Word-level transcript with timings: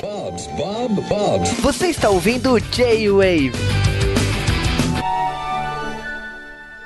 Bob's, 0.00 0.46
Bob. 1.08 1.44
Você 1.60 1.88
está 1.88 2.10
ouvindo 2.10 2.58
J-Wave. 2.58 3.85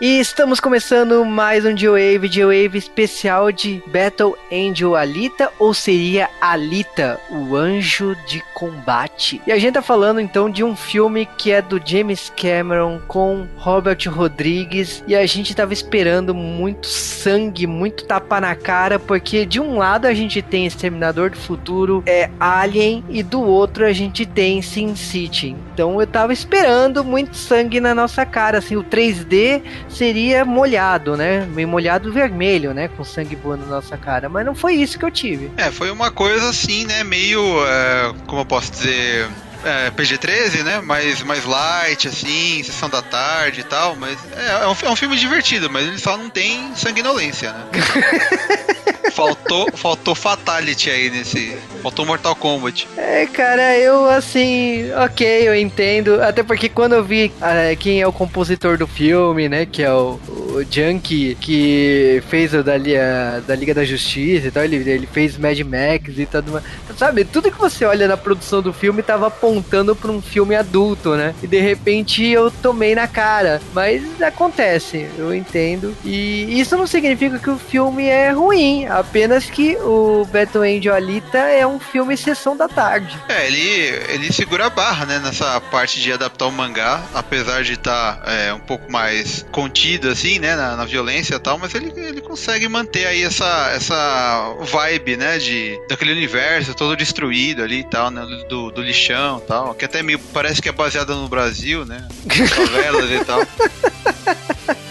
E 0.01 0.19
estamos 0.19 0.61
começando 0.61 1.27
mais 1.27 1.67
um 1.67 1.77
G-Wave, 1.77 2.27
G-Wave 2.27 2.79
especial 2.79 3.53
de 3.53 3.83
Battle 3.87 4.35
Angel 4.51 4.97
Alita, 4.97 5.53
ou 5.59 5.75
seria 5.75 6.31
Alita, 6.41 7.21
o 7.29 7.55
anjo 7.55 8.17
de 8.27 8.43
combate. 8.55 9.43
E 9.47 9.53
a 9.53 9.59
gente 9.59 9.75
tá 9.75 9.83
falando 9.83 10.19
então 10.19 10.49
de 10.49 10.65
um 10.65 10.75
filme 10.75 11.29
que 11.37 11.51
é 11.51 11.61
do 11.61 11.79
James 11.85 12.33
Cameron 12.35 12.99
com 13.07 13.47
Robert 13.59 13.99
Rodrigues, 14.09 15.05
e 15.07 15.15
a 15.15 15.27
gente 15.27 15.55
tava 15.55 15.75
esperando 15.75 16.35
muito 16.35 16.87
sangue, 16.87 17.67
muito 17.67 18.07
tapa 18.07 18.41
na 18.41 18.55
cara, 18.55 18.99
porque 18.99 19.45
de 19.45 19.61
um 19.61 19.77
lado 19.77 20.07
a 20.07 20.15
gente 20.15 20.41
tem 20.41 20.65
Exterminador 20.65 21.29
do 21.29 21.37
Futuro, 21.37 22.03
é 22.07 22.31
Alien, 22.41 23.05
e 23.11 23.23
do 23.23 23.43
outro 23.43 23.85
a 23.85 23.93
gente 23.93 24.25
tem 24.25 24.63
Sin 24.63 24.97
City. 24.97 25.55
Então 25.75 26.01
eu 26.01 26.07
tava 26.07 26.33
esperando 26.33 27.05
muito 27.05 27.37
sangue 27.37 27.81
na 27.81 27.95
nossa 27.95 28.25
cara, 28.25 28.57
assim, 28.57 28.77
o 28.77 28.83
3D 28.83 29.61
seria 29.91 30.45
molhado, 30.45 31.17
né? 31.17 31.47
Meio 31.47 31.69
molhado 31.69 32.13
vermelho, 32.13 32.73
né? 32.73 32.89
Com 32.89 33.05
sangue 33.05 33.37
voando 33.37 33.65
na 33.67 33.77
nossa 33.77 33.97
cara. 33.97 34.29
Mas 34.29 34.47
não 34.47 34.55
foi 34.55 34.75
isso 34.75 34.99
que 34.99 35.05
eu 35.05 35.11
tive. 35.11 35.51
É, 35.57 35.71
foi 35.71 35.91
uma 35.91 36.11
coisa 36.11 36.49
assim, 36.49 36.87
né? 36.87 37.05
Meio. 37.05 37.41
É, 37.67 38.13
como 38.27 38.43
eu 38.43 38.47
posso 38.47 38.71
dizer? 38.71 39.29
É, 39.65 39.91
PG-13, 39.91 40.63
né? 40.63 40.81
Mais, 40.81 41.23
mais 41.23 41.45
light, 41.45 42.09
assim, 42.09 42.63
sessão 42.63 42.89
da 42.89 43.03
tarde 43.03 43.61
e 43.61 43.65
tal. 43.65 43.97
Mas 43.97 44.19
é, 44.37 44.63
é, 44.63 44.67
um, 44.67 44.77
é 44.83 44.91
um 44.91 44.97
filme 44.97 45.17
divertido, 45.17 45.71
mas 45.71 45.87
ele 45.87 45.99
só 45.99 46.17
não 46.17 46.31
tem 46.31 46.75
sanguinolência, 46.75 47.53
né? 47.53 47.65
faltou, 49.11 49.69
faltou 49.75 50.15
Fatality 50.15 50.91
aí 50.91 51.11
nesse. 51.11 51.57
Faltou 51.83 52.07
Mortal 52.07 52.35
Kombat. 52.35 52.89
É, 52.97 53.27
cara, 53.27 53.77
eu 53.79 54.09
assim, 54.09 54.91
ok, 54.93 55.49
eu 55.49 55.55
entendo. 55.55 56.23
Até 56.23 56.43
porque 56.43 56.69
quando 56.69 56.95
eu 56.95 57.05
vi 57.05 57.33
uh, 57.37 57.77
quem 57.79 58.01
é 58.01 58.07
o 58.07 58.13
compositor 58.13 58.79
do 58.79 58.87
filme, 58.87 59.49
né? 59.49 59.67
Que 59.67 59.83
é 59.83 59.93
o, 59.93 60.19
o 60.29 60.65
Junkie, 60.71 61.37
que 61.41 62.23
fez 62.29 62.55
o 62.55 62.63
da, 62.63 62.77
Liga, 62.77 63.43
da 63.47 63.55
Liga 63.55 63.75
da 63.75 63.85
Justiça 63.85 64.49
e 64.49 64.51
tal, 64.51 64.65
ele, 64.65 64.77
ele 64.77 65.07
fez 65.07 65.37
Mad 65.37 65.59
Max 65.61 66.19
e 66.19 66.27
tudo 66.27 66.63
Sabe, 66.97 67.25
tudo 67.25 67.51
que 67.51 67.59
você 67.59 67.85
olha 67.85 68.07
na 68.07 68.17
produção 68.17 68.61
do 68.61 68.73
filme 68.73 69.03
tava 69.03 69.31
apontando 69.51 69.97
pra 69.97 70.11
um 70.11 70.23
filme 70.23 70.55
adulto, 70.55 71.17
né? 71.17 71.35
E 71.43 71.47
de 71.47 71.61
repente 71.61 72.25
eu 72.25 72.51
tomei 72.51 72.95
na 72.95 73.09
cara. 73.09 73.61
Mas 73.75 74.23
acontece, 74.23 75.09
eu 75.19 75.35
entendo. 75.35 75.97
E 76.05 76.61
isso 76.61 76.77
não 76.77 76.87
significa 76.87 77.39
que 77.39 77.51
o 77.51 77.59
filme 77.59 78.07
é 78.07 78.31
ruim. 78.31 78.87
Apenas 78.87 79.47
que 79.47 79.77
o 79.79 80.25
Battle 80.33 80.63
Angel 80.63 80.95
Alita 80.95 81.39
é 81.39 81.67
um 81.67 81.81
filme 81.81 82.17
sessão 82.17 82.57
da 82.57 82.69
tarde. 82.69 83.19
É, 83.29 83.47
ele, 83.47 83.61
ele 84.09 84.33
segura 84.33 84.67
a 84.67 84.71
barra, 84.71 85.05
né, 85.05 85.19
nessa 85.19 85.61
parte 85.61 86.01
de 86.01 86.13
adaptar 86.13 86.47
o 86.47 86.53
mangá, 86.53 87.03
apesar 87.13 87.65
de 87.65 87.73
estar 87.73 88.17
tá, 88.17 88.33
é, 88.33 88.53
um 88.53 88.61
pouco 88.61 88.91
mais 88.91 89.45
contido, 89.51 90.09
assim, 90.09 90.39
né, 90.39 90.55
na, 90.55 90.77
na, 90.77 90.85
violência 90.85 91.35
e 91.35 91.39
tal, 91.39 91.59
mas 91.59 91.75
ele, 91.75 91.93
ele 91.97 92.21
consegue 92.21 92.69
manter 92.69 93.07
aí 93.07 93.23
essa, 93.23 93.71
essa 93.75 94.55
vibe, 94.61 95.17
né, 95.17 95.39
de, 95.39 95.79
daquele 95.89 96.13
universo 96.13 96.75
todo 96.75 96.97
destruído 96.97 97.63
ali 97.63 97.81
e 97.81 97.85
tal, 97.85 98.11
né, 98.11 98.25
do, 98.49 98.71
do 98.71 98.83
lixão 98.83 99.40
tal, 99.41 99.75
que 99.75 99.85
até 99.85 100.03
meio 100.03 100.19
parece 100.33 100.61
que 100.61 100.69
é 100.69 100.73
baseado 100.73 101.15
no 101.15 101.29
Brasil, 101.29 101.85
né, 101.85 102.07
favelas 102.49 103.11
e 103.11 103.25
tal. 103.25 103.41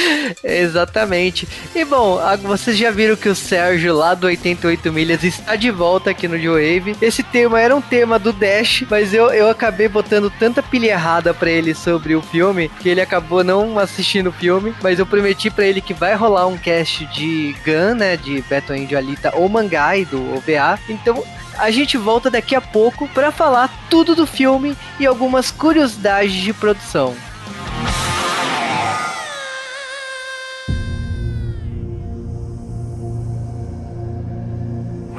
Exatamente. 0.42 1.48
E 1.74 1.84
bom, 1.84 2.18
vocês 2.42 2.76
já 2.76 2.90
viram 2.90 3.16
que 3.16 3.28
o 3.28 3.34
Sérgio 3.34 3.94
lá 3.94 4.14
do 4.14 4.26
88 4.26 4.92
Milhas 4.92 5.22
está 5.22 5.56
de 5.56 5.70
volta 5.70 6.10
aqui 6.10 6.28
no 6.28 6.38
G-Wave. 6.38 6.96
Esse 7.00 7.22
tema 7.22 7.60
era 7.60 7.74
um 7.74 7.80
tema 7.80 8.18
do 8.18 8.32
Dash, 8.32 8.84
mas 8.88 9.12
eu, 9.12 9.30
eu 9.30 9.48
acabei 9.48 9.88
botando 9.88 10.30
tanta 10.38 10.62
pilha 10.62 10.90
errada 10.90 11.32
para 11.32 11.50
ele 11.50 11.74
sobre 11.74 12.14
o 12.14 12.22
filme 12.22 12.70
que 12.80 12.88
ele 12.88 13.00
acabou 13.00 13.42
não 13.42 13.78
assistindo 13.78 14.28
o 14.28 14.32
filme. 14.32 14.74
Mas 14.82 14.98
eu 14.98 15.06
prometi 15.06 15.50
para 15.50 15.66
ele 15.66 15.80
que 15.80 15.94
vai 15.94 16.14
rolar 16.14 16.46
um 16.46 16.56
cast 16.56 17.06
de 17.06 17.54
Gun, 17.64 17.96
né? 17.96 18.16
De 18.16 18.42
Battle 18.42 18.78
Angel 18.78 18.98
Alita 18.98 19.32
ou 19.34 19.48
Mangai 19.48 20.04
do 20.04 20.34
OVA. 20.34 20.78
Então 20.88 21.22
a 21.58 21.70
gente 21.70 21.96
volta 21.96 22.30
daqui 22.30 22.54
a 22.54 22.60
pouco 22.60 23.08
para 23.08 23.30
falar 23.30 23.70
tudo 23.88 24.14
do 24.14 24.26
filme 24.26 24.76
e 25.00 25.06
algumas 25.06 25.50
curiosidades 25.50 26.34
de 26.34 26.52
produção. 26.52 27.14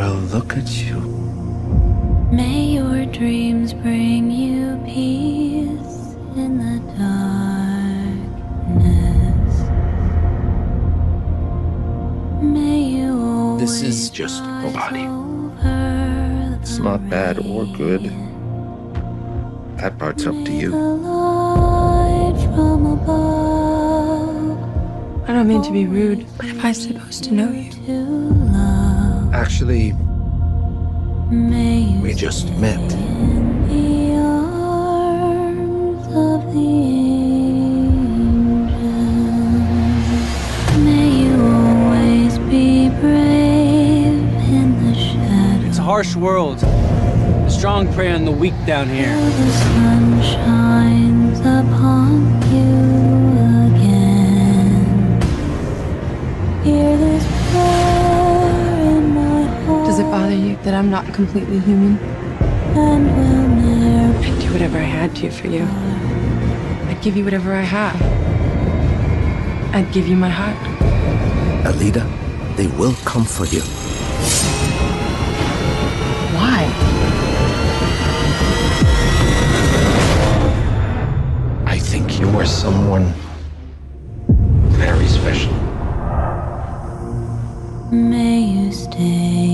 Well, 0.08 0.24
look 0.36 0.56
at 0.56 0.70
you. 0.70 1.02
May 2.32 2.62
your 2.80 3.06
dreams 3.08 3.74
bring 3.74 4.32
you 4.32 4.82
peace 4.86 6.16
in 6.38 6.58
the 6.64 6.80
darkness. 8.16 8.48
May 12.42 12.84
you 12.84 13.58
This 13.60 13.82
is 13.82 14.10
just 14.10 14.42
a 14.44 14.72
body. 14.74 15.10
It's 16.62 16.78
not 16.78 17.10
bad 17.10 17.40
or 17.40 17.66
good. 17.66 18.04
That 19.76 19.98
part's 20.00 20.26
up 20.26 20.36
to 20.46 20.52
you. 20.54 20.74
I 25.28 25.34
don't 25.34 25.50
mean 25.50 25.64
to 25.64 25.72
be 25.74 25.86
rude. 25.86 26.26
What 26.38 26.48
am 26.48 26.66
I 26.66 26.72
supposed 26.72 27.26
to 27.26 27.34
know 27.34 27.52
you? 27.52 28.47
Actually, 29.50 29.94
we 32.02 32.14
just 32.14 32.52
met. 32.58 32.78
It's 45.64 45.78
a 45.78 45.82
harsh 45.82 46.18
world. 46.18 46.58
The 46.60 47.50
strong 47.50 47.94
prey 47.94 48.12
on 48.12 48.26
the 48.26 48.32
weak 48.34 48.54
down 48.66 48.90
here. 48.90 49.16
You 60.38 60.56
that 60.64 60.74
I'm 60.74 60.90
not 60.90 61.14
completely 61.14 61.60
human? 61.60 61.98
I'd 62.78 64.40
do 64.40 64.54
whatever 64.54 64.78
I 64.78 64.90
had 65.00 65.16
to 65.18 65.30
for 65.32 65.48
you. 65.48 65.64
I'd 66.90 67.00
give 67.02 67.18
you 67.18 67.24
whatever 67.24 67.54
I 67.54 67.62
have. 67.62 68.02
I'd 69.74 69.92
give 69.92 70.08
you 70.08 70.16
my 70.16 70.30
heart. 70.30 70.58
Alida, 71.66 72.06
they 72.56 72.68
will 72.80 72.96
come 73.04 73.26
for 73.26 73.46
you. 73.46 73.62
Why? 76.38 76.66
I 81.66 81.78
think 81.80 82.20
you 82.20 82.30
are 82.38 82.46
someone 82.46 83.14
very 84.78 85.08
special. 85.08 85.54
May 87.92 88.40
you 88.40 88.72
stay 88.72 89.47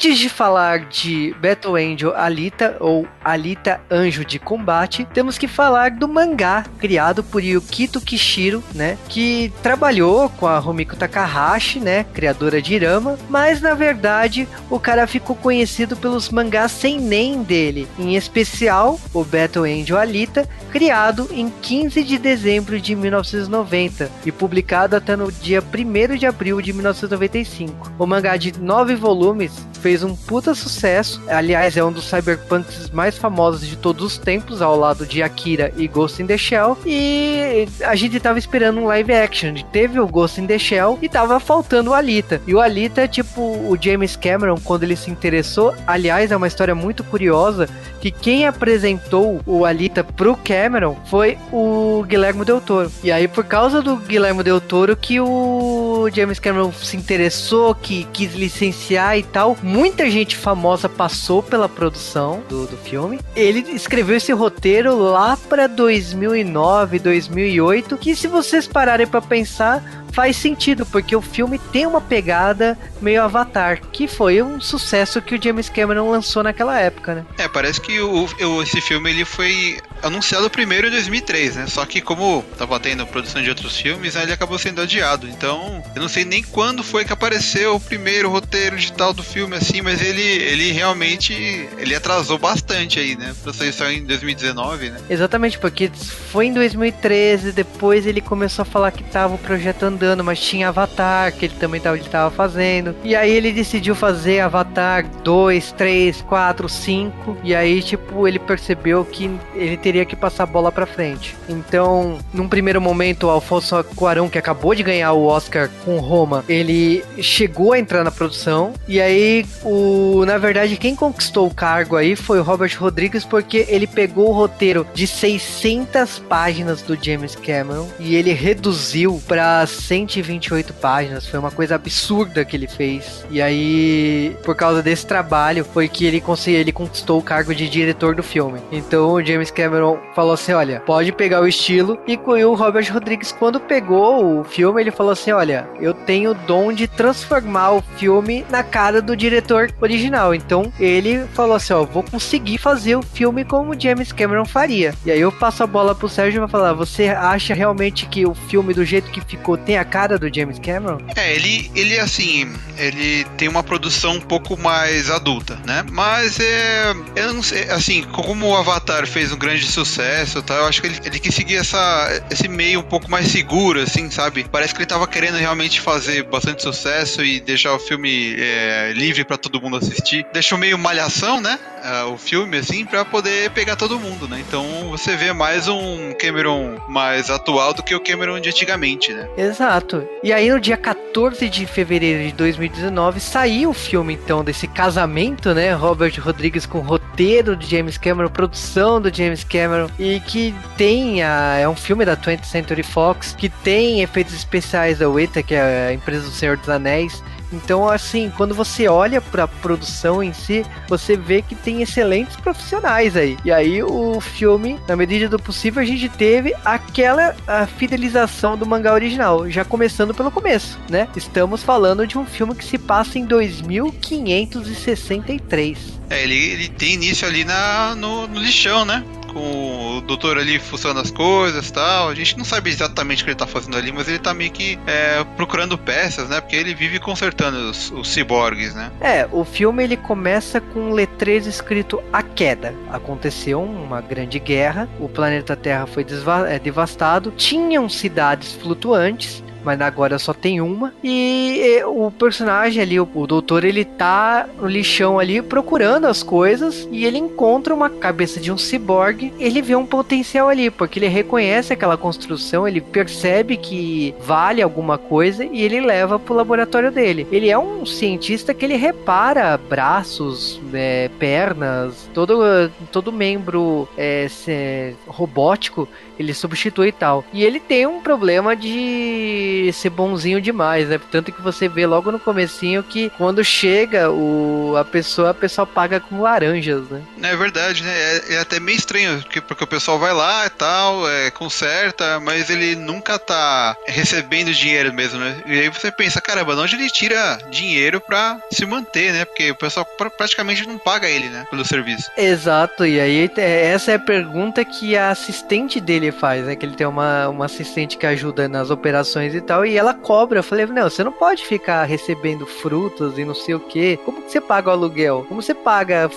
antes 0.00 0.18
de 0.18 0.30
falar 0.30 0.86
de 0.86 1.34
Battle 1.42 1.74
Angel 1.74 2.16
Alita 2.16 2.74
ou 2.80 3.06
Alita 3.22 3.82
Anjo 3.90 4.24
de 4.24 4.38
Combate, 4.38 5.06
temos 5.12 5.36
que 5.36 5.46
falar 5.46 5.90
do 5.90 6.08
mangá 6.08 6.64
criado 6.78 7.22
por 7.22 7.44
Yukito 7.44 8.00
Kishiro, 8.00 8.64
né, 8.74 8.96
que 9.10 9.52
trabalhou 9.62 10.30
com 10.30 10.46
a 10.46 10.58
Rumiko 10.58 10.96
Takahashi, 10.96 11.80
né, 11.80 12.04
criadora 12.14 12.62
de 12.62 12.76
Irama, 12.76 13.18
mas 13.28 13.60
na 13.60 13.74
verdade 13.74 14.48
o 14.70 14.80
cara 14.80 15.06
ficou 15.06 15.36
conhecido 15.36 15.94
pelos 15.94 16.30
mangás 16.30 16.72
sem 16.72 16.98
nem 16.98 17.42
dele, 17.42 17.86
em 17.98 18.16
especial 18.16 18.98
o 19.12 19.22
Battle 19.22 19.64
Angel 19.64 19.98
Alita, 19.98 20.48
criado 20.72 21.28
em 21.30 21.50
15 21.60 22.02
de 22.02 22.16
dezembro 22.16 22.80
de 22.80 22.96
1990 22.96 24.10
e 24.24 24.32
publicado 24.32 24.96
até 24.96 25.14
no 25.14 25.30
dia 25.30 25.62
1 25.62 26.16
de 26.16 26.24
abril 26.24 26.62
de 26.62 26.72
1995. 26.72 27.92
O 27.98 28.06
mangá 28.06 28.38
de 28.38 28.58
nove 28.58 28.94
volumes 28.94 29.68
fez 29.90 30.04
um 30.04 30.14
puta 30.14 30.54
sucesso. 30.54 31.20
Aliás, 31.26 31.76
é 31.76 31.82
um 31.82 31.90
dos 31.90 32.08
cyberpunks 32.08 32.90
mais 32.90 33.18
famosos 33.18 33.66
de 33.66 33.74
todos 33.74 34.04
os 34.04 34.16
tempos, 34.16 34.62
ao 34.62 34.78
lado 34.78 35.04
de 35.04 35.20
Akira 35.20 35.72
e 35.76 35.88
Ghost 35.88 36.22
in 36.22 36.28
the 36.28 36.38
Shell. 36.38 36.78
E 36.86 37.66
a 37.82 37.96
gente 37.96 38.20
tava 38.20 38.38
esperando 38.38 38.78
um 38.78 38.86
live 38.86 39.12
action. 39.12 39.54
Teve 39.72 39.98
o 39.98 40.06
Ghost 40.06 40.40
in 40.40 40.46
the 40.46 40.60
Shell 40.60 40.96
e 41.02 41.08
tava 41.08 41.40
faltando 41.40 41.90
o 41.90 41.94
Alita. 41.94 42.40
E 42.46 42.54
o 42.54 42.60
Alita, 42.60 43.08
tipo, 43.08 43.40
o 43.40 43.76
James 43.80 44.14
Cameron, 44.14 44.60
quando 44.62 44.84
ele 44.84 44.94
se 44.94 45.10
interessou, 45.10 45.74
aliás, 45.88 46.30
é 46.30 46.36
uma 46.36 46.46
história 46.46 46.74
muito 46.74 47.02
curiosa, 47.02 47.68
que 48.00 48.10
quem 48.10 48.46
apresentou 48.46 49.40
o 49.46 49.64
Alita 49.64 50.02
pro 50.02 50.36
Cameron 50.36 50.96
foi 51.06 51.36
o 51.52 52.04
Guilherme 52.06 52.44
Del 52.44 52.60
Toro. 52.60 52.90
E 53.02 53.12
aí, 53.12 53.28
por 53.28 53.44
causa 53.44 53.82
do 53.82 53.96
Guilherme 53.96 54.42
Del 54.42 54.60
Toro, 54.60 54.96
que 54.96 55.20
o 55.20 56.08
James 56.12 56.38
Cameron 56.38 56.72
se 56.72 56.96
interessou, 56.96 57.74
que 57.74 58.04
quis 58.12 58.34
licenciar 58.34 59.18
e 59.18 59.22
tal, 59.22 59.56
muita 59.62 60.10
gente 60.10 60.36
famosa 60.36 60.88
passou 60.88 61.42
pela 61.42 61.68
produção 61.68 62.42
do, 62.48 62.66
do 62.66 62.76
filme. 62.76 63.20
Ele 63.36 63.60
escreveu 63.72 64.16
esse 64.16 64.32
roteiro 64.32 64.96
lá 64.96 65.36
para 65.36 65.66
2009, 65.66 66.98
2008, 66.98 67.96
que 67.98 68.16
se 68.16 68.26
vocês 68.26 68.66
pararem 68.66 69.06
para 69.06 69.20
pensar, 69.20 70.00
faz 70.12 70.36
sentido, 70.36 70.84
porque 70.86 71.14
o 71.14 71.22
filme 71.22 71.58
tem 71.58 71.86
uma 71.86 72.00
pegada 72.00 72.76
meio 73.00 73.22
Avatar, 73.22 73.80
que 73.92 74.06
foi 74.06 74.42
um 74.42 74.60
sucesso 74.60 75.22
que 75.22 75.34
o 75.34 75.42
James 75.42 75.68
Cameron 75.68 76.10
lançou 76.10 76.42
naquela 76.42 76.78
época, 76.78 77.14
né? 77.14 77.24
É, 77.38 77.48
parece 77.48 77.80
que 77.80 77.89
o, 78.00 78.26
o- 78.26 78.62
esse 78.62 78.80
filme 78.80 79.10
ele 79.10 79.24
foi 79.24 79.80
anunciado 80.02 80.48
primeiro 80.50 80.88
em 80.88 80.90
2003, 80.90 81.56
né? 81.56 81.66
Só 81.66 81.84
que 81.84 82.00
como 82.00 82.44
tava 82.56 82.78
tendo 82.80 83.06
produção 83.06 83.42
de 83.42 83.48
outros 83.48 83.76
filmes, 83.76 84.14
né, 84.14 84.22
ele 84.22 84.32
acabou 84.32 84.58
sendo 84.58 84.80
adiado. 84.80 85.28
Então, 85.28 85.82
eu 85.94 86.02
não 86.02 86.08
sei 86.08 86.24
nem 86.24 86.42
quando 86.42 86.82
foi 86.82 87.04
que 87.04 87.12
apareceu 87.12 87.76
o 87.76 87.80
primeiro 87.80 88.30
roteiro 88.30 88.76
digital 88.76 89.12
do 89.12 89.22
filme, 89.22 89.56
assim, 89.56 89.80
mas 89.80 90.00
ele, 90.02 90.22
ele 90.22 90.72
realmente 90.72 91.32
ele 91.78 91.94
atrasou 91.94 92.38
bastante 92.38 92.98
aí, 92.98 93.16
né? 93.16 93.34
Pra 93.42 93.52
sair 93.52 93.72
só 93.72 93.90
em 93.90 94.04
2019, 94.04 94.90
né? 94.90 95.00
Exatamente, 95.08 95.58
porque 95.58 95.90
foi 96.30 96.46
em 96.46 96.52
2013, 96.52 97.52
depois 97.52 98.06
ele 98.06 98.20
começou 98.20 98.62
a 98.62 98.66
falar 98.66 98.90
que 98.90 99.02
tava 99.04 99.34
o 99.34 99.38
projeto 99.38 99.84
andando, 99.84 100.24
mas 100.24 100.40
tinha 100.40 100.68
Avatar, 100.68 101.32
que 101.32 101.46
ele 101.46 101.54
também 101.58 101.80
tava, 101.80 101.96
ele 101.96 102.08
tava 102.08 102.34
fazendo. 102.34 102.94
E 103.02 103.14
aí 103.14 103.30
ele 103.30 103.52
decidiu 103.52 103.94
fazer 103.94 104.40
Avatar 104.40 105.06
2, 105.22 105.72
3, 105.72 106.22
4, 106.22 106.68
5. 106.68 107.38
E 107.42 107.54
aí, 107.54 107.82
tipo, 107.82 108.26
ele 108.26 108.38
percebeu 108.38 109.04
que 109.04 109.30
ele 109.54 109.76
teria 109.76 109.89
que 110.04 110.16
passar 110.16 110.44
a 110.44 110.46
bola 110.46 110.72
pra 110.72 110.86
frente. 110.86 111.36
Então, 111.48 112.18
num 112.32 112.48
primeiro 112.48 112.80
momento, 112.80 113.26
o 113.26 113.30
Alfonso 113.30 113.82
Cuarón, 113.96 114.28
que 114.28 114.38
acabou 114.38 114.74
de 114.74 114.82
ganhar 114.82 115.12
o 115.12 115.24
Oscar 115.24 115.70
com 115.84 115.98
Roma, 115.98 116.44
ele 116.48 117.04
chegou 117.20 117.72
a 117.72 117.78
entrar 117.78 118.04
na 118.04 118.10
produção. 118.10 118.72
E 118.86 119.00
aí, 119.00 119.44
o, 119.62 120.24
na 120.26 120.38
verdade, 120.38 120.76
quem 120.76 120.94
conquistou 120.94 121.46
o 121.46 121.54
cargo 121.54 121.96
aí 121.96 122.16
foi 122.16 122.38
o 122.40 122.42
Robert 122.42 122.76
Rodrigues, 122.78 123.24
porque 123.24 123.66
ele 123.68 123.86
pegou 123.86 124.30
o 124.30 124.32
roteiro 124.32 124.86
de 124.94 125.06
600 125.06 126.18
páginas 126.20 126.82
do 126.82 126.96
James 127.00 127.34
Cameron 127.34 127.88
e 127.98 128.14
ele 128.14 128.32
reduziu 128.32 129.20
pra 129.26 129.66
128 129.66 130.72
páginas. 130.74 131.26
Foi 131.26 131.38
uma 131.38 131.50
coisa 131.50 131.74
absurda 131.74 132.44
que 132.44 132.56
ele 132.56 132.66
fez. 132.66 133.24
E 133.30 133.40
aí, 133.40 134.36
por 134.44 134.54
causa 134.54 134.82
desse 134.82 135.06
trabalho, 135.06 135.64
foi 135.64 135.88
que 135.88 136.04
ele 136.04 136.20
conseguiu, 136.20 136.60
ele 136.60 136.72
conquistou 136.72 137.18
o 137.18 137.22
cargo 137.22 137.54
de 137.54 137.68
diretor 137.68 138.14
do 138.14 138.22
filme. 138.22 138.60
Então, 138.70 139.12
o 139.12 139.24
James 139.24 139.50
Cameron 139.50 139.79
falou 140.14 140.32
assim: 140.32 140.52
olha, 140.52 140.80
pode 140.80 141.12
pegar 141.12 141.40
o 141.40 141.48
estilo. 141.48 141.98
E 142.06 142.16
com 142.16 142.32
o 142.32 142.54
Robert 142.54 142.92
Rodrigues, 142.92 143.32
quando 143.32 143.60
pegou 143.60 144.40
o 144.40 144.44
filme, 144.44 144.80
ele 144.80 144.90
falou 144.90 145.12
assim: 145.12 145.32
olha, 145.32 145.68
eu 145.80 145.92
tenho 145.94 146.32
o 146.32 146.34
dom 146.34 146.72
de 146.72 146.86
transformar 146.86 147.72
o 147.72 147.82
filme 147.96 148.44
na 148.50 148.62
cara 148.62 149.00
do 149.00 149.16
diretor 149.16 149.72
original. 149.80 150.34
Então, 150.34 150.72
ele 150.78 151.24
falou 151.34 151.56
assim: 151.56 151.72
ó, 151.72 151.84
vou 151.84 152.02
conseguir 152.02 152.58
fazer 152.58 152.96
o 152.96 153.02
filme 153.02 153.44
como 153.44 153.78
James 153.78 154.12
Cameron 154.12 154.44
faria. 154.44 154.94
E 155.04 155.10
aí 155.10 155.20
eu 155.20 155.32
passo 155.32 155.62
a 155.62 155.66
bola 155.66 155.94
pro 155.94 156.08
Sérgio 156.08 156.38
e 156.38 156.40
vou 156.40 156.48
falar: 156.48 156.72
você 156.72 157.08
acha 157.08 157.54
realmente 157.54 158.06
que 158.06 158.26
o 158.26 158.34
filme, 158.34 158.74
do 158.74 158.84
jeito 158.84 159.10
que 159.10 159.20
ficou, 159.20 159.56
tem 159.56 159.78
a 159.78 159.84
cara 159.84 160.18
do 160.18 160.32
James 160.32 160.58
Cameron? 160.58 160.98
É, 161.16 161.34
ele, 161.34 161.70
ele 161.74 161.98
assim, 161.98 162.50
ele 162.76 163.24
tem 163.36 163.48
uma 163.48 163.62
produção 163.62 164.14
um 164.14 164.20
pouco 164.20 164.58
mais 164.58 165.10
adulta, 165.10 165.58
né? 165.64 165.84
Mas 165.90 166.38
é, 166.40 166.94
eu 167.16 167.34
não 167.34 167.42
sei, 167.42 167.68
assim, 167.70 168.02
como 168.02 168.46
o 168.46 168.56
Avatar 168.56 169.06
fez 169.06 169.32
um 169.32 169.38
grande 169.38 169.66
sucesso, 169.70 170.42
tá? 170.42 170.54
Eu 170.56 170.66
acho 170.66 170.80
que 170.80 170.88
ele, 170.88 170.98
ele 171.04 171.18
quis 171.18 171.34
seguir 171.34 171.56
essa, 171.56 172.22
esse 172.30 172.48
meio 172.48 172.80
um 172.80 172.84
pouco 172.84 173.10
mais 173.10 173.28
seguro, 173.28 173.80
assim, 173.80 174.10
sabe? 174.10 174.44
Parece 174.50 174.74
que 174.74 174.80
ele 174.80 174.86
tava 174.86 175.06
querendo 175.06 175.36
realmente 175.36 175.80
fazer 175.80 176.24
bastante 176.24 176.62
sucesso 176.62 177.24
e 177.24 177.40
deixar 177.40 177.74
o 177.74 177.78
filme 177.78 178.34
é, 178.38 178.92
livre 178.94 179.24
pra 179.24 179.36
todo 179.36 179.60
mundo 179.60 179.76
assistir. 179.76 180.26
Deixou 180.32 180.58
meio 180.58 180.78
malhação, 180.78 181.40
né? 181.40 181.58
Ah, 181.82 182.06
o 182.06 182.16
filme, 182.18 182.58
assim, 182.58 182.84
pra 182.84 183.04
poder 183.04 183.50
pegar 183.50 183.76
todo 183.76 183.98
mundo, 183.98 184.28
né? 184.28 184.42
Então 184.46 184.90
você 184.90 185.16
vê 185.16 185.32
mais 185.32 185.68
um 185.68 186.12
Cameron 186.18 186.78
mais 186.88 187.30
atual 187.30 187.72
do 187.72 187.82
que 187.82 187.94
o 187.94 188.00
Cameron 188.00 188.40
de 188.40 188.48
antigamente, 188.48 189.12
né? 189.12 189.28
Exato. 189.36 190.06
E 190.22 190.32
aí 190.32 190.50
no 190.50 190.60
dia 190.60 190.76
14 190.76 191.48
de 191.48 191.66
fevereiro 191.66 192.28
de 192.28 192.32
2019 192.32 193.20
saiu 193.20 193.70
o 193.70 193.74
filme 193.74 194.14
então 194.14 194.44
desse 194.44 194.66
casamento, 194.66 195.54
né? 195.54 195.72
Robert 195.72 196.12
Rodrigues 196.20 196.66
com 196.66 196.80
roteiro 196.80 197.56
de 197.56 197.66
James 197.66 197.96
Cameron, 197.96 198.28
produção 198.28 199.00
do 199.00 199.14
James 199.14 199.44
Cameron 199.44 199.88
e 199.98 200.20
que 200.20 200.54
tem 200.76 201.22
a, 201.22 201.56
é 201.58 201.68
um 201.68 201.76
filme 201.76 202.04
da 202.04 202.16
20th 202.16 202.44
Century 202.44 202.82
Fox 202.82 203.34
que 203.36 203.48
tem 203.48 204.02
efeitos 204.02 204.34
especiais 204.34 204.98
da 204.98 205.08
Weta, 205.08 205.42
que 205.42 205.54
é 205.54 205.88
a 205.88 205.92
empresa 205.92 206.24
do 206.24 206.32
Senhor 206.32 206.56
dos 206.56 206.68
Anéis. 206.68 207.22
Então, 207.52 207.88
assim, 207.88 208.32
quando 208.36 208.54
você 208.54 208.86
olha 208.88 209.20
pra 209.20 209.48
produção 209.48 210.22
em 210.22 210.32
si, 210.32 210.64
você 210.88 211.16
vê 211.16 211.42
que 211.42 211.54
tem 211.54 211.82
excelentes 211.82 212.36
profissionais 212.36 213.14
aí. 213.16 213.36
E 213.44 213.52
aí, 213.52 213.82
o 213.82 214.18
filme, 214.20 214.78
na 214.86 214.94
medida 214.96 215.28
do 215.28 215.38
possível, 215.38 215.82
a 215.82 215.86
gente 215.86 216.08
teve 216.08 216.54
aquela 216.64 217.36
a 217.46 217.66
fidelização 217.66 218.56
do 218.56 218.64
mangá 218.66 218.94
original, 218.94 219.50
já 219.50 219.64
começando 219.64 220.14
pelo 220.14 220.30
começo, 220.30 220.78
né? 220.88 221.08
Estamos 221.16 221.62
falando 221.62 222.06
de 222.06 222.16
um 222.18 222.24
filme 222.24 222.54
que 222.54 222.64
se 222.64 222.78
passa 222.78 223.18
em 223.18 223.24
2563. 223.24 226.00
É, 226.10 226.24
ele, 226.24 226.34
ele 226.34 226.68
tem 226.68 226.94
início 226.94 227.26
ali 227.26 227.44
na, 227.44 227.94
no, 227.94 228.26
no 228.26 228.40
lixão, 228.40 228.84
né? 228.84 229.04
Com 229.32 229.98
o 229.98 230.00
doutor 230.00 230.38
ali 230.38 230.58
fuçando 230.58 231.00
as 231.00 231.10
coisas 231.10 231.70
tal. 231.70 232.08
A 232.08 232.14
gente 232.14 232.36
não 232.36 232.44
sabe 232.44 232.70
exatamente 232.70 233.22
o 233.22 233.24
que 233.24 233.30
ele 233.30 233.38
tá 233.38 233.46
fazendo 233.46 233.76
ali, 233.76 233.92
mas 233.92 234.08
ele 234.08 234.18
tá 234.18 234.34
meio 234.34 234.50
que 234.50 234.78
é, 234.86 235.24
procurando 235.36 235.78
peças, 235.78 236.28
né? 236.28 236.40
Porque 236.40 236.56
ele 236.56 236.74
vive 236.74 236.98
consertando 236.98 237.70
os, 237.70 237.90
os 237.90 238.08
ciborgues, 238.08 238.74
né? 238.74 238.90
É, 239.00 239.28
o 239.30 239.44
filme 239.44 239.84
ele 239.84 239.96
começa 239.96 240.60
com 240.60 240.92
letreiro 240.92 241.48
escrito 241.48 242.02
A 242.12 242.22
Queda. 242.22 242.74
Aconteceu 242.90 243.62
uma 243.62 244.00
grande 244.00 244.38
guerra, 244.38 244.88
o 244.98 245.08
planeta 245.08 245.56
Terra 245.56 245.86
foi 245.86 246.04
é, 246.48 246.58
devastado, 246.58 247.32
tinham 247.36 247.88
cidades 247.88 248.52
flutuantes. 248.52 249.42
Mas 249.64 249.80
agora 249.80 250.18
só 250.18 250.32
tem 250.32 250.60
uma. 250.60 250.92
E 251.02 251.82
o 251.86 252.10
personagem 252.10 252.82
ali, 252.82 252.98
o, 253.00 253.26
doutor, 253.26 253.64
ele 253.64 253.84
tá 253.84 254.48
no 254.60 254.66
lixão 254.66 255.18
ali 255.18 255.42
procurando 255.42 256.06
as 256.06 256.22
coisas. 256.22 256.88
E 256.90 257.04
ele 257.04 257.18
encontra 257.18 257.74
uma 257.74 257.90
cabeça 257.90 258.40
de 258.40 258.50
um 258.50 258.58
ciborgue. 258.58 259.32
Ele 259.38 259.60
vê 259.62 259.76
um 259.76 259.86
potencial 259.86 260.48
ali, 260.48 260.70
porque 260.70 260.98
ele 260.98 261.08
reconhece 261.08 261.72
aquela 261.72 261.96
construção. 261.96 262.66
Ele 262.66 262.80
percebe 262.80 263.56
que 263.56 264.14
vale 264.20 264.62
alguma 264.62 264.96
coisa. 264.96 265.44
E 265.44 265.62
ele 265.62 265.80
leva 265.80 266.18
pro 266.18 266.34
laboratório 266.34 266.90
dele. 266.90 267.26
Ele 267.30 267.48
é 267.50 267.58
um 267.58 267.84
cientista 267.84 268.54
que 268.54 268.64
ele 268.64 268.76
repara 268.76 269.58
braços, 269.58 270.60
eh, 270.72 271.10
pernas, 271.18 272.08
todo, 272.14 272.70
todo 272.90 273.12
membro 273.12 273.88
se- 274.28 274.94
robótico 275.06 275.88
ele 276.18 276.34
substitui 276.34 276.88
e 276.88 276.92
tal. 276.92 277.24
E 277.32 277.42
ele 277.42 277.58
tem 277.58 277.86
um 277.86 278.00
problema 278.00 278.54
de 278.54 279.49
ser 279.72 279.90
bonzinho 279.90 280.40
demais, 280.40 280.88
né? 280.88 281.00
Tanto 281.10 281.32
que 281.32 281.40
você 281.42 281.68
vê 281.68 281.86
logo 281.86 282.10
no 282.12 282.18
comecinho 282.18 282.82
que 282.82 283.10
quando 283.16 283.44
chega 283.44 284.10
o, 284.10 284.74
a 284.76 284.84
pessoa, 284.84 285.30
a 285.30 285.34
pessoa 285.34 285.66
paga 285.66 286.00
com 286.00 286.20
laranjas, 286.20 286.88
né? 286.90 287.02
É 287.22 287.36
verdade, 287.36 287.82
né? 287.82 287.90
É, 287.92 288.34
é 288.34 288.38
até 288.40 288.58
meio 288.60 288.76
estranho, 288.78 289.20
porque, 289.22 289.40
porque 289.40 289.64
o 289.64 289.66
pessoal 289.66 289.98
vai 289.98 290.12
lá 290.12 290.46
e 290.46 290.50
tal, 290.50 291.08
é, 291.08 291.30
conserta, 291.30 292.18
mas 292.20 292.50
ele 292.50 292.74
nunca 292.76 293.18
tá 293.18 293.76
recebendo 293.86 294.52
dinheiro 294.52 294.92
mesmo, 294.92 295.18
né? 295.18 295.36
E 295.46 295.60
aí 295.60 295.68
você 295.68 295.90
pensa, 295.90 296.20
caramba, 296.20 296.54
de 296.54 296.60
onde 296.60 296.74
ele 296.76 296.90
tira 296.90 297.38
dinheiro 297.50 298.00
pra 298.00 298.38
se 298.50 298.64
manter, 298.66 299.12
né? 299.12 299.24
Porque 299.24 299.50
o 299.50 299.54
pessoal 299.56 299.84
pra- 299.98 300.10
praticamente 300.10 300.66
não 300.66 300.78
paga 300.78 301.08
ele, 301.08 301.28
né? 301.28 301.46
Pelo 301.50 301.64
serviço. 301.64 302.10
Exato, 302.16 302.84
e 302.86 303.00
aí 303.00 303.30
essa 303.36 303.92
é 303.92 303.94
a 303.94 303.98
pergunta 303.98 304.64
que 304.64 304.96
a 304.96 305.10
assistente 305.10 305.80
dele 305.80 306.10
faz, 306.12 306.44
né? 306.46 306.56
Que 306.56 306.64
ele 306.66 306.74
tem 306.76 306.86
uma, 306.86 307.28
uma 307.28 307.44
assistente 307.46 307.96
que 307.96 308.06
ajuda 308.06 308.48
nas 308.48 308.70
operações 308.70 309.34
e 309.34 309.39
e 309.40 309.42
tal, 309.42 309.66
e 309.66 309.76
ela 309.76 309.92
cobra. 309.94 310.38
Eu 310.38 310.42
falei, 310.42 310.66
não, 310.66 310.88
você 310.88 311.02
não 311.02 311.12
pode 311.12 311.44
ficar 311.44 311.84
recebendo 311.84 312.46
frutas 312.46 313.18
e 313.18 313.24
não 313.24 313.34
sei 313.34 313.54
o 313.54 313.60
que. 313.60 313.96
Como 313.98 314.22
que 314.22 314.30
você 314.30 314.40
paga 314.40 314.68
o 314.68 314.72
aluguel? 314.72 315.24
Como 315.28 315.42
você 315.42 315.54
paga 315.54 316.10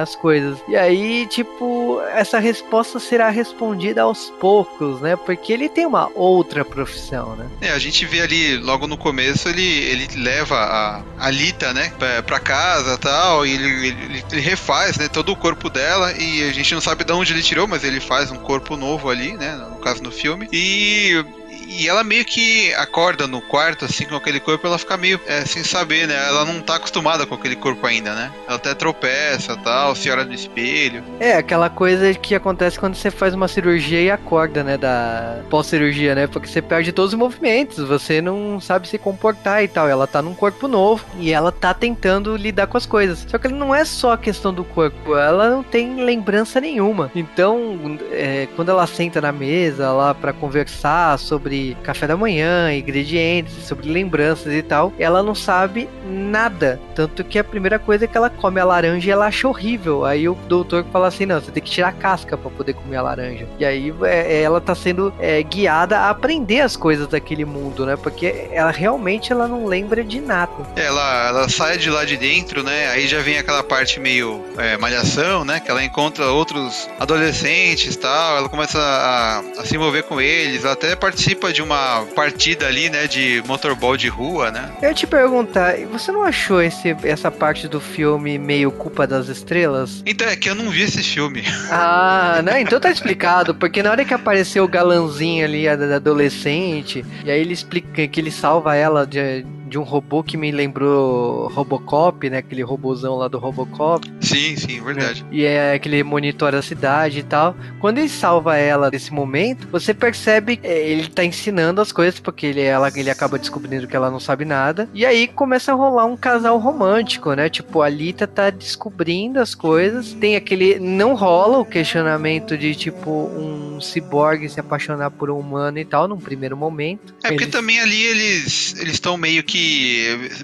as 0.00 0.14
coisas? 0.14 0.58
E 0.68 0.76
aí, 0.76 1.26
tipo, 1.26 2.00
essa 2.12 2.38
resposta 2.38 2.98
será 2.98 3.28
respondida 3.30 4.02
aos 4.02 4.30
poucos, 4.40 5.00
né? 5.00 5.16
Porque 5.16 5.52
ele 5.52 5.68
tem 5.68 5.86
uma 5.86 6.10
outra 6.14 6.64
profissão, 6.64 7.34
né? 7.36 7.48
É, 7.60 7.70
a 7.70 7.78
gente 7.78 8.04
vê 8.04 8.20
ali, 8.20 8.56
logo 8.58 8.86
no 8.86 8.96
começo, 8.96 9.48
ele, 9.48 9.66
ele 9.66 10.08
leva 10.16 10.56
a 10.56 11.26
Alita, 11.26 11.72
né, 11.72 11.92
pra, 11.98 12.22
pra 12.22 12.40
casa 12.40 12.96
tal, 12.98 13.46
e 13.46 13.52
ele, 13.52 13.86
ele, 13.88 14.24
ele 14.30 14.40
refaz, 14.40 14.98
né, 14.98 15.08
todo 15.08 15.32
o 15.32 15.36
corpo 15.36 15.70
dela, 15.70 16.12
e 16.12 16.48
a 16.48 16.52
gente 16.52 16.74
não 16.74 16.80
sabe 16.80 17.04
de 17.04 17.12
onde 17.12 17.32
ele 17.32 17.42
tirou, 17.42 17.66
mas 17.66 17.84
ele 17.84 18.00
faz 18.00 18.30
um 18.30 18.36
corpo 18.36 18.76
novo 18.76 19.08
ali, 19.08 19.32
né, 19.32 19.54
no 19.70 19.76
caso 19.76 20.02
no 20.02 20.10
filme. 20.10 20.48
E 20.52 21.24
e 21.66 21.88
ela 21.88 22.04
meio 22.04 22.24
que 22.24 22.72
acorda 22.74 23.26
no 23.26 23.40
quarto, 23.40 23.84
assim, 23.84 24.06
com 24.06 24.14
aquele 24.14 24.40
corpo, 24.40 24.66
ela 24.66 24.78
fica 24.78 24.96
meio 24.96 25.20
é, 25.26 25.44
sem 25.44 25.64
saber, 25.64 26.06
né? 26.06 26.14
Ela 26.28 26.44
não 26.44 26.60
tá 26.60 26.76
acostumada 26.76 27.26
com 27.26 27.34
aquele 27.34 27.56
corpo 27.56 27.86
ainda, 27.86 28.14
né? 28.14 28.30
Ela 28.46 28.56
até 28.56 28.74
tropeça 28.74 29.56
tal, 29.56 29.94
se 29.94 30.10
olha 30.10 30.24
no 30.24 30.32
espelho. 30.32 31.02
É, 31.18 31.36
aquela 31.36 31.68
coisa 31.68 32.14
que 32.14 32.34
acontece 32.34 32.78
quando 32.78 32.94
você 32.94 33.10
faz 33.10 33.34
uma 33.34 33.48
cirurgia 33.48 34.00
e 34.00 34.10
acorda, 34.10 34.62
né? 34.62 34.76
Da 34.76 35.40
pós-cirurgia, 35.50 36.14
né? 36.14 36.26
Porque 36.26 36.48
você 36.48 36.62
perde 36.62 36.92
todos 36.92 37.12
os 37.12 37.18
movimentos, 37.18 37.86
você 37.86 38.20
não 38.20 38.60
sabe 38.60 38.88
se 38.88 38.98
comportar 38.98 39.64
e 39.64 39.68
tal. 39.68 39.88
Ela 39.88 40.06
tá 40.06 40.22
num 40.22 40.34
corpo 40.34 40.68
novo 40.68 41.04
e 41.18 41.32
ela 41.32 41.50
tá 41.50 41.74
tentando 41.74 42.36
lidar 42.36 42.66
com 42.68 42.76
as 42.76 42.86
coisas. 42.86 43.26
Só 43.28 43.38
que 43.38 43.48
não 43.48 43.74
é 43.74 43.84
só 43.84 44.12
a 44.12 44.18
questão 44.18 44.54
do 44.54 44.64
corpo, 44.64 45.16
ela 45.16 45.50
não 45.50 45.62
tem 45.62 45.96
lembrança 46.04 46.60
nenhuma. 46.60 47.10
Então, 47.14 47.98
é, 48.12 48.46
quando 48.54 48.70
ela 48.70 48.86
senta 48.86 49.20
na 49.20 49.32
mesa 49.32 49.90
lá 49.92 50.14
para 50.14 50.32
conversar 50.32 51.18
sobre 51.18 51.55
sobre 51.56 51.76
café 51.82 52.06
da 52.06 52.16
manhã, 52.16 52.72
ingredientes, 52.72 53.66
sobre 53.66 53.90
lembranças 53.90 54.52
e 54.52 54.62
tal, 54.62 54.92
ela 54.98 55.22
não 55.22 55.34
sabe 55.34 55.88
nada. 56.06 56.80
Tanto 56.94 57.24
que 57.24 57.38
a 57.38 57.44
primeira 57.44 57.78
coisa 57.78 58.04
é 58.04 58.08
que 58.08 58.16
ela 58.16 58.28
come 58.28 58.60
a 58.60 58.64
laranja 58.64 59.08
e 59.08 59.10
ela 59.10 59.26
acha 59.26 59.48
horrível. 59.48 60.04
Aí 60.04 60.28
o 60.28 60.34
doutor 60.46 60.84
fala 60.92 61.08
assim: 61.08 61.26
não, 61.26 61.40
você 61.40 61.50
tem 61.50 61.62
que 61.62 61.70
tirar 61.70 61.88
a 61.88 61.92
casca 61.92 62.36
para 62.36 62.50
poder 62.50 62.74
comer 62.74 62.96
a 62.96 63.02
laranja. 63.02 63.46
E 63.58 63.64
aí 63.64 63.94
é, 64.02 64.38
é, 64.38 64.42
ela 64.42 64.60
tá 64.60 64.74
sendo 64.74 65.12
é, 65.18 65.42
guiada 65.42 65.98
a 65.98 66.10
aprender 66.10 66.60
as 66.60 66.76
coisas 66.76 67.06
daquele 67.06 67.44
mundo, 67.44 67.86
né? 67.86 67.96
Porque 67.96 68.48
ela 68.50 68.70
realmente 68.70 69.32
ela 69.32 69.48
não 69.48 69.66
lembra 69.66 70.04
de 70.04 70.20
nada. 70.20 70.46
Ela, 70.76 71.28
ela 71.28 71.48
sai 71.48 71.78
de 71.78 71.90
lá 71.90 72.04
de 72.04 72.16
dentro, 72.16 72.62
né? 72.62 72.88
Aí 72.88 73.06
já 73.06 73.20
vem 73.20 73.38
aquela 73.38 73.62
parte 73.62 73.98
meio 73.98 74.44
é, 74.58 74.76
malhação, 74.76 75.44
né? 75.44 75.60
Que 75.60 75.70
ela 75.70 75.82
encontra 75.84 76.26
outros 76.26 76.88
adolescentes 76.98 77.94
e 77.94 77.98
tal. 77.98 78.36
Ela 78.38 78.48
começa 78.48 78.78
a, 78.78 79.38
a 79.60 79.64
se 79.64 79.74
envolver 79.74 80.02
com 80.02 80.20
eles. 80.20 80.64
Ela 80.64 80.74
até 80.74 80.94
participa 80.94 81.45
de 81.52 81.62
uma 81.62 82.04
partida 82.14 82.66
ali, 82.66 82.88
né, 82.88 83.06
de 83.06 83.42
motorball 83.46 83.96
de 83.96 84.08
rua, 84.08 84.50
né? 84.50 84.70
Eu 84.82 84.94
te 84.94 85.06
perguntar, 85.06 85.76
você 85.90 86.10
não 86.12 86.22
achou 86.22 86.62
esse, 86.62 86.96
essa 87.02 87.30
parte 87.30 87.68
do 87.68 87.80
filme 87.80 88.38
meio 88.38 88.70
culpa 88.70 89.06
das 89.06 89.28
estrelas? 89.28 90.02
Então, 90.06 90.28
é 90.28 90.36
que 90.36 90.48
eu 90.48 90.54
não 90.54 90.70
vi 90.70 90.82
esse 90.82 91.02
filme. 91.02 91.44
Ah, 91.70 92.40
né? 92.44 92.60
Então 92.60 92.80
tá 92.80 92.90
explicado, 92.90 93.54
porque 93.54 93.82
na 93.82 93.90
hora 93.90 94.04
que 94.04 94.14
apareceu 94.14 94.64
o 94.64 94.68
galanzinho 94.68 95.44
ali, 95.44 95.68
a 95.68 95.72
adolescente, 95.72 97.04
e 97.24 97.30
aí 97.30 97.40
ele 97.40 97.52
explica 97.52 98.06
que 98.06 98.20
ele 98.20 98.30
salva 98.30 98.74
ela 98.74 99.06
de, 99.06 99.44
de 99.66 99.78
um 99.78 99.82
robô 99.82 100.22
que 100.22 100.36
me 100.36 100.50
lembrou 100.50 101.48
Robocop, 101.48 102.28
né? 102.30 102.38
Aquele 102.38 102.62
robôzão 102.62 103.16
lá 103.16 103.28
do 103.28 103.38
Robocop. 103.38 104.10
Sim, 104.20 104.56
sim, 104.56 104.80
verdade. 104.82 105.22
Né? 105.24 105.28
E 105.32 105.44
é 105.44 105.74
aquele 105.74 106.02
monitora 106.02 106.58
a 106.58 106.62
cidade 106.62 107.20
e 107.20 107.22
tal. 107.22 107.56
Quando 107.80 107.98
ele 107.98 108.08
salva 108.08 108.56
ela 108.56 108.90
nesse 108.90 109.12
momento, 109.12 109.68
você 109.68 109.92
percebe 109.92 110.56
que 110.56 110.66
é, 110.66 110.88
ele 110.88 111.08
tá 111.08 111.24
ensinando 111.24 111.80
as 111.80 111.92
coisas, 111.92 112.20
porque 112.20 112.46
ele, 112.46 112.60
ela, 112.60 112.90
ele 112.94 113.10
acaba 113.10 113.38
descobrindo 113.38 113.86
que 113.86 113.96
ela 113.96 114.10
não 114.10 114.20
sabe 114.20 114.44
nada. 114.44 114.88
E 114.94 115.04
aí 115.04 115.26
começa 115.26 115.72
a 115.72 115.74
rolar 115.74 116.04
um 116.04 116.16
casal 116.16 116.58
romântico, 116.58 117.32
né? 117.34 117.48
Tipo, 117.48 117.82
a 117.82 117.88
Lita 117.88 118.26
tá 118.26 118.50
descobrindo 118.50 119.40
as 119.40 119.54
coisas. 119.54 120.12
Tem 120.14 120.36
aquele. 120.36 120.78
Não 120.78 121.14
rola 121.14 121.58
o 121.58 121.64
questionamento 121.64 122.56
de, 122.56 122.74
tipo, 122.74 123.10
um 123.10 123.80
ciborgue 123.80 124.48
se 124.48 124.60
apaixonar 124.60 125.10
por 125.10 125.30
um 125.30 125.38
humano 125.38 125.78
e 125.78 125.84
tal, 125.84 126.08
num 126.08 126.18
primeiro 126.18 126.56
momento. 126.56 127.14
É 127.22 127.28
porque 127.28 127.44
eles... 127.44 127.52
também 127.52 127.80
ali 127.80 128.02
eles 128.02 128.74
estão 128.80 129.16
meio 129.16 129.42
que 129.42 129.55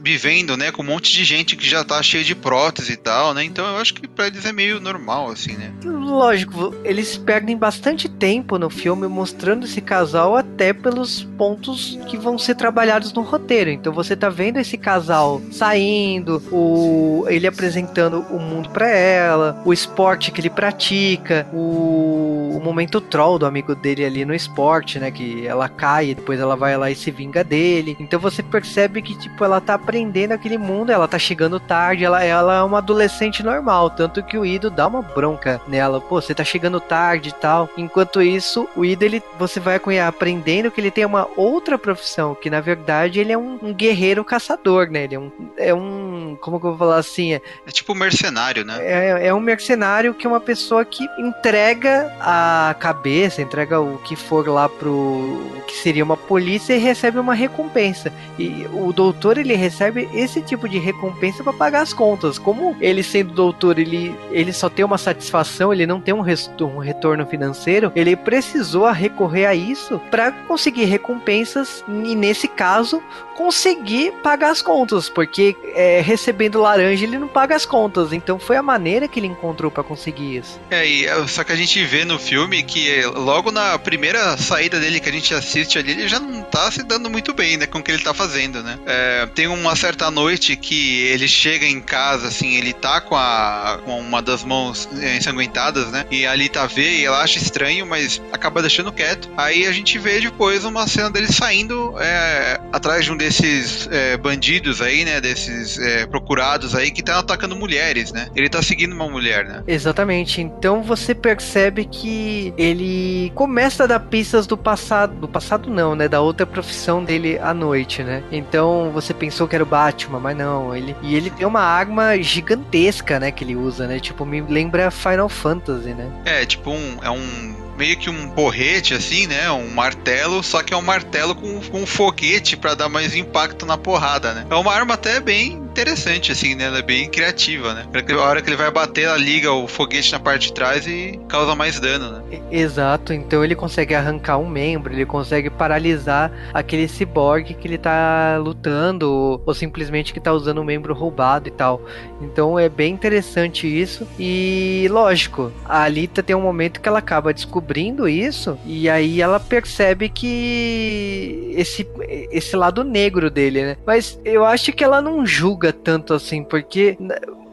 vivendo, 0.02 0.56
né, 0.56 0.70
com 0.70 0.82
um 0.82 0.86
monte 0.86 1.12
de 1.12 1.24
gente 1.24 1.56
que 1.56 1.68
já 1.68 1.84
tá 1.84 2.02
cheio 2.02 2.24
de 2.24 2.34
prótese 2.34 2.92
e 2.92 2.96
tal, 2.96 3.34
né? 3.34 3.44
Então 3.44 3.66
eu 3.66 3.76
acho 3.76 3.94
que 3.94 4.06
pra 4.08 4.26
eles 4.26 4.44
é 4.44 4.52
meio 4.52 4.80
normal, 4.80 5.30
assim, 5.30 5.52
né? 5.52 5.72
Lógico, 5.84 6.74
eles 6.84 7.16
perdem 7.16 7.56
bastante 7.56 8.08
tempo 8.08 8.58
no 8.58 8.70
filme 8.70 9.06
mostrando 9.06 9.64
esse 9.64 9.80
casal 9.80 10.36
até 10.36 10.72
pelos 10.72 11.22
pontos 11.38 11.98
que 12.08 12.16
vão 12.16 12.38
ser 12.38 12.54
trabalhados 12.54 13.12
no 13.12 13.22
roteiro. 13.22 13.70
Então 13.70 13.92
você 13.92 14.16
tá 14.16 14.28
vendo 14.28 14.58
esse 14.58 14.76
casal 14.76 15.40
saindo, 15.50 16.42
o 16.50 17.24
ele 17.28 17.46
apresentando 17.46 18.24
o 18.30 18.38
mundo 18.38 18.70
para 18.70 18.88
ela, 18.88 19.60
o 19.64 19.72
esporte 19.72 20.30
que 20.30 20.40
ele 20.40 20.50
pratica, 20.50 21.46
o, 21.52 22.41
o 22.56 22.60
momento 22.60 23.00
troll 23.00 23.38
do 23.38 23.46
amigo 23.46 23.74
dele 23.74 24.04
ali 24.04 24.24
no 24.24 24.34
esporte, 24.34 24.98
né, 24.98 25.10
que 25.10 25.46
ela 25.46 25.68
cai 25.68 26.10
e 26.10 26.14
depois 26.14 26.40
ela 26.40 26.56
vai 26.56 26.76
lá 26.76 26.90
e 26.90 26.94
se 26.94 27.10
vinga 27.10 27.42
dele. 27.42 27.96
Então 27.98 28.20
você 28.20 28.42
percebe 28.42 29.02
que, 29.02 29.14
tipo, 29.14 29.44
ela 29.44 29.60
tá 29.60 29.74
aprendendo 29.74 30.32
aquele 30.32 30.58
mundo, 30.58 30.92
ela 30.92 31.08
tá 31.08 31.18
chegando 31.18 31.58
tarde, 31.58 32.04
ela, 32.04 32.22
ela 32.22 32.58
é 32.58 32.62
uma 32.62 32.78
adolescente 32.78 33.42
normal, 33.42 33.90
tanto 33.90 34.22
que 34.22 34.36
o 34.36 34.44
Ido 34.44 34.70
dá 34.70 34.86
uma 34.86 35.02
bronca 35.02 35.60
nela, 35.66 36.00
pô, 36.00 36.20
você 36.20 36.34
tá 36.34 36.44
chegando 36.44 36.80
tarde 36.80 37.30
e 37.30 37.32
tal. 37.32 37.68
Enquanto 37.76 38.20
isso, 38.20 38.68
o 38.76 38.84
Ido, 38.84 39.04
ele, 39.04 39.22
você 39.38 39.58
vai 39.60 39.80
aprendendo 40.06 40.70
que 40.70 40.80
ele 40.80 40.90
tem 40.90 41.04
uma 41.04 41.28
outra 41.36 41.78
profissão, 41.78 42.34
que 42.34 42.50
na 42.50 42.60
verdade 42.60 43.20
ele 43.20 43.32
é 43.32 43.38
um, 43.38 43.58
um 43.62 43.72
guerreiro 43.72 44.24
caçador, 44.24 44.88
né? 44.90 45.04
Ele 45.04 45.14
é 45.14 45.18
um, 45.18 45.32
é 45.56 45.74
um, 45.74 46.36
como 46.40 46.60
que 46.60 46.66
eu 46.66 46.70
vou 46.70 46.78
falar 46.78 46.98
assim? 46.98 47.34
É, 47.34 47.42
é 47.66 47.70
tipo 47.70 47.94
mercenário, 47.94 48.64
né? 48.64 48.78
É, 48.80 49.26
é 49.28 49.34
um 49.34 49.40
mercenário 49.40 50.14
que 50.14 50.26
é 50.26 50.30
uma 50.30 50.40
pessoa 50.40 50.84
que 50.84 51.04
entrega 51.18 52.12
a 52.20 52.41
cabeça, 52.78 53.42
entrega 53.42 53.80
o 53.80 53.98
que 53.98 54.16
for 54.16 54.46
lá 54.48 54.68
pro, 54.68 55.40
que 55.66 55.74
seria 55.74 56.04
uma 56.04 56.16
polícia 56.16 56.74
e 56.74 56.78
recebe 56.78 57.18
uma 57.18 57.34
recompensa. 57.34 58.12
E 58.38 58.66
o 58.72 58.92
doutor 58.92 59.38
ele 59.38 59.54
recebe 59.54 60.08
esse 60.12 60.42
tipo 60.42 60.68
de 60.68 60.78
recompensa 60.78 61.42
para 61.42 61.52
pagar 61.52 61.82
as 61.82 61.92
contas. 61.92 62.38
Como 62.38 62.76
ele 62.80 63.02
sendo 63.02 63.32
doutor, 63.32 63.78
ele, 63.78 64.14
ele 64.30 64.52
só 64.52 64.68
tem 64.68 64.84
uma 64.84 64.98
satisfação, 64.98 65.72
ele 65.72 65.86
não 65.86 66.00
tem 66.00 66.14
um, 66.14 66.22
um 66.22 66.78
retorno 66.78 67.26
financeiro, 67.26 67.92
ele 67.94 68.16
precisou 68.16 68.90
recorrer 68.90 69.46
a 69.46 69.54
isso 69.54 70.00
para 70.10 70.32
conseguir 70.32 70.84
recompensas 70.84 71.84
e 71.88 72.14
nesse 72.14 72.48
caso 72.48 73.02
conseguir 73.36 74.12
pagar 74.22 74.50
as 74.50 74.60
contas, 74.60 75.08
porque 75.08 75.56
é, 75.74 76.00
recebendo 76.00 76.60
laranja 76.60 77.04
ele 77.04 77.18
não 77.18 77.28
paga 77.28 77.56
as 77.56 77.64
contas. 77.64 78.12
Então 78.12 78.38
foi 78.38 78.56
a 78.56 78.62
maneira 78.62 79.08
que 79.08 79.18
ele 79.18 79.26
encontrou 79.26 79.70
para 79.70 79.82
conseguir 79.82 80.36
isso. 80.36 80.60
É, 80.70 81.04
é, 81.04 81.26
só 81.26 81.42
que 81.42 81.52
a 81.52 81.56
gente 81.56 81.82
vê 81.84 82.04
no 82.04 82.18
filme 82.18 82.31
que 82.66 82.90
é, 82.90 83.06
logo 83.06 83.50
na 83.50 83.78
primeira 83.78 84.36
saída 84.38 84.80
dele 84.80 85.00
que 85.00 85.08
a 85.08 85.12
gente 85.12 85.34
assiste 85.34 85.78
ali, 85.78 85.92
ele 85.92 86.08
já 86.08 86.18
não 86.18 86.42
tá 86.42 86.70
se 86.70 86.82
dando 86.82 87.10
muito 87.10 87.34
bem, 87.34 87.56
né, 87.56 87.66
com 87.66 87.78
o 87.78 87.82
que 87.82 87.90
ele 87.90 88.02
tá 88.02 88.14
fazendo, 88.14 88.62
né? 88.62 88.78
É, 88.86 89.26
tem 89.34 89.46
uma 89.46 89.76
certa 89.76 90.10
noite 90.10 90.56
que 90.56 91.02
ele 91.08 91.28
chega 91.28 91.66
em 91.66 91.80
casa, 91.80 92.28
assim, 92.28 92.56
ele 92.56 92.72
tá 92.72 93.00
com, 93.00 93.14
a, 93.14 93.80
com 93.84 94.00
uma 94.00 94.22
das 94.22 94.44
mãos 94.44 94.88
ensanguentadas, 95.16 95.90
né? 95.90 96.06
E 96.10 96.26
ali 96.26 96.48
tá 96.48 96.66
vê 96.66 97.00
e 97.00 97.04
ela 97.04 97.22
acha 97.22 97.38
estranho, 97.38 97.86
mas 97.86 98.20
acaba 98.32 98.62
deixando 98.62 98.90
quieto. 98.92 99.28
Aí 99.36 99.66
a 99.66 99.72
gente 99.72 99.98
vê 99.98 100.20
depois 100.20 100.64
uma 100.64 100.86
cena 100.86 101.10
dele 101.10 101.30
saindo 101.30 101.94
é, 101.98 102.58
atrás 102.72 103.04
de 103.04 103.12
um 103.12 103.16
desses 103.16 103.88
é, 103.90 104.16
bandidos 104.16 104.80
aí, 104.80 105.04
né? 105.04 105.20
Desses 105.20 105.78
é, 105.78 106.06
procurados 106.06 106.74
aí 106.74 106.90
que 106.90 107.00
estão 107.00 107.18
atacando 107.18 107.54
mulheres, 107.54 108.10
né? 108.12 108.28
Ele 108.34 108.48
tá 108.48 108.62
seguindo 108.62 108.94
uma 108.94 109.08
mulher, 109.08 109.44
né? 109.44 109.62
Exatamente. 109.66 110.40
Então 110.40 110.82
você 110.82 111.14
percebe 111.14 111.84
que 111.84 112.21
ele 112.56 113.32
começa 113.34 113.84
a 113.84 113.86
dar 113.86 114.00
pistas 114.00 114.46
do 114.46 114.56
passado. 114.56 115.14
Do 115.14 115.28
passado 115.28 115.70
não, 115.70 115.94
né? 115.94 116.08
Da 116.08 116.20
outra 116.20 116.46
profissão 116.46 117.02
dele 117.02 117.38
à 117.38 117.52
noite, 117.54 118.02
né? 118.02 118.22
Então 118.30 118.90
você 118.92 119.12
pensou 119.14 119.48
que 119.48 119.54
era 119.54 119.64
o 119.64 119.66
Batman, 119.66 120.20
mas 120.20 120.36
não. 120.36 120.74
Ele, 120.74 120.96
e 121.02 121.14
ele 121.14 121.30
tem 121.30 121.46
uma 121.46 121.62
arma 121.62 122.20
gigantesca, 122.22 123.18
né? 123.18 123.30
Que 123.30 123.44
ele 123.44 123.56
usa, 123.56 123.86
né? 123.86 123.98
Tipo, 123.98 124.24
me 124.24 124.40
lembra 124.40 124.90
Final 124.90 125.28
Fantasy, 125.28 125.90
né? 125.90 126.10
É, 126.24 126.44
tipo 126.44 126.70
um. 126.70 126.98
É 127.02 127.10
um 127.10 127.62
meio 127.76 127.96
que 127.96 128.10
um 128.10 128.28
porrete, 128.30 128.94
assim, 128.94 129.26
né? 129.26 129.50
Um 129.50 129.70
martelo, 129.70 130.42
só 130.42 130.62
que 130.62 130.72
é 130.74 130.76
um 130.76 130.82
martelo 130.82 131.34
com, 131.34 131.60
com 131.60 131.82
um 131.82 131.86
foguete 131.86 132.56
para 132.56 132.74
dar 132.74 132.88
mais 132.88 133.14
impacto 133.16 133.66
na 133.66 133.76
porrada, 133.76 134.32
né? 134.32 134.46
É 134.48 134.54
uma 134.54 134.72
arma 134.72 134.94
até 134.94 135.20
bem 135.20 135.62
interessante, 135.72 136.30
assim, 136.30 136.54
né? 136.54 136.64
Ela 136.64 136.78
é 136.78 136.82
bem 136.82 137.08
criativa, 137.08 137.72
né? 137.72 137.86
A 137.92 138.20
hora 138.22 138.42
que 138.42 138.48
ele 138.50 138.56
vai 138.56 138.70
bater, 138.70 139.04
ela 139.04 139.16
liga 139.16 139.50
o 139.50 139.66
foguete 139.66 140.12
na 140.12 140.20
parte 140.20 140.48
de 140.48 140.52
trás 140.52 140.86
e 140.86 141.18
causa 141.28 141.54
mais 141.54 141.80
dano, 141.80 142.10
né? 142.10 142.40
Exato, 142.50 143.12
então 143.12 143.42
ele 143.42 143.54
consegue 143.54 143.94
arrancar 143.94 144.36
um 144.36 144.48
membro, 144.48 144.92
ele 144.92 145.06
consegue 145.06 145.48
paralisar 145.48 146.30
aquele 146.52 146.86
ciborgue 146.86 147.54
que 147.54 147.66
ele 147.66 147.78
tá 147.78 148.36
lutando, 148.38 149.40
ou, 149.44 149.54
simplesmente 149.54 150.12
que 150.12 150.20
tá 150.20 150.32
usando 150.32 150.60
um 150.60 150.64
membro 150.64 150.92
roubado 150.92 151.48
e 151.48 151.50
tal. 151.50 151.82
Então 152.20 152.58
é 152.58 152.68
bem 152.68 152.92
interessante 152.92 153.66
isso. 153.66 154.06
E 154.18 154.86
lógico, 154.90 155.50
a 155.64 155.84
Alita 155.84 156.22
tem 156.22 156.36
um 156.36 156.42
momento 156.42 156.80
que 156.80 156.88
ela 156.88 156.98
acaba 156.98 157.32
descobrindo 157.32 158.06
isso, 158.06 158.58
e 158.66 158.90
aí 158.90 159.22
ela 159.22 159.40
percebe 159.40 160.10
que 160.10 161.54
esse 161.56 161.88
esse 162.30 162.56
lado 162.56 162.84
negro 162.84 163.30
dele, 163.30 163.62
né? 163.62 163.76
Mas 163.86 164.20
eu 164.24 164.44
acho 164.44 164.72
que 164.72 164.84
ela 164.84 165.00
não 165.00 165.24
julga 165.24 165.61
tanto 165.70 166.14
assim, 166.14 166.42
porque 166.42 166.96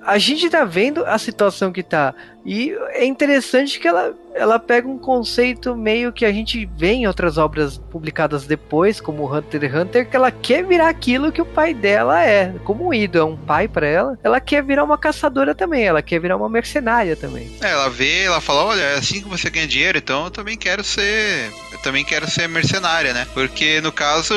a 0.10 0.18
gente 0.18 0.50
tá 0.50 0.63
vendo 0.63 1.06
a 1.06 1.18
situação 1.18 1.72
que 1.72 1.84
tá. 1.84 2.13
E 2.46 2.72
é 2.94 3.06
interessante 3.06 3.80
que 3.80 3.88
ela, 3.88 4.13
ela 4.34 4.58
pega 4.58 4.88
um 4.88 4.98
conceito 4.98 5.75
meio 5.75 6.12
que 6.12 6.25
a 6.25 6.32
gente 6.32 6.68
vê 6.78 6.94
em 6.94 7.06
outras 7.06 7.38
obras 7.38 7.78
publicadas 7.78 8.48
depois, 8.48 9.01
como 9.01 9.32
Hunter 9.32 9.66
x 9.66 9.75
Hunter, 9.75 10.10
que 10.10 10.16
ela 10.16 10.32
quer 10.32 10.66
virar 10.66 10.89
aquilo 10.89 11.32
que 11.32 11.42
o 11.42 11.46
pai 11.46 11.74
dela 11.74 12.24
é. 12.24 12.56
Como 12.63 12.88
o 12.88 12.94
Ido 12.94 13.20
é 13.20 13.24
um 13.24 13.38
pai 13.38 13.68
para 13.68 13.86
ela, 13.86 14.18
ela 14.24 14.39
quer 14.39 14.63
virar 14.63 14.84
uma 14.84 14.98
caçadora 14.98 15.54
também, 15.54 15.84
ela 15.84 16.01
quer 16.01 16.20
virar 16.20 16.38
uma 16.38 16.50
mercenária 16.50 17.16
também. 17.16 17.51
É, 17.62 17.72
ela 17.72 17.89
vê, 17.89 18.24
ela 18.24 18.42
fala, 18.42 18.63
olha, 18.66 18.82
é 18.82 18.96
assim 18.96 19.22
que 19.22 19.30
você 19.30 19.50
ganha 19.50 19.68
dinheiro, 19.68 19.98
então 19.98 20.25
eu 20.25 20.32
também 20.32 20.58
quero 20.58 20.84
ser. 20.84 21.51
Também 21.84 22.04
quero 22.04 22.30
ser 22.30 22.48
mercenária, 22.48 23.14
né? 23.14 23.26
Porque 23.34 23.80
no 23.82 23.92
caso, 23.92 24.34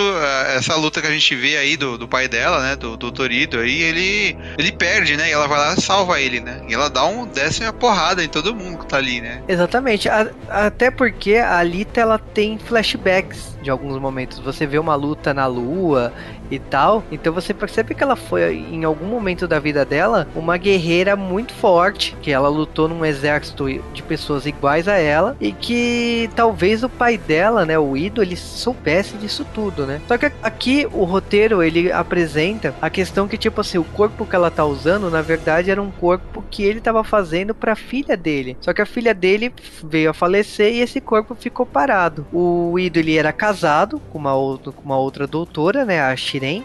essa 0.57 0.75
luta 0.77 1.01
que 1.01 1.07
a 1.07 1.11
gente 1.11 1.35
vê 1.35 1.57
aí 1.57 1.77
do, 1.77 1.99
do 1.99 2.07
pai 2.07 2.29
dela, 2.29 2.61
né? 2.61 2.77
Do, 2.77 2.97
do 2.97 3.11
Torido 3.11 3.59
aí, 3.59 3.83
ele. 3.83 4.37
ele 4.59 4.73
perde, 4.73 5.17
né? 5.17 5.29
E 5.29 5.33
ela 5.33 5.47
vai 5.47 5.59
lá 5.59 5.75
e 5.75 5.81
salva 5.81 6.21
ele, 6.21 6.41
né? 6.41 6.63
E 6.69 6.75
ela 6.75 6.89
dá 6.89 7.05
um. 7.05 7.27
desce 7.27 7.63
uma 7.63 7.73
porrada 7.73 8.23
em 8.23 8.29
todo 8.29 8.55
mundo 8.55 8.79
que 8.79 8.87
tá 8.87 8.97
ali, 8.97 9.21
né? 9.21 9.43
Exatamente. 9.49 10.09
A, 10.09 10.31
até 10.49 10.91
porque 10.91 11.37
a 11.37 11.59
Alita 11.59 12.01
ela 12.01 12.19
tem 12.19 12.59
flashbacks 12.59 13.57
de 13.63 13.71
alguns 13.71 13.99
momentos. 13.99 14.39
Você 14.39 14.67
vê 14.67 14.79
uma 14.79 14.95
luta 14.95 15.33
na 15.33 15.47
lua 15.47 16.13
e 16.55 16.59
tal. 16.59 17.03
Então 17.11 17.33
você 17.33 17.55
percebe 17.55 17.95
que 17.95 18.03
ela 18.03 18.17
foi, 18.17 18.55
em 18.55 18.85
algum 18.85 19.07
momento 19.07 19.49
da 19.49 19.59
vida 19.59 19.85
dela, 19.85 20.29
uma 20.35 20.57
guerreira 20.57 21.17
muito 21.17 21.53
forte. 21.55 22.17
Que 22.21 22.31
ela 22.31 22.49
lutou 22.49 22.89
num 22.89 23.05
exército 23.05 23.67
de 23.93 24.03
pessoas 24.03 24.47
iguais 24.47 24.89
a 24.89 24.97
ela. 24.97 25.37
E 25.41 25.53
que 25.53 26.31
talvez 26.35 26.83
o 26.83 26.89
pai 26.89 27.17
dela, 27.17 27.65
né, 27.65 27.79
o 27.79 27.97
Ido, 27.97 28.23
ele 28.23 28.37
soubesse 28.37 29.17
disso 29.17 29.47
tudo, 29.55 29.87
né? 29.87 30.01
Só 30.07 30.19
que 30.19 30.31
aqui 30.43 30.87
o 30.93 31.05
roteiro 31.05 31.63
ele 31.63 31.91
apresenta 31.91 32.75
a 32.81 32.91
questão 32.91 33.29
que, 33.29 33.39
tipo 33.39 33.61
assim, 33.61 33.79
o 33.79 33.85
corpo 33.85 34.27
que 34.27 34.37
ela 34.37 34.51
tá 34.51 34.65
usando, 34.65 35.11
na 35.11 35.23
verdade, 35.23 35.71
era 35.71 35.81
um 35.81 35.91
corpo 35.91 36.45
que 36.51 36.63
ele 36.63 36.81
tava 36.81 37.03
fazendo 37.05 37.55
pra 37.55 37.75
filha 37.75 38.17
dele. 38.17 38.57
Só 38.61 38.73
que 38.73 38.83
a 38.83 38.87
filha 38.87 39.15
dele 39.15 39.53
veio 39.85 40.11
a 40.11 40.15
falecer 40.15 40.75
e 40.75 40.81
esse 40.81 41.01
corpo 41.01 41.35
ficou 41.35 41.65
parado. 41.65 42.27
O 42.33 42.79
Ido 42.79 42.99
ele 42.99 43.17
era 43.17 43.33
casado 43.33 44.01
com 44.11 44.19
uma, 44.19 44.35
outra, 44.35 44.73
com 44.73 44.83
uma 44.85 44.97
outra 44.97 45.27
doutora, 45.27 45.85
né? 45.85 46.01
A 46.01 46.17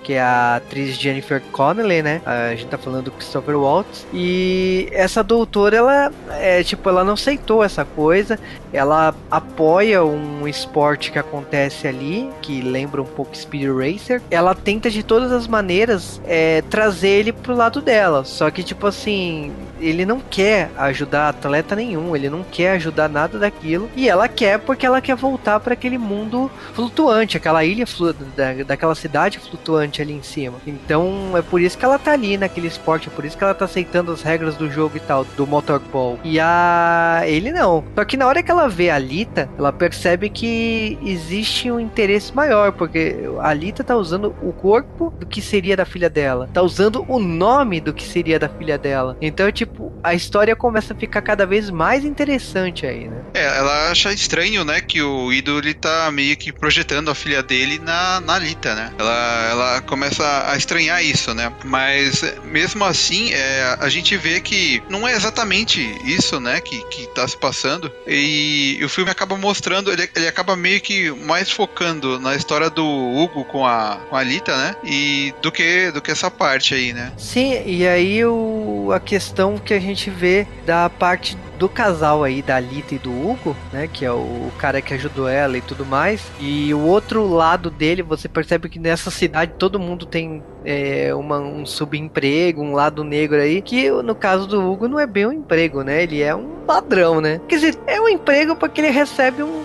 Que 0.03 0.13
é 0.13 0.21
a 0.21 0.55
atriz 0.55 0.95
Jennifer 0.97 1.39
Connelly, 1.51 2.01
né? 2.01 2.21
A 2.25 2.55
gente 2.55 2.65
tá 2.65 2.77
falando 2.79 3.05
do 3.05 3.11
Christopher 3.11 3.55
Waltz. 3.55 4.07
E 4.11 4.89
essa 4.91 5.23
doutora, 5.23 5.77
ela 5.77 6.11
é 6.31 6.63
tipo, 6.63 6.89
ela 6.89 7.03
não 7.03 7.13
aceitou 7.13 7.63
essa 7.63 7.85
coisa. 7.85 8.39
Ela 8.73 9.13
apoia 9.29 10.03
um 10.03 10.47
esporte 10.47 11.11
que 11.11 11.19
acontece 11.19 11.87
ali, 11.87 12.27
que 12.41 12.59
lembra 12.61 13.01
um 13.01 13.05
pouco 13.05 13.37
Speed 13.37 13.69
Racer. 13.69 14.21
Ela 14.31 14.55
tenta 14.55 14.89
de 14.89 15.03
todas 15.03 15.31
as 15.31 15.47
maneiras 15.47 16.19
é, 16.25 16.63
trazer 16.63 17.09
ele 17.09 17.31
pro 17.31 17.55
lado 17.55 17.79
dela. 17.79 18.25
Só 18.25 18.49
que, 18.49 18.63
tipo 18.63 18.87
assim, 18.87 19.53
ele 19.79 20.05
não 20.05 20.19
quer 20.19 20.71
ajudar 20.75 21.29
atleta 21.29 21.75
nenhum, 21.75 22.15
ele 22.15 22.29
não 22.29 22.43
quer 22.43 22.71
ajudar 22.71 23.07
nada 23.07 23.37
daquilo. 23.37 23.89
E 23.95 24.09
ela 24.09 24.27
quer 24.27 24.57
porque 24.57 24.87
ela 24.87 25.01
quer 25.01 25.15
voltar 25.15 25.59
para 25.59 25.73
aquele 25.73 25.99
mundo 25.99 26.49
flutuante, 26.73 27.37
aquela 27.37 27.63
ilha 27.63 27.85
flu 27.85 28.11
da, 28.11 28.53
daquela 28.65 28.95
cidade 28.95 29.37
flutuante 29.39 29.66
ali 29.75 30.13
em 30.13 30.23
cima. 30.23 30.57
Então 30.65 31.35
é 31.35 31.41
por 31.41 31.59
isso 31.59 31.77
que 31.77 31.83
ela 31.83 31.99
tá 31.99 32.13
ali 32.13 32.37
naquele 32.37 32.67
esporte, 32.67 33.07
é 33.07 33.11
por 33.11 33.25
isso 33.25 33.37
que 33.37 33.43
ela 33.43 33.53
tá 33.53 33.65
aceitando 33.65 34.11
as 34.11 34.21
regras 34.21 34.55
do 34.55 34.69
jogo 34.71 34.97
e 34.97 34.99
tal, 34.99 35.25
do 35.25 35.45
motorball. 35.45 36.19
E 36.23 36.39
a 36.39 37.23
ele 37.25 37.51
não. 37.51 37.83
Só 37.95 38.05
que 38.05 38.17
na 38.17 38.27
hora 38.27 38.43
que 38.43 38.51
ela 38.51 38.67
vê 38.67 38.89
a 38.89 38.99
Lita, 38.99 39.49
ela 39.57 39.73
percebe 39.73 40.29
que 40.29 40.97
existe 41.03 41.71
um 41.71 41.79
interesse 41.79 42.33
maior, 42.35 42.71
porque 42.71 43.15
a 43.39 43.53
Lita 43.53 43.83
tá 43.83 43.95
usando 43.95 44.35
o 44.41 44.53
corpo 44.53 45.13
do 45.19 45.25
que 45.25 45.41
seria 45.41 45.75
da 45.75 45.85
filha 45.85 46.09
dela, 46.09 46.49
tá 46.53 46.61
usando 46.61 47.05
o 47.07 47.19
nome 47.19 47.81
do 47.81 47.93
que 47.93 48.03
seria 48.03 48.39
da 48.39 48.49
filha 48.49 48.77
dela. 48.77 49.17
Então, 49.21 49.51
tipo, 49.51 49.91
a 50.03 50.13
história 50.13 50.55
começa 50.55 50.93
a 50.93 50.97
ficar 50.97 51.21
cada 51.21 51.45
vez 51.45 51.69
mais 51.69 52.05
interessante 52.05 52.85
aí, 52.85 53.07
né? 53.07 53.21
É, 53.33 53.45
ela 53.57 53.91
acha 53.91 54.11
estranho, 54.11 54.63
né, 54.63 54.81
que 54.81 55.01
o 55.01 55.31
Ido 55.31 55.57
ele 55.57 55.73
tá 55.73 56.09
meio 56.11 56.35
que 56.37 56.51
projetando 56.51 57.09
a 57.09 57.15
filha 57.15 57.41
dele 57.41 57.79
na, 57.79 58.19
na 58.21 58.37
Lita, 58.39 58.75
né? 58.75 58.91
Ela, 58.97 59.46
ela 59.47 59.81
começa 59.81 60.23
a 60.49 60.55
estranhar 60.55 61.03
isso, 61.03 61.33
né? 61.33 61.51
Mas 61.63 62.21
mesmo 62.45 62.83
assim, 62.83 63.31
é, 63.33 63.77
a 63.79 63.89
gente 63.89 64.15
vê 64.17 64.39
que 64.39 64.81
não 64.89 65.07
é 65.07 65.13
exatamente 65.13 65.81
isso, 66.03 66.39
né, 66.39 66.59
que, 66.61 66.83
que 66.87 67.07
tá 67.07 67.27
se 67.27 67.37
passando. 67.37 67.91
E, 68.05 68.77
e 68.79 68.85
o 68.85 68.89
filme 68.89 69.11
acaba 69.11 69.37
mostrando, 69.37 69.91
ele, 69.91 70.09
ele 70.15 70.27
acaba 70.27 70.55
meio 70.55 70.81
que 70.81 71.11
mais 71.11 71.51
focando 71.51 72.19
na 72.19 72.35
história 72.35 72.69
do 72.69 72.85
Hugo 72.85 73.45
com 73.45 73.65
a, 73.65 73.99
com 74.09 74.15
a 74.15 74.23
Lita, 74.23 74.55
né? 74.55 74.75
E 74.83 75.33
do 75.41 75.51
que, 75.51 75.91
do 75.91 76.01
que 76.01 76.11
essa 76.11 76.29
parte 76.29 76.73
aí, 76.73 76.93
né? 76.93 77.11
Sim, 77.17 77.61
e 77.65 77.87
aí 77.87 78.23
o, 78.25 78.91
a 78.93 78.99
questão 78.99 79.57
que 79.57 79.73
a 79.73 79.79
gente 79.79 80.09
vê 80.09 80.47
da 80.65 80.89
parte 80.89 81.37
do 81.57 81.67
casal 81.67 82.23
aí, 82.23 82.41
da 82.41 82.59
Lita 82.59 82.95
e 82.95 82.99
do 82.99 83.11
Hugo, 83.11 83.55
né? 83.71 83.87
Que 83.91 84.05
é 84.05 84.11
o 84.11 84.51
cara 84.57 84.81
que 84.81 84.93
ajudou 84.93 85.27
ela 85.27 85.57
e 85.57 85.61
tudo 85.61 85.85
mais. 85.85 86.21
E 86.39 86.73
o 86.73 86.79
outro 86.79 87.27
lado 87.27 87.69
dele, 87.69 88.01
você 88.01 88.27
percebe 88.27 88.69
que 88.69 88.79
nessa 88.79 89.09
cidade 89.11 89.53
todo 89.57 89.79
mundo 89.79 90.05
tem 90.05 90.43
é, 90.63 91.13
uma, 91.13 91.39
um 91.39 91.65
subemprego, 91.65 92.61
um 92.61 92.73
lado 92.73 93.03
negro 93.03 93.37
aí. 93.37 93.61
Que 93.61 93.89
no 93.89 94.15
caso 94.15 94.47
do 94.47 94.61
Hugo 94.61 94.87
não 94.87 94.99
é 94.99 95.07
bem 95.07 95.25
um 95.25 95.33
emprego, 95.33 95.83
né? 95.83 96.03
Ele 96.03 96.21
é 96.21 96.35
um 96.35 96.65
ladrão, 96.67 97.19
né? 97.19 97.41
Quer 97.47 97.55
dizer, 97.55 97.77
é 97.87 97.99
um 97.99 98.07
emprego 98.07 98.55
porque 98.55 98.81
ele 98.81 98.89
recebe 98.89 99.43
um, 99.43 99.63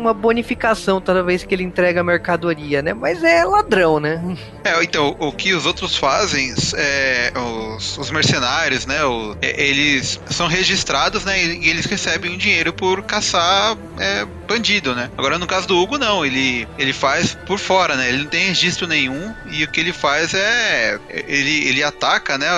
uma 0.00 0.14
bonificação 0.14 1.00
toda 1.00 1.22
vez 1.22 1.44
que 1.44 1.54
ele 1.54 1.62
entrega 1.62 2.00
a 2.00 2.04
mercadoria, 2.04 2.80
né? 2.80 2.94
Mas 2.94 3.22
é 3.22 3.44
ladrão, 3.44 4.00
né? 4.00 4.36
É, 4.64 4.82
então, 4.82 5.14
o 5.18 5.30
que 5.30 5.52
os 5.52 5.66
outros 5.66 5.96
fazem, 5.96 6.52
é, 6.76 7.32
os, 7.76 7.98
os 7.98 8.10
mercenários, 8.10 8.86
né? 8.86 9.04
O, 9.04 9.36
é, 9.42 9.62
eles 9.62 10.20
são 10.30 10.46
registrados, 10.46 11.24
né? 11.24 11.44
E 11.44 11.68
eles 11.68 11.84
recebem 11.84 12.32
um 12.32 12.38
dinheiro 12.38 12.72
por 12.72 13.02
caçar 13.02 13.76
é, 13.98 14.26
bandido, 14.48 14.94
né? 14.94 15.10
Agora, 15.16 15.38
no 15.38 15.46
caso 15.46 15.68
do 15.68 15.76
Hugo, 15.76 15.98
não. 15.98 16.24
Ele, 16.24 16.66
ele 16.78 16.92
faz 16.92 17.34
por 17.46 17.58
fora, 17.58 17.94
né? 17.96 18.08
Ele 18.08 18.18
não 18.18 18.26
tem 18.26 18.48
registro 18.48 18.86
nenhum 18.86 19.34
e 19.50 19.62
o 19.62 19.68
que 19.68 19.80
ele 19.80 19.92
faz 19.92 20.32
é... 20.34 20.98
Ele, 21.10 21.68
ele 21.68 21.82
ataca, 21.82 22.38
né? 22.38 22.48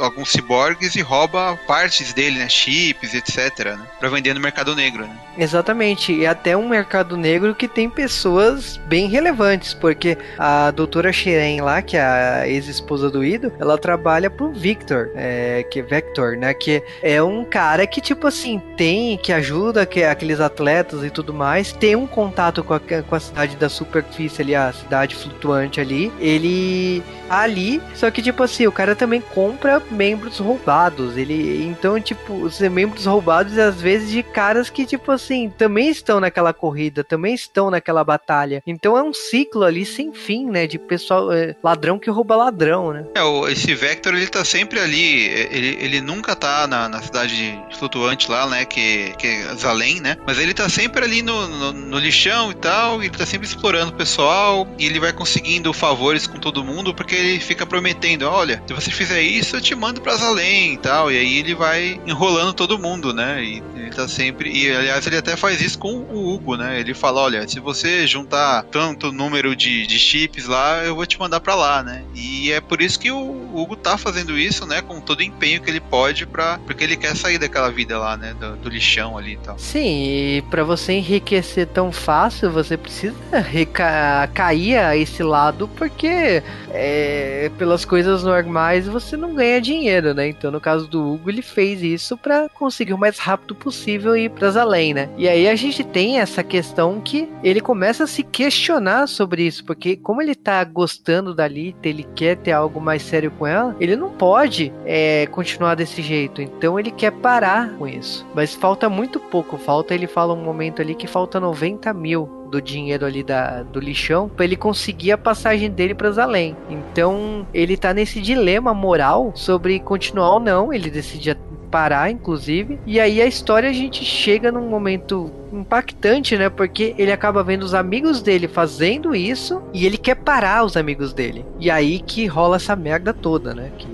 Alguns 0.00 0.30
ciborgues 0.30 0.96
e 0.96 1.02
rouba 1.02 1.58
partes 1.66 2.12
dele, 2.12 2.38
né? 2.38 2.48
Chips, 2.48 3.14
etc, 3.14 3.76
né? 3.76 3.86
Pra 4.00 4.08
vender 4.08 4.34
no 4.34 4.40
mercado 4.40 4.74
negro, 4.74 5.06
né? 5.06 5.16
Exatamente. 5.38 6.12
E 6.12 6.26
até 6.26 6.56
um 6.56 6.68
mercado 6.68 6.85
negro 7.16 7.54
que 7.54 7.68
tem 7.68 7.88
pessoas 7.88 8.76
bem 8.86 9.08
relevantes, 9.08 9.74
porque 9.74 10.16
a 10.38 10.70
doutora 10.70 11.12
Shiren 11.12 11.60
lá, 11.60 11.82
que 11.82 11.96
é 11.96 12.00
a 12.02 12.48
ex-esposa 12.48 13.10
do 13.10 13.24
Ido, 13.24 13.52
ela 13.58 13.78
trabalha 13.78 14.30
pro 14.30 14.52
Victor, 14.52 15.10
é, 15.14 15.62
que 15.70 15.80
é 15.80 15.82
Vector, 15.82 16.36
né? 16.36 16.52
Que 16.54 16.82
é 17.02 17.22
um 17.22 17.44
cara 17.44 17.86
que, 17.86 18.00
tipo 18.00 18.26
assim, 18.26 18.60
tem, 18.76 19.16
que 19.16 19.32
ajuda 19.32 19.86
que, 19.86 20.02
aqueles 20.02 20.40
atletas 20.40 21.04
e 21.04 21.10
tudo 21.10 21.32
mais, 21.32 21.72
tem 21.72 21.96
um 21.96 22.06
contato 22.06 22.62
com 22.62 22.74
a, 22.74 22.80
com 22.80 23.14
a 23.14 23.20
cidade 23.20 23.56
da 23.56 23.68
superfície 23.68 24.42
ali, 24.42 24.54
a 24.54 24.72
cidade 24.72 25.14
flutuante 25.14 25.80
ali. 25.80 26.12
Ele 26.18 27.02
ali, 27.28 27.82
só 27.94 28.10
que 28.10 28.22
tipo 28.22 28.42
assim, 28.42 28.66
o 28.66 28.72
cara 28.72 28.94
também 28.94 29.20
compra 29.20 29.82
membros 29.90 30.38
roubados. 30.38 31.16
Ele 31.16 31.64
então, 31.64 32.00
tipo, 32.00 32.34
os 32.34 32.60
membros 32.60 33.06
roubados 33.06 33.58
às 33.58 33.80
vezes 33.80 34.10
de 34.10 34.22
caras 34.22 34.70
que 34.70 34.86
tipo 34.86 35.10
assim, 35.10 35.50
também 35.50 35.88
estão 35.88 36.20
naquela 36.20 36.52
corrida, 36.52 36.75
também 37.08 37.34
estão 37.34 37.70
naquela 37.70 38.04
batalha. 38.04 38.62
Então 38.66 38.96
é 38.96 39.02
um 39.02 39.12
ciclo 39.12 39.64
ali 39.64 39.84
sem 39.84 40.12
fim, 40.12 40.46
né, 40.46 40.66
de 40.66 40.78
pessoal 40.78 41.32
é, 41.32 41.54
ladrão 41.62 41.98
que 41.98 42.10
rouba 42.10 42.36
ladrão, 42.36 42.92
né? 42.92 43.06
É, 43.14 43.22
o, 43.22 43.48
esse 43.48 43.74
Vector 43.74 44.14
ele 44.14 44.26
tá 44.26 44.44
sempre 44.44 44.80
ali, 44.80 45.24
ele, 45.50 45.78
ele 45.80 46.00
nunca 46.00 46.34
tá 46.34 46.66
na, 46.66 46.88
na 46.88 47.02
cidade 47.02 47.58
flutuante 47.78 48.30
lá, 48.30 48.46
né, 48.46 48.64
que, 48.64 49.12
que 49.18 49.26
é 49.26 49.54
Zalém, 49.54 50.00
né? 50.00 50.16
Mas 50.26 50.38
ele 50.38 50.54
tá 50.54 50.68
sempre 50.68 51.04
ali 51.04 51.22
no, 51.22 51.46
no, 51.48 51.72
no 51.72 51.98
lixão 51.98 52.50
e 52.50 52.54
tal, 52.54 53.02
e 53.02 53.06
ele 53.06 53.16
tá 53.16 53.26
sempre 53.26 53.46
explorando 53.46 53.92
o 53.92 53.96
pessoal, 53.96 54.66
e 54.78 54.86
ele 54.86 55.00
vai 55.00 55.12
conseguindo 55.12 55.72
favores 55.72 56.26
com 56.26 56.38
todo 56.38 56.64
mundo, 56.64 56.94
porque 56.94 57.14
ele 57.14 57.40
fica 57.40 57.66
prometendo, 57.66 58.28
olha, 58.28 58.62
se 58.66 58.72
você 58.72 58.90
fizer 58.90 59.22
isso, 59.22 59.56
eu 59.56 59.60
te 59.60 59.74
mando 59.74 60.00
pra 60.00 60.16
Zalém 60.16 60.74
e 60.74 60.78
tal, 60.78 61.10
e 61.10 61.18
aí 61.18 61.38
ele 61.38 61.54
vai 61.54 62.00
enrolando 62.06 62.52
todo 62.52 62.78
mundo, 62.78 63.12
né? 63.12 63.42
E 63.42 63.62
ele 63.76 63.90
tá 63.90 64.08
sempre, 64.08 64.50
e 64.50 64.70
aliás 64.74 65.06
ele 65.06 65.16
até 65.16 65.36
faz 65.36 65.60
isso 65.60 65.78
com 65.78 65.94
o 65.94 66.34
Hugo, 66.34 66.56
né? 66.56 66.65
Ele 66.74 66.94
fala, 66.94 67.20
olha, 67.20 67.48
se 67.48 67.60
você 67.60 68.06
juntar 68.06 68.64
tanto 68.64 69.12
número 69.12 69.54
de, 69.54 69.86
de 69.86 69.98
chips 69.98 70.46
lá, 70.46 70.84
eu 70.84 70.94
vou 70.94 71.06
te 71.06 71.18
mandar 71.18 71.40
pra 71.40 71.54
lá, 71.54 71.82
né? 71.82 72.02
E 72.14 72.52
é 72.52 72.60
por 72.60 72.80
isso 72.80 72.98
que 72.98 73.10
o 73.10 73.50
Hugo 73.54 73.76
tá 73.76 73.96
fazendo 73.96 74.38
isso, 74.38 74.66
né? 74.66 74.82
Com 74.82 75.00
todo 75.00 75.20
o 75.20 75.22
empenho 75.22 75.60
que 75.60 75.70
ele 75.70 75.80
pode, 75.80 76.26
pra, 76.26 76.58
porque 76.66 76.84
ele 76.84 76.96
quer 76.96 77.14
sair 77.16 77.38
daquela 77.38 77.70
vida 77.70 77.98
lá, 77.98 78.16
né? 78.16 78.34
Do, 78.34 78.56
do 78.56 78.68
lixão 78.68 79.16
ali 79.16 79.34
e 79.34 79.38
tal. 79.38 79.58
Sim, 79.58 80.36
e 80.38 80.42
pra 80.50 80.64
você 80.64 80.94
enriquecer 80.94 81.66
tão 81.68 81.92
fácil, 81.92 82.50
você 82.50 82.76
precisa 82.76 83.16
reca 83.32 84.28
cair 84.34 84.78
a 84.78 84.96
esse 84.96 85.22
lado, 85.22 85.68
porque 85.76 86.42
é, 86.70 87.50
pelas 87.58 87.84
coisas 87.84 88.22
normais 88.22 88.86
você 88.86 89.16
não 89.16 89.34
ganha 89.34 89.60
dinheiro, 89.60 90.14
né? 90.14 90.28
Então, 90.28 90.50
no 90.50 90.60
caso 90.60 90.86
do 90.86 91.14
Hugo, 91.14 91.30
ele 91.30 91.42
fez 91.42 91.82
isso 91.82 92.16
para 92.16 92.48
conseguir 92.48 92.94
o 92.94 92.98
mais 92.98 93.18
rápido 93.18 93.54
possível 93.54 94.16
ir 94.16 94.30
para 94.30 94.46
além, 94.60 94.94
né? 94.94 95.08
E 95.16 95.28
aí 95.28 95.48
a 95.48 95.54
gente 95.54 95.84
tem 95.84 96.18
essa 96.20 96.42
questão 96.42 96.55
que 97.04 97.28
ele 97.42 97.60
começa 97.60 98.04
a 98.04 98.06
se 98.06 98.22
questionar 98.22 99.06
sobre 99.06 99.42
isso, 99.42 99.64
porque 99.64 99.96
como 99.96 100.22
ele 100.22 100.34
tá 100.34 100.62
gostando 100.64 101.34
da 101.34 101.46
Lita, 101.46 101.88
ele 101.88 102.06
quer 102.14 102.36
ter 102.36 102.52
algo 102.52 102.80
mais 102.80 103.02
sério 103.02 103.30
com 103.30 103.46
ela, 103.46 103.76
ele 103.80 103.96
não 103.96 104.10
pode 104.10 104.72
é, 104.84 105.26
continuar 105.26 105.74
desse 105.74 106.02
jeito. 106.02 106.40
Então 106.40 106.78
ele 106.78 106.90
quer 106.90 107.12
parar 107.12 107.70
com 107.76 107.86
isso. 107.86 108.26
Mas 108.34 108.54
falta 108.54 108.88
muito 108.88 109.18
pouco, 109.18 109.56
falta, 109.56 109.94
ele 109.94 110.06
fala 110.06 110.34
um 110.34 110.42
momento 110.42 110.80
ali 110.80 110.94
que 110.94 111.06
falta 111.06 111.40
90 111.40 111.92
mil 111.94 112.36
do 112.46 112.62
dinheiro 112.62 113.04
ali 113.04 113.22
da, 113.22 113.62
do 113.64 113.80
lixão 113.80 114.28
para 114.28 114.44
ele 114.44 114.56
conseguir 114.56 115.12
a 115.12 115.18
passagem 115.18 115.70
dele 115.70 115.94
para 115.94 116.10
Zalém. 116.10 116.56
Então 116.70 117.46
ele 117.52 117.76
tá 117.76 117.92
nesse 117.92 118.20
dilema 118.20 118.72
moral 118.72 119.32
sobre 119.34 119.78
continuar 119.80 120.34
ou 120.34 120.40
não. 120.40 120.72
Ele 120.72 120.90
decide 120.90 121.30
parar, 121.66 122.10
inclusive. 122.10 122.78
E 122.86 122.98
aí 123.00 123.20
a 123.20 123.26
história 123.26 123.68
a 123.68 123.72
gente 123.72 124.04
chega 124.04 124.50
num 124.50 124.68
momento 124.68 125.30
impactante, 125.52 126.36
né? 126.36 126.48
Porque 126.48 126.94
ele 126.98 127.12
acaba 127.12 127.42
vendo 127.42 127.62
os 127.62 127.74
amigos 127.74 128.22
dele 128.22 128.48
fazendo 128.48 129.14
isso 129.14 129.62
e 129.72 129.86
ele 129.86 129.96
quer 129.98 130.16
parar 130.16 130.64
os 130.64 130.76
amigos 130.76 131.12
dele. 131.12 131.44
E 131.58 131.70
aí 131.70 132.00
que 132.00 132.26
rola 132.26 132.56
essa 132.56 132.76
merda 132.76 133.12
toda, 133.12 133.54
né? 133.54 133.70
Que 133.78 133.88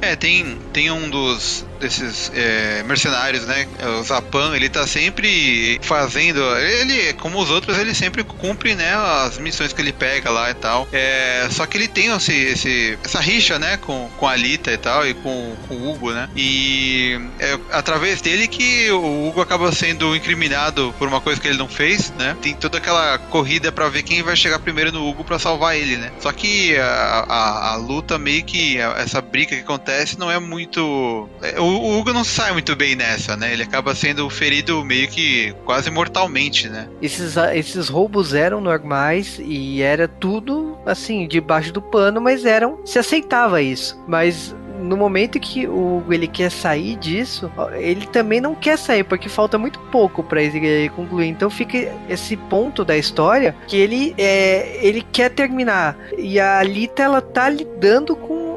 É, 0.00 0.16
tem, 0.16 0.56
tem 0.72 0.90
um 0.90 1.08
dos 1.10 1.66
desses 1.78 2.30
é, 2.34 2.82
mercenários, 2.84 3.46
né? 3.46 3.66
O 3.98 4.02
Zapan, 4.02 4.54
ele 4.54 4.68
tá 4.68 4.86
sempre 4.86 5.78
fazendo. 5.82 6.40
Ele, 6.58 7.12
como 7.14 7.38
os 7.38 7.50
outros, 7.50 7.78
ele 7.78 7.94
sempre 7.94 8.24
cumpre, 8.24 8.74
né? 8.74 8.94
As 8.94 9.38
missões 9.38 9.72
que 9.72 9.80
ele 9.80 9.92
pega 9.92 10.30
lá 10.30 10.50
e 10.50 10.54
tal. 10.54 10.88
É, 10.92 11.46
só 11.50 11.66
que 11.66 11.76
ele 11.76 11.88
tem 11.88 12.14
esse, 12.14 12.34
esse, 12.34 12.98
essa 13.04 13.20
rixa, 13.20 13.58
né? 13.58 13.76
Com, 13.78 14.08
com 14.16 14.26
a 14.26 14.32
Alita 14.32 14.72
e 14.72 14.78
tal, 14.78 15.06
e 15.06 15.14
com, 15.14 15.56
com 15.68 15.74
o 15.74 15.90
Hugo, 15.90 16.12
né? 16.12 16.28
E 16.36 17.18
é 17.38 17.58
através 17.72 18.20
dele 18.20 18.46
que 18.46 18.90
o 18.90 19.28
Hugo 19.28 19.40
acaba 19.40 19.70
sendo 19.72 20.14
incriminado 20.14 20.94
por 20.98 21.08
uma 21.08 21.20
coisa 21.20 21.40
que 21.40 21.48
ele 21.48 21.58
não 21.58 21.68
fez, 21.68 22.12
né? 22.18 22.36
Tem 22.40 22.54
toda 22.54 22.78
aquela 22.78 23.18
corrida 23.18 23.70
pra 23.72 23.88
ver 23.88 24.02
quem 24.02 24.22
vai 24.22 24.36
chegar 24.36 24.58
primeiro 24.58 24.92
no 24.92 25.06
Hugo 25.06 25.24
pra 25.24 25.38
salvar 25.38 25.76
ele, 25.76 25.96
né? 25.96 26.12
Só 26.20 26.32
que 26.32 26.76
a, 26.76 27.26
a, 27.28 27.72
a 27.72 27.76
luta 27.76 28.18
meio 28.18 28.44
que 28.44 28.78
essa 28.78 29.20
briga 29.20 29.54
que 29.56 29.62
acontece 29.62 30.18
não 30.18 30.30
é 30.30 30.38
muito. 30.38 31.28
é, 31.42 31.60
O, 31.66 31.98
Hugo 31.98 32.12
não 32.12 32.24
sai 32.24 32.52
muito 32.52 32.74
bem 32.76 32.94
nessa, 32.94 33.36
né? 33.36 33.52
Ele 33.52 33.62
acaba 33.62 33.94
sendo 33.94 34.28
ferido 34.30 34.84
meio 34.84 35.08
que 35.08 35.54
quase 35.64 35.90
mortalmente, 35.90 36.68
né? 36.68 36.88
esses, 37.00 37.36
esses 37.54 37.88
roubos 37.88 38.34
eram 38.34 38.60
normais 38.60 39.40
e 39.42 39.82
era 39.82 40.06
tudo 40.08 40.78
assim, 40.84 41.26
debaixo 41.26 41.72
do 41.72 41.82
pano, 41.82 42.20
mas 42.20 42.44
eram. 42.44 42.78
Se 42.84 42.98
aceitava 42.98 43.60
isso. 43.62 43.98
Mas 44.06 44.54
no 44.80 44.96
momento 44.96 45.40
que 45.40 45.66
o 45.66 45.98
Hugo 45.98 46.12
ele 46.12 46.28
quer 46.28 46.50
sair 46.50 46.96
disso, 46.96 47.50
ele 47.74 48.06
também 48.06 48.40
não 48.40 48.54
quer 48.54 48.78
sair, 48.78 49.04
porque 49.04 49.28
falta 49.28 49.58
muito 49.58 49.78
pouco 49.90 50.22
pra 50.22 50.42
ele 50.42 50.88
concluir. 50.90 51.28
Então 51.28 51.50
fica 51.50 51.76
esse 52.08 52.36
ponto 52.36 52.84
da 52.84 52.96
história 52.96 53.54
que 53.66 53.76
ele, 53.76 54.14
é, 54.18 54.78
ele 54.84 55.02
quer 55.02 55.30
terminar. 55.30 55.96
E 56.16 56.38
a 56.38 56.58
Alita, 56.58 57.02
ela 57.02 57.20
tá 57.20 57.48
lidando 57.48 58.14
com 58.14 58.55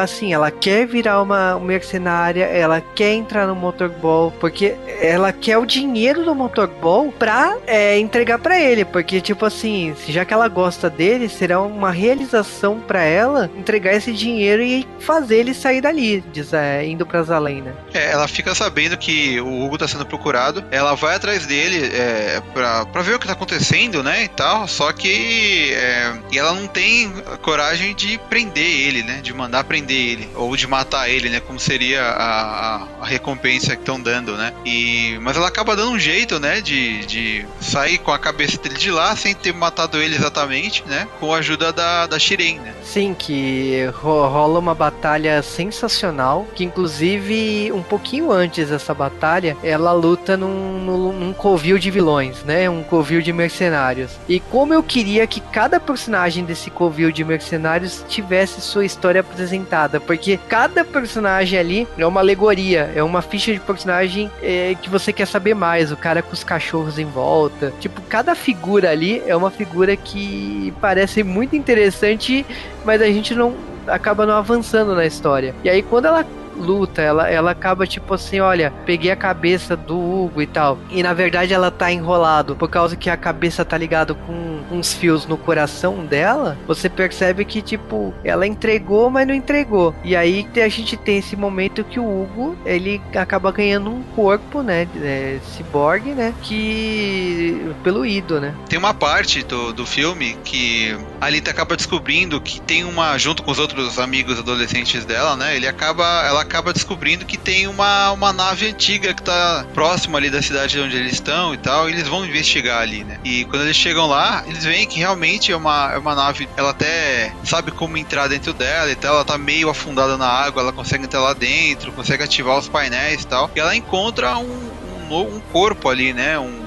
assim, 0.00 0.32
ela 0.32 0.50
quer 0.50 0.86
virar 0.86 1.22
uma 1.22 1.58
mercenária, 1.58 2.44
ela 2.44 2.80
quer 2.80 3.12
entrar 3.12 3.46
no 3.46 3.54
motorball, 3.54 4.30
porque 4.40 4.74
ela 5.00 5.32
quer 5.32 5.58
o 5.58 5.66
dinheiro 5.66 6.24
do 6.24 6.34
motorball 6.34 7.12
pra 7.12 7.56
é, 7.66 7.98
entregar 7.98 8.38
pra 8.38 8.58
ele, 8.58 8.84
porque 8.84 9.20
tipo 9.20 9.44
assim, 9.44 9.94
já 10.08 10.24
que 10.24 10.32
ela 10.32 10.48
gosta 10.48 10.88
dele, 10.88 11.28
será 11.28 11.60
uma 11.60 11.90
realização 11.90 12.80
pra 12.80 13.02
ela 13.02 13.50
entregar 13.56 13.94
esse 13.94 14.12
dinheiro 14.12 14.62
e 14.62 14.86
fazer 15.00 15.38
ele 15.38 15.54
sair 15.54 15.80
dali, 15.80 16.24
diz, 16.32 16.52
é, 16.52 16.84
indo 16.86 17.06
pra 17.06 17.22
Zalém, 17.22 17.62
né? 17.62 17.72
É, 17.92 18.12
ela 18.12 18.26
fica 18.28 18.54
sabendo 18.54 18.96
que 18.96 19.40
o 19.40 19.64
Hugo 19.64 19.78
tá 19.78 19.86
sendo 19.86 20.06
procurado, 20.06 20.64
ela 20.70 20.94
vai 20.94 21.16
atrás 21.16 21.46
dele 21.46 21.90
é, 21.94 22.42
pra, 22.52 22.86
pra 22.86 23.02
ver 23.02 23.14
o 23.14 23.18
que 23.18 23.26
tá 23.26 23.32
acontecendo, 23.32 24.02
né, 24.02 24.24
e 24.24 24.28
tal, 24.28 24.66
só 24.66 24.92
que 24.92 25.72
é, 25.74 26.12
ela 26.34 26.52
não 26.54 26.66
tem 26.66 27.12
coragem 27.42 27.94
de 27.94 28.18
prender 28.28 28.64
ele, 28.64 29.02
né, 29.02 29.20
de 29.22 29.32
mandar 29.36 29.64
prender 29.64 29.96
ele, 29.96 30.28
ou 30.34 30.56
de 30.56 30.66
matar 30.66 31.08
ele, 31.08 31.28
né, 31.28 31.40
como 31.40 31.58
seria 31.60 32.02
a, 32.02 32.76
a- 32.82 32.88
a 33.02 33.06
recompensa 33.06 33.76
que 33.76 33.82
estão 33.82 34.00
dando, 34.00 34.36
né, 34.36 34.52
e, 34.64 35.18
mas 35.20 35.36
ela 35.36 35.48
acaba 35.48 35.76
dando 35.76 35.92
um 35.92 35.98
jeito, 35.98 36.40
né, 36.40 36.60
de, 36.60 37.04
de 37.06 37.46
sair 37.60 37.98
com 37.98 38.10
a 38.10 38.18
cabeça 38.18 38.58
dele 38.58 38.74
de 38.76 38.90
lá, 38.90 39.14
sem 39.14 39.34
ter 39.34 39.52
matado 39.54 39.98
ele 40.00 40.14
exatamente, 40.16 40.82
né, 40.86 41.06
com 41.20 41.32
a 41.34 41.38
ajuda 41.38 41.72
da, 41.72 42.06
da 42.06 42.18
Shiren, 42.18 42.58
né. 42.60 42.72
Sim, 42.82 43.14
que 43.18 43.84
ro- 44.02 44.26
rola 44.28 44.58
uma 44.58 44.74
batalha 44.74 45.42
sensacional, 45.42 46.46
que 46.54 46.64
inclusive 46.64 47.70
um 47.72 47.82
pouquinho 47.82 48.30
antes 48.32 48.68
dessa 48.70 48.94
batalha, 48.94 49.56
ela 49.62 49.92
luta 49.92 50.36
num, 50.36 50.78
num, 50.84 51.12
num 51.12 51.32
covil 51.32 51.78
de 51.78 51.90
vilões, 51.90 52.42
né? 52.44 52.70
Um 52.70 52.82
covil 52.82 53.20
de 53.20 53.32
mercenários. 53.32 54.12
E 54.28 54.40
como 54.40 54.72
eu 54.72 54.82
queria 54.82 55.26
que 55.26 55.40
cada 55.40 55.78
personagem 55.78 56.44
desse 56.44 56.70
covil 56.70 57.10
de 57.12 57.24
mercenários 57.24 58.04
tivesse 58.08 58.60
sua 58.60 58.84
história 58.84 59.22
apresentada, 59.30 60.00
porque 60.00 60.38
cada 60.48 60.84
personagem 60.84 61.58
ali 61.58 61.88
é 61.98 62.06
uma 62.06 62.20
alegoria, 62.20 62.90
é 62.94 63.02
uma 63.02 63.22
ficha 63.22 63.52
de 63.52 63.60
personagem 63.60 64.30
é, 64.42 64.74
que 64.80 64.88
você 64.88 65.12
quer 65.12 65.26
saber 65.26 65.54
mais, 65.54 65.92
o 65.92 65.96
cara 65.96 66.22
com 66.22 66.32
os 66.32 66.44
cachorros 66.44 66.98
em 66.98 67.04
volta. 67.04 67.72
Tipo, 67.80 68.00
cada 68.02 68.34
figura 68.34 68.90
ali 68.90 69.22
é 69.26 69.36
uma 69.36 69.50
figura 69.50 69.96
que 69.96 70.72
parece 70.80 71.22
muito 71.22 71.54
interessante 71.56 72.44
mas 72.86 73.02
a 73.02 73.06
gente 73.06 73.34
não 73.34 73.54
acaba 73.86 74.24
não 74.24 74.34
avançando 74.34 74.94
na 74.94 75.04
história. 75.04 75.54
E 75.62 75.68
aí 75.68 75.82
quando 75.82 76.06
ela 76.06 76.24
luta, 76.56 77.02
ela, 77.02 77.28
ela 77.28 77.50
acaba 77.50 77.86
tipo 77.86 78.14
assim, 78.14 78.40
olha, 78.40 78.72
peguei 78.84 79.10
a 79.10 79.16
cabeça 79.16 79.76
do 79.76 79.98
Hugo 79.98 80.42
e 80.42 80.46
tal. 80.46 80.78
E 80.90 81.02
na 81.02 81.12
verdade 81.12 81.52
ela 81.52 81.70
tá 81.70 81.90
enrolado 81.92 82.56
por 82.56 82.68
causa 82.68 82.96
que 82.96 83.10
a 83.10 83.16
cabeça 83.16 83.64
tá 83.64 83.76
ligado 83.76 84.14
com 84.14 84.60
uns 84.70 84.92
fios 84.92 85.26
no 85.26 85.36
coração 85.36 86.04
dela. 86.04 86.56
Você 86.66 86.88
percebe 86.88 87.44
que 87.44 87.62
tipo, 87.62 88.14
ela 88.24 88.46
entregou, 88.46 89.10
mas 89.10 89.26
não 89.26 89.34
entregou. 89.34 89.94
E 90.02 90.16
aí 90.16 90.46
a 90.56 90.68
gente 90.68 90.96
tem 90.96 91.18
esse 91.18 91.36
momento 91.36 91.84
que 91.84 92.00
o 92.00 92.22
Hugo, 92.22 92.56
ele 92.64 93.00
acaba 93.14 93.52
ganhando 93.52 93.90
um 93.90 94.02
corpo, 94.14 94.62
né, 94.62 94.88
é, 95.02 95.38
ciborgue, 95.42 96.10
né, 96.10 96.34
que 96.42 97.74
pelo 97.82 98.04
Ido, 98.04 98.40
né? 98.40 98.54
Tem 98.68 98.78
uma 98.78 98.94
parte 98.94 99.42
do, 99.42 99.72
do 99.72 99.86
filme 99.86 100.36
que 100.44 100.96
a 101.20 101.26
Alita 101.26 101.50
acaba 101.50 101.76
descobrindo 101.76 102.40
que 102.40 102.60
tem 102.60 102.84
uma, 102.84 103.16
junto 103.18 103.42
com 103.42 103.50
os 103.50 103.58
outros 103.58 103.98
amigos 103.98 104.38
adolescentes 104.38 105.04
dela, 105.04 105.36
né? 105.36 105.56
Ele 105.56 105.66
acaba, 105.66 106.04
ela 106.26 106.44
acaba 106.46 106.72
descobrindo 106.72 107.24
que 107.24 107.36
tem 107.36 107.66
uma, 107.66 108.12
uma 108.12 108.32
nave 108.32 108.68
antiga 108.68 109.12
que 109.12 109.22
tá 109.22 109.66
próxima 109.74 110.18
ali 110.18 110.30
da 110.30 110.40
cidade 110.40 110.78
onde 110.80 110.96
eles 110.96 111.14
estão 111.14 111.52
e 111.52 111.58
tal. 111.58 111.88
E 111.88 111.92
eles 111.92 112.08
vão 112.08 112.24
investigar 112.24 112.80
ali, 112.80 113.04
né? 113.04 113.18
E 113.24 113.44
quando 113.44 113.62
eles 113.62 113.76
chegam 113.76 114.06
lá, 114.06 114.44
eles 114.46 114.64
veem 114.64 114.86
que 114.86 114.98
realmente 114.98 115.52
é 115.52 115.56
uma, 115.56 115.92
é 115.92 115.98
uma 115.98 116.14
nave. 116.14 116.48
Ela 116.56 116.70
até 116.70 117.32
sabe 117.44 117.70
como 117.70 117.96
entrar 117.96 118.28
dentro 118.28 118.52
dela 118.52 118.90
e 118.90 118.96
tal. 118.96 119.16
Ela 119.16 119.24
tá 119.24 119.36
meio 119.36 119.68
afundada 119.68 120.16
na 120.16 120.28
água, 120.28 120.62
ela 120.62 120.72
consegue 120.72 121.04
entrar 121.04 121.20
lá 121.20 121.32
dentro, 121.32 121.92
consegue 121.92 122.22
ativar 122.22 122.58
os 122.58 122.68
painéis 122.68 123.22
e 123.22 123.26
tal. 123.26 123.50
E 123.54 123.60
ela 123.60 123.74
encontra 123.76 124.38
um, 124.38 124.70
um, 125.10 125.36
um 125.36 125.40
corpo 125.52 125.88
ali, 125.88 126.12
né? 126.12 126.38
Um, 126.38 126.65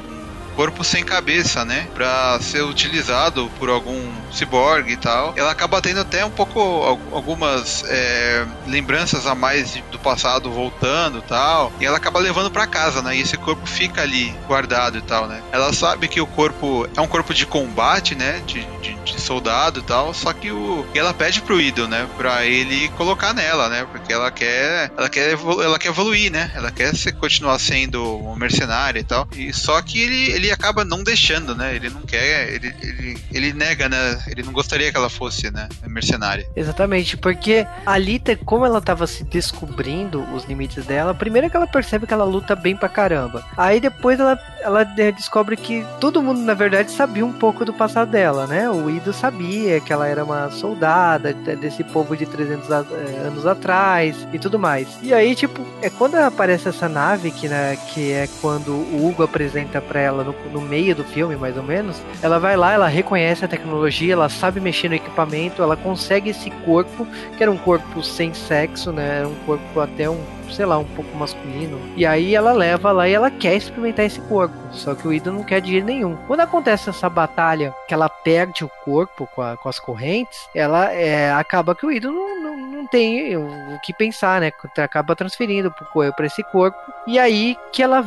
corpo 0.59 0.83
sem 0.83 1.05
cabeça, 1.05 1.63
né? 1.63 1.87
Pra 1.93 2.37
ser 2.41 2.63
utilizado 2.63 3.49
por 3.57 3.69
algum 3.69 4.11
ciborgue 4.29 4.91
e 4.91 4.97
tal. 4.97 5.33
Ela 5.37 5.51
acaba 5.51 5.81
tendo 5.81 6.01
até 6.01 6.25
um 6.25 6.29
pouco 6.29 6.59
al- 6.59 6.99
algumas 7.13 7.81
é, 7.87 8.45
lembranças 8.67 9.25
a 9.25 9.33
mais 9.33 9.75
do 9.89 9.97
passado 9.97 10.51
voltando 10.51 11.19
e 11.19 11.21
tal. 11.21 11.71
E 11.79 11.85
ela 11.85 11.95
acaba 11.95 12.19
levando 12.19 12.51
pra 12.51 12.67
casa, 12.67 13.01
né? 13.01 13.15
E 13.15 13.21
esse 13.21 13.37
corpo 13.37 13.65
fica 13.65 14.01
ali 14.01 14.35
guardado 14.49 14.97
e 14.97 15.01
tal, 15.01 15.27
né? 15.29 15.41
Ela 15.53 15.71
sabe 15.71 16.09
que 16.09 16.19
o 16.19 16.27
corpo 16.27 16.85
é 16.93 16.99
um 16.99 17.07
corpo 17.07 17.33
de 17.33 17.45
combate, 17.45 18.13
né? 18.13 18.41
De, 18.45 18.61
de, 18.81 18.95
de 18.95 19.18
soldado 19.29 19.79
e 19.79 19.83
tal. 19.83 20.13
Só 20.13 20.33
que 20.33 20.51
o. 20.51 20.85
E 20.93 20.97
ela 20.97 21.13
pede 21.13 21.41
pro 21.41 21.61
Ido, 21.61 21.87
né? 21.87 22.07
Pra 22.17 22.45
ele 22.45 22.89
colocar 22.89 23.33
nela, 23.33 23.69
né? 23.69 23.85
Porque 23.91 24.11
ela 24.11 24.31
quer. 24.31 24.91
Ela 24.97 25.09
quer, 25.09 25.31
ela 25.33 25.77
quer 25.77 25.89
evoluir, 25.89 26.31
né? 26.31 26.51
Ela 26.55 26.71
quer 26.71 26.95
ser, 26.95 27.11
continuar 27.13 27.59
sendo 27.59 28.17
uma 28.17 28.35
mercenária 28.35 28.99
e 28.99 29.03
tal. 29.03 29.27
E 29.35 29.53
só 29.53 29.79
que 29.81 30.01
ele, 30.01 30.31
ele 30.31 30.51
acaba 30.51 30.83
não 30.83 31.03
deixando, 31.03 31.55
né? 31.55 31.75
Ele 31.75 31.89
não 31.89 32.01
quer. 32.01 32.49
Ele, 32.53 32.73
ele, 32.81 33.17
ele 33.31 33.53
nega, 33.53 33.87
né? 33.87 34.19
Ele 34.27 34.41
não 34.41 34.51
gostaria 34.51 34.91
que 34.91 34.97
ela 34.97 35.09
fosse, 35.09 35.51
né? 35.51 35.69
Mercenária. 35.85 36.47
Exatamente, 36.55 37.17
porque 37.17 37.67
a 37.85 37.93
Alita, 37.93 38.35
como 38.37 38.65
ela 38.65 38.81
tava 38.81 39.05
se 39.05 39.23
descobrindo 39.23 40.23
os 40.33 40.45
limites 40.45 40.85
dela, 40.85 41.13
primeiro 41.13 41.49
que 41.49 41.57
ela 41.57 41.67
percebe 41.67 42.07
que 42.07 42.13
ela 42.13 42.23
luta 42.23 42.55
bem 42.55 42.75
pra 42.75 42.87
caramba. 42.87 43.45
Aí 43.57 43.79
depois 43.79 44.19
ela, 44.19 44.39
ela 44.61 44.83
de- 44.83 45.11
descobre 45.11 45.55
que 45.55 45.85
todo 45.99 46.21
mundo, 46.21 46.39
na 46.41 46.53
verdade, 46.53 46.91
sabia 46.91 47.25
um 47.25 47.31
pouco 47.31 47.63
do 47.65 47.73
passado 47.73 48.09
dela, 48.11 48.45
né? 48.47 48.69
O 48.69 48.89
Ido 48.89 49.13
sabia 49.13 49.79
que 49.79 49.91
ela 49.93 50.07
era 50.07 50.23
uma 50.23 50.49
soldada 50.51 51.33
de- 51.33 51.55
desse 51.55 51.83
povo 51.83 52.15
de 52.15 52.25
300 52.25 52.71
a- 52.71 52.85
eh, 52.91 53.27
anos 53.27 53.45
atrás 53.45 54.27
e 54.33 54.39
tudo 54.39 54.57
mais. 54.59 54.87
E 55.01 55.13
aí, 55.13 55.35
tipo, 55.35 55.61
é 55.81 55.89
quando 55.89 56.15
aparece 56.15 56.67
essa 56.69 56.87
nave, 56.89 57.31
que, 57.31 57.47
né, 57.47 57.77
que 57.93 58.11
é 58.11 58.27
quando 58.41 58.71
o 58.71 59.07
Hugo 59.07 59.23
apresenta 59.23 59.81
pra 59.81 59.99
ela 59.99 60.23
no, 60.23 60.35
no 60.51 60.61
meio 60.61 60.95
do 60.95 61.03
filme, 61.03 61.35
mais 61.35 61.55
ou 61.57 61.63
menos, 61.63 62.01
ela 62.21 62.39
vai 62.39 62.55
lá, 62.57 62.73
ela 62.73 62.87
reconhece 62.87 63.43
a 63.45 63.47
tecnologia, 63.47 64.13
ela 64.13 64.29
sabe 64.29 64.59
mexer 64.59 64.89
no 64.89 64.95
equipamento, 64.95 65.61
ela 65.61 65.75
consegue 65.77 66.29
esse 66.31 66.49
corpo, 66.65 67.07
que 67.37 67.43
era 67.43 67.51
um 67.51 67.57
corpo 67.57 68.03
sem 68.03 68.33
sexo, 68.33 68.91
né? 68.91 69.19
Era 69.19 69.27
um 69.27 69.35
corpo 69.45 69.79
até 69.79 70.09
um 70.09 70.19
sei 70.49 70.65
lá, 70.65 70.77
um 70.77 70.85
pouco 70.85 71.15
masculino. 71.15 71.79
E 71.95 72.05
aí 72.05 72.35
ela 72.35 72.51
leva 72.51 72.91
lá 72.91 73.07
e 73.07 73.13
ela 73.13 73.31
quer 73.31 73.55
experimentar 73.55 74.05
esse 74.05 74.19
corpo. 74.21 74.55
Só 74.71 74.95
que 74.95 75.07
o 75.07 75.13
Ida 75.13 75.31
não 75.31 75.43
quer 75.43 75.61
de 75.61 75.81
nenhum. 75.81 76.15
Quando 76.27 76.41
acontece 76.41 76.89
essa 76.89 77.09
batalha, 77.09 77.73
que 77.87 77.93
ela 77.93 78.09
perde 78.09 78.63
o 78.63 78.71
corpo 78.83 79.27
com, 79.33 79.41
a, 79.41 79.57
com 79.57 79.69
as 79.69 79.79
correntes, 79.79 80.47
ela 80.53 80.91
é, 80.91 81.31
acaba 81.31 81.75
que 81.75 81.85
o 81.85 81.91
Ida 81.91 82.09
não, 82.09 82.41
não, 82.41 82.57
não 82.57 82.87
tem 82.87 83.35
o 83.35 83.79
que 83.83 83.93
pensar, 83.93 84.41
né? 84.41 84.51
Acaba 84.77 85.15
transferindo 85.15 85.73
para 86.15 86.25
esse 86.25 86.43
corpo. 86.43 86.77
E 87.07 87.17
aí 87.17 87.55
que 87.71 87.81
ela 87.81 88.05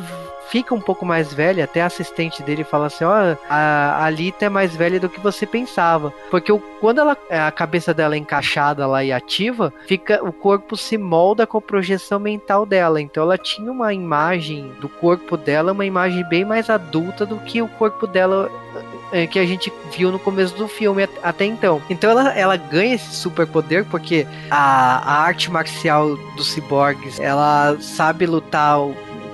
fica 0.53 0.75
um 0.75 0.81
pouco 0.81 1.07
mais 1.07 1.33
velha, 1.33 1.65
até 1.65 1.81
a 1.81 1.87
assistente 1.87 2.43
dele 2.43 2.62
fala 2.62 2.87
assim: 2.87 3.05
ó, 3.05 3.11
oh, 3.11 3.37
a 3.49 4.05
Alita 4.05 4.45
é 4.45 4.49
mais 4.51 4.77
velha 4.77 5.01
do 5.01 5.09
que 5.09 5.19
você 5.19 5.47
pensava. 5.47 6.12
Porque 6.31 6.53
o, 6.53 6.59
quando 6.79 7.01
ela, 7.01 7.17
a 7.31 7.51
cabeça 7.51 7.95
dela 7.95 8.15
é 8.15 8.19
encaixada 8.19 8.87
lá 8.87 9.03
e 9.03 9.11
ativa, 9.11 9.73
fica 9.87 10.23
o 10.23 10.31
corpo 10.31 10.77
se 10.77 10.99
molda 10.99 11.47
com 11.47 11.57
a 11.57 11.62
projeção 11.62 12.21
mental 12.21 12.67
dela. 12.67 13.01
Então 13.01 13.23
ela 13.23 13.38
tinha 13.38 13.73
uma 13.73 13.95
imagem 13.95 14.71
do 14.79 14.91
corpo 14.91 15.38
dela, 15.38 15.73
uma 15.73 15.87
imagem 15.87 16.23
bem 16.29 16.45
mais 16.45 16.69
adulta 16.69 17.25
do 17.25 17.38
que 17.38 17.62
o 17.62 17.69
corpo 17.69 18.07
dela 18.07 18.51
é, 19.11 19.27
que 19.27 19.38
a 19.38 19.47
gente 19.47 19.73
viu 19.91 20.12
no 20.12 20.19
começo 20.19 20.55
do 20.55 20.69
filme 20.69 21.09
até 21.23 21.47
então. 21.47 21.81
Então 21.88 22.11
ela, 22.11 22.33
ela 22.35 22.57
ganha 22.57 22.95
esse 22.95 23.15
superpoder 23.15 23.87
porque 23.87 24.27
a, 24.51 24.99
a 24.99 25.23
arte 25.23 25.51
marcial 25.51 26.17
dos 26.37 26.53
ciborgues 26.53 27.19
ela 27.19 27.77
sabe 27.81 28.27
lutar 28.27 28.79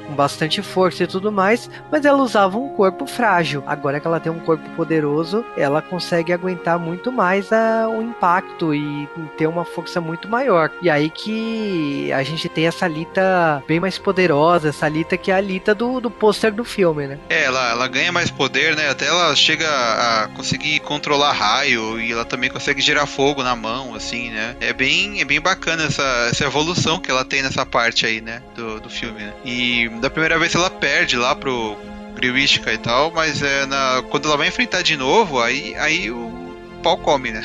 com 0.08 0.14
bastante 0.14 0.62
força 0.62 1.04
e 1.04 1.06
tudo 1.06 1.30
mais, 1.30 1.70
mas 1.92 2.04
ela 2.04 2.22
usava 2.22 2.56
um 2.58 2.70
corpo 2.70 3.06
frágil. 3.06 3.62
Agora 3.66 4.00
que 4.00 4.06
ela 4.06 4.18
tem 4.18 4.32
um 4.32 4.40
corpo 4.40 4.68
poderoso, 4.70 5.44
ela 5.56 5.82
consegue 5.82 6.32
aguentar 6.32 6.78
muito 6.78 7.12
mais 7.12 7.52
a, 7.52 7.88
o 7.88 8.02
impacto 8.02 8.74
e 8.74 9.08
ter 9.36 9.46
uma 9.46 9.64
força 9.64 10.00
muito 10.00 10.28
maior. 10.28 10.70
E 10.80 10.88
aí 10.88 11.10
que 11.10 12.10
a 12.12 12.22
gente 12.22 12.48
tem 12.48 12.66
essa 12.66 12.88
Lita 12.88 13.62
bem 13.68 13.78
mais 13.78 13.98
poderosa, 13.98 14.70
essa 14.70 14.88
Lita 14.88 15.16
que 15.16 15.30
é 15.30 15.34
a 15.34 15.40
Lita 15.40 15.74
do, 15.74 16.00
do 16.00 16.10
pôster 16.10 16.52
do 16.52 16.64
filme, 16.64 17.06
né? 17.06 17.18
É, 17.28 17.44
ela, 17.44 17.70
ela 17.70 17.88
ganha 17.88 18.10
mais 18.10 18.30
poder, 18.30 18.74
né? 18.74 18.88
Até 18.88 19.06
ela 19.06 19.34
chega 19.36 19.68
a 19.68 20.28
conseguir 20.28 20.80
controlar 20.80 21.32
raio 21.32 22.00
e 22.00 22.12
ela 22.12 22.24
também 22.24 22.48
consegue 22.50 22.80
gerar 22.80 23.06
fogo 23.06 23.42
na 23.42 23.54
mão, 23.54 23.94
assim, 23.94 24.30
né? 24.30 24.56
É 24.60 24.72
bem, 24.72 25.20
é 25.20 25.24
bem 25.24 25.40
bacana 25.40 25.84
essa, 25.84 26.28
essa 26.30 26.44
evolução 26.44 26.98
que 26.98 27.10
ela 27.10 27.24
tem 27.24 27.42
nessa 27.42 27.66
parte 27.66 28.06
aí, 28.06 28.20
né? 28.20 28.42
Do, 28.54 28.80
do 28.80 28.88
filme, 28.88 29.20
né? 29.20 29.34
E 29.44 29.88
da 29.98 30.10
primeira 30.10 30.38
vez 30.38 30.54
ela 30.54 30.70
perde 30.70 31.16
lá 31.16 31.34
pro 31.34 31.76
Griwishka 32.14 32.72
e 32.72 32.78
tal, 32.78 33.10
mas 33.12 33.42
é 33.42 33.66
na, 33.66 34.02
quando 34.10 34.26
ela 34.26 34.36
vai 34.36 34.48
enfrentar 34.48 34.82
de 34.82 34.96
novo, 34.96 35.40
aí, 35.40 35.74
aí 35.76 36.10
o 36.10 36.38
pau 36.82 36.96
come, 36.96 37.30
né? 37.30 37.42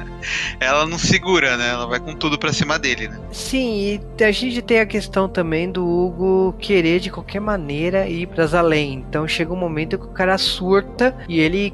ela 0.60 0.86
não 0.86 0.98
segura, 0.98 1.56
né? 1.56 1.70
Ela 1.70 1.86
vai 1.86 2.00
com 2.00 2.14
tudo 2.14 2.38
pra 2.38 2.52
cima 2.52 2.78
dele, 2.78 3.08
né? 3.08 3.18
Sim, 3.32 4.00
e 4.18 4.24
a 4.24 4.30
gente 4.30 4.62
tem 4.62 4.80
a 4.80 4.86
questão 4.86 5.28
também 5.28 5.70
do 5.70 5.86
Hugo 5.86 6.54
querer 6.58 7.00
de 7.00 7.10
qualquer 7.10 7.40
maneira 7.40 8.08
ir 8.08 8.26
pras 8.26 8.54
além. 8.54 9.04
Então 9.08 9.26
chega 9.26 9.52
um 9.52 9.56
momento 9.56 9.98
que 9.98 10.06
o 10.06 10.10
cara 10.10 10.36
surta 10.38 11.16
e 11.28 11.40
ele 11.40 11.72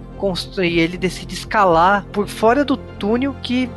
e 0.58 0.78
ele 0.78 0.96
decide 0.96 1.34
escalar 1.34 2.04
por 2.12 2.28
fora 2.28 2.64
do 2.64 2.76
túnel 2.76 3.34
que 3.42 3.68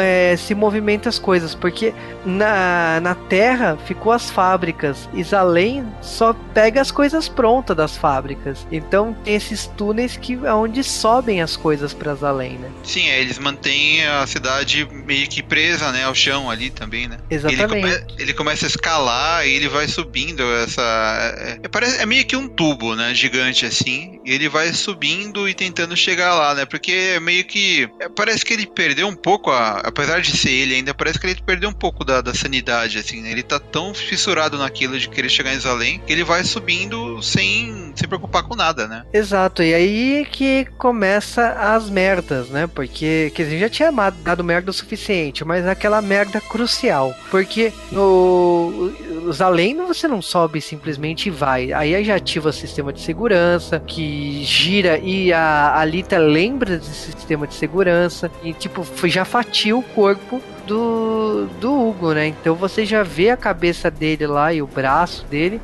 é, 0.00 0.36
se 0.36 0.54
movimenta 0.54 1.08
as 1.08 1.18
coisas, 1.18 1.54
porque 1.54 1.94
na, 2.24 3.00
na 3.00 3.14
Terra 3.14 3.78
ficou 3.86 4.12
as 4.12 4.30
fábricas, 4.30 5.08
e 5.14 5.22
Zalém 5.22 5.84
só 6.00 6.34
pega 6.54 6.80
as 6.80 6.90
coisas 6.90 7.28
prontas 7.28 7.76
das 7.76 7.96
fábricas. 7.96 8.66
Então 8.70 9.16
tem 9.24 9.34
esses 9.34 9.66
túneis 9.76 10.16
que 10.16 10.38
é 10.44 10.52
onde 10.52 10.82
sobem 10.84 11.40
as 11.40 11.56
coisas 11.56 11.94
para 11.94 12.14
Zalém, 12.14 12.58
né? 12.58 12.70
Sim, 12.82 13.08
é, 13.08 13.20
eles 13.20 13.38
mantêm 13.38 14.04
a 14.06 14.26
cidade 14.26 14.86
meio 14.90 15.28
que 15.28 15.42
presa, 15.42 15.90
né, 15.92 16.04
ao 16.04 16.14
chão 16.14 16.50
ali 16.50 16.70
também, 16.70 17.08
né? 17.08 17.18
Exatamente. 17.30 17.86
Ele, 17.86 17.98
come, 17.98 18.14
ele 18.18 18.34
começa 18.34 18.66
a 18.66 18.68
escalar 18.68 19.46
e 19.46 19.52
ele 19.52 19.68
vai 19.68 19.88
subindo 19.88 20.42
essa 20.56 20.82
é, 20.82 21.58
é, 21.62 21.68
parece, 21.68 22.00
é 22.00 22.06
meio 22.06 22.24
que 22.24 22.36
um 22.36 22.48
tubo, 22.48 22.94
né, 22.94 23.14
gigante 23.14 23.64
assim. 23.66 24.20
E 24.24 24.32
ele 24.32 24.48
vai 24.48 24.72
subindo 24.72 25.48
e 25.48 25.54
tentando 25.54 25.91
chegar 25.96 26.34
lá, 26.34 26.54
né? 26.54 26.64
Porque 26.64 26.92
é 26.92 27.20
meio 27.20 27.44
que 27.44 27.88
é, 28.00 28.08
parece 28.08 28.44
que 28.44 28.52
ele 28.52 28.66
perdeu 28.66 29.08
um 29.08 29.14
pouco 29.14 29.50
a, 29.50 29.78
apesar 29.80 30.20
de 30.20 30.36
ser 30.36 30.50
ele 30.50 30.74
ainda 30.74 30.94
parece 30.94 31.18
que 31.18 31.26
ele 31.26 31.40
perdeu 31.44 31.68
um 31.68 31.74
pouco 31.74 32.04
da, 32.04 32.20
da 32.20 32.34
sanidade 32.34 32.98
assim, 32.98 33.20
né? 33.20 33.30
Ele 33.30 33.42
tá 33.42 33.58
tão 33.58 33.94
fissurado 33.94 34.58
naquilo 34.58 34.98
de 34.98 35.08
querer 35.08 35.28
chegar 35.28 35.54
em 35.54 35.60
Zalém 35.60 36.00
que 36.06 36.12
ele 36.12 36.24
vai 36.24 36.44
subindo 36.44 37.22
sem 37.22 37.91
se 38.00 38.06
preocupar 38.06 38.42
com 38.42 38.54
nada, 38.54 38.86
né? 38.86 39.04
Exato. 39.12 39.62
E 39.62 39.74
aí 39.74 40.26
que 40.30 40.66
começa 40.78 41.50
as 41.52 41.88
merdas, 41.90 42.48
né? 42.48 42.66
Porque 42.66 43.32
que 43.34 43.42
a 43.42 43.44
gente 43.44 43.60
já 43.60 43.68
tinha 43.68 43.92
dado 44.24 44.44
merda 44.44 44.70
o 44.70 44.74
suficiente, 44.74 45.44
mas 45.44 45.66
aquela 45.66 46.00
merda 46.00 46.40
crucial, 46.40 47.14
porque 47.30 47.72
no 47.90 48.92
Zalém 49.32 49.76
você 49.76 50.08
não 50.08 50.22
sobe 50.22 50.60
simplesmente 50.60 51.26
e 51.26 51.30
vai. 51.30 51.72
Aí 51.72 52.02
já 52.04 52.16
ativa 52.16 52.48
o 52.48 52.52
sistema 52.52 52.92
de 52.92 53.00
segurança 53.00 53.80
que 53.80 54.42
gira 54.44 54.98
e 54.98 55.32
a 55.32 55.78
Alita 55.78 56.18
lembra 56.18 56.78
desse 56.78 57.12
sistema 57.12 57.46
de 57.46 57.54
segurança 57.54 58.30
e 58.42 58.52
tipo 58.52 58.84
já 59.04 59.24
fatia 59.24 59.76
o 59.76 59.82
corpo 59.82 60.40
do, 60.66 61.46
do 61.60 61.88
Hugo, 61.88 62.12
né? 62.12 62.28
Então 62.28 62.54
você 62.54 62.84
já 62.84 63.02
vê 63.02 63.30
a 63.30 63.36
cabeça 63.36 63.90
dele 63.90 64.26
lá 64.26 64.52
e 64.52 64.62
o 64.62 64.66
braço 64.66 65.24
dele 65.26 65.60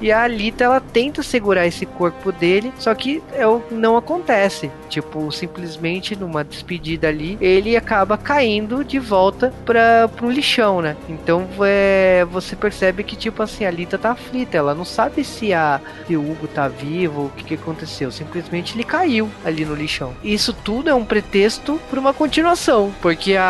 e 0.00 0.12
a 0.12 0.22
Alita 0.22 0.64
ela 0.64 0.80
tenta 0.80 1.22
segurar 1.22 1.66
esse 1.66 1.86
corpo 1.86 2.32
dele, 2.32 2.72
só 2.78 2.94
que 2.94 3.22
é 3.32 3.44
não 3.70 3.96
acontece. 3.96 4.70
Tipo, 4.88 5.30
simplesmente 5.32 6.16
numa 6.16 6.44
despedida 6.44 7.08
ali, 7.08 7.36
ele 7.40 7.76
acaba 7.76 8.16
caindo 8.16 8.84
de 8.84 8.98
volta 8.98 9.52
para 9.64 10.08
pro 10.08 10.30
lixão, 10.30 10.80
né? 10.80 10.96
Então 11.08 11.46
é, 11.62 12.26
você 12.30 12.54
percebe 12.54 13.02
que, 13.02 13.16
tipo 13.16 13.42
assim, 13.42 13.64
a 13.64 13.68
Alita 13.68 13.98
tá 13.98 14.10
aflita, 14.12 14.56
ela 14.56 14.74
não 14.74 14.84
sabe 14.84 15.24
se, 15.24 15.52
a, 15.52 15.80
se 16.06 16.16
o 16.16 16.20
Hugo 16.20 16.46
tá 16.46 16.68
vivo, 16.68 17.26
o 17.26 17.30
que, 17.30 17.44
que 17.44 17.54
aconteceu. 17.54 18.10
Simplesmente 18.10 18.74
ele 18.74 18.84
caiu 18.84 19.28
ali 19.44 19.64
no 19.64 19.74
lixão. 19.74 20.14
Isso 20.22 20.52
tudo 20.52 20.90
é 20.90 20.94
um 20.94 21.04
pretexto 21.04 21.80
para 21.90 22.00
uma 22.00 22.12
continuação, 22.12 22.92
porque 23.00 23.36
a, 23.36 23.42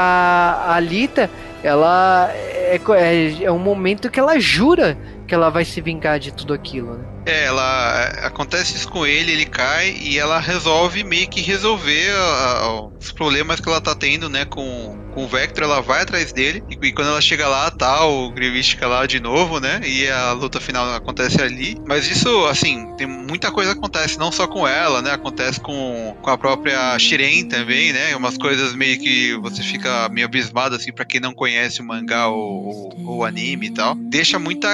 a 0.67 0.75
Alita 0.77 1.31
ela 1.63 2.31
é, 2.33 2.81
é, 2.91 3.45
é 3.45 3.53
um 3.53 3.59
momento 3.59 4.11
que 4.11 4.21
ela 4.21 4.39
jura 4.39 4.97
que 5.27 5.35
ela 5.35 5.51
vai 5.51 5.65
se 5.65 5.81
vingar 5.81 6.19
de 6.19 6.33
tudo 6.33 6.55
aquilo, 6.55 6.97
né? 6.97 7.16
É, 7.27 7.47
ela 7.47 8.05
acontece 8.23 8.77
isso 8.77 8.89
com 8.89 9.05
ele, 9.05 9.33
ele 9.33 9.45
cai 9.45 9.97
e 10.01 10.17
ela 10.17 10.39
resolve 10.39 11.03
meio 11.03 11.29
que 11.29 11.41
resolver 11.41 12.13
a, 12.13 12.61
a, 12.61 12.87
os 12.87 13.11
problemas 13.11 13.59
que 13.59 13.69
ela 13.69 13.81
tá 13.81 13.97
tendo, 13.97 14.29
né, 14.29 14.45
com, 14.45 14.97
com 15.13 15.25
o 15.25 15.29
Vector, 15.29 15.65
ela 15.65 15.81
vai 15.81 16.03
atrás 16.03 16.33
dele 16.33 16.63
e, 16.71 16.87
e 16.87 16.93
quando 16.93 17.09
ela 17.09 17.21
chega 17.21 17.49
lá, 17.49 17.69
tá 17.69 18.05
o 18.05 18.31
Grievishka 18.31 18.87
lá 18.87 19.07
de 19.07 19.19
novo, 19.19 19.59
né, 19.59 19.81
e 19.85 20.09
a 20.09 20.31
luta 20.33 20.61
final 20.61 20.89
acontece 20.95 21.43
ali. 21.43 21.77
Mas 21.85 22.09
isso, 22.09 22.47
assim, 22.47 22.95
tem 22.97 23.09
muita 23.09 23.51
coisa 23.51 23.73
acontece, 23.73 24.19
não 24.19 24.31
só 24.31 24.47
com 24.47 24.67
ela, 24.67 25.03
né, 25.03 25.11
acontece 25.11 25.59
com, 25.59 26.17
com 26.23 26.31
a 26.31 26.39
própria 26.39 26.97
Shiren 26.97 27.49
também, 27.49 27.93
né, 27.93 28.15
umas 28.15 28.39
coisas 28.39 28.73
meio 28.73 29.01
que 29.01 29.35
você 29.39 29.65
fica 29.65 30.09
meio 30.11 30.27
abismado, 30.27 30.77
assim, 30.77 30.93
para 30.93 31.05
quem 31.05 31.21
não 31.21 31.35
conhece 31.35 31.81
o 31.81 31.85
mangá 31.85 32.29
ou 32.29 32.95
o 33.05 33.25
anime 33.25 33.67
e 33.67 33.71
tal. 33.71 33.97
Deixa 33.97 34.39
muita, 34.39 34.69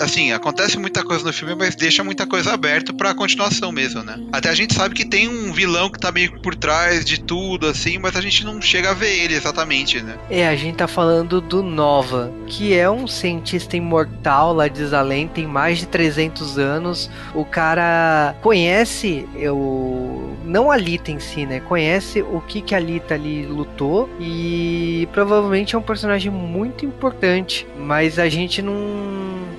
assim, 0.00 0.32
acontece 0.32 0.78
muita 0.78 1.04
coisa 1.04 1.24
no 1.24 1.32
filme, 1.32 1.54
mas 1.54 1.74
deixa 1.74 1.89
deixa 1.90 2.04
muita 2.04 2.24
coisa 2.24 2.54
aberta 2.54 2.92
pra 2.92 3.12
continuação 3.12 3.72
mesmo, 3.72 4.04
né? 4.04 4.16
Até 4.30 4.48
a 4.48 4.54
gente 4.54 4.74
sabe 4.74 4.94
que 4.94 5.04
tem 5.04 5.28
um 5.28 5.52
vilão 5.52 5.90
que 5.90 5.98
tá 5.98 6.12
meio 6.12 6.40
por 6.40 6.54
trás 6.54 7.04
de 7.04 7.20
tudo, 7.20 7.66
assim, 7.66 7.98
mas 7.98 8.14
a 8.14 8.20
gente 8.20 8.44
não 8.44 8.62
chega 8.62 8.90
a 8.90 8.94
ver 8.94 9.24
ele 9.24 9.34
exatamente, 9.34 10.00
né? 10.00 10.16
É, 10.30 10.46
a 10.46 10.54
gente 10.54 10.76
tá 10.76 10.86
falando 10.86 11.40
do 11.40 11.64
Nova, 11.64 12.32
que 12.46 12.72
é 12.72 12.88
um 12.88 13.08
cientista 13.08 13.76
imortal 13.76 14.54
lá 14.54 14.68
de 14.68 14.86
Zalém, 14.86 15.26
tem 15.26 15.48
mais 15.48 15.78
de 15.78 15.86
300 15.86 16.60
anos. 16.60 17.10
O 17.34 17.44
cara 17.44 18.36
conhece 18.40 19.26
o 19.52 20.30
não 20.44 20.70
a 20.70 20.76
Lita 20.76 21.10
em 21.10 21.20
si, 21.20 21.46
né? 21.46 21.60
Conhece 21.60 22.22
o 22.22 22.40
que 22.40 22.60
que 22.60 22.74
a 22.74 22.78
Lita 22.78 23.14
ali 23.14 23.46
lutou 23.46 24.08
e 24.18 25.08
provavelmente 25.12 25.74
é 25.74 25.78
um 25.78 25.82
personagem 25.82 26.30
muito 26.30 26.84
importante, 26.84 27.66
mas 27.78 28.18
a 28.18 28.28
gente 28.28 28.60
não 28.60 28.74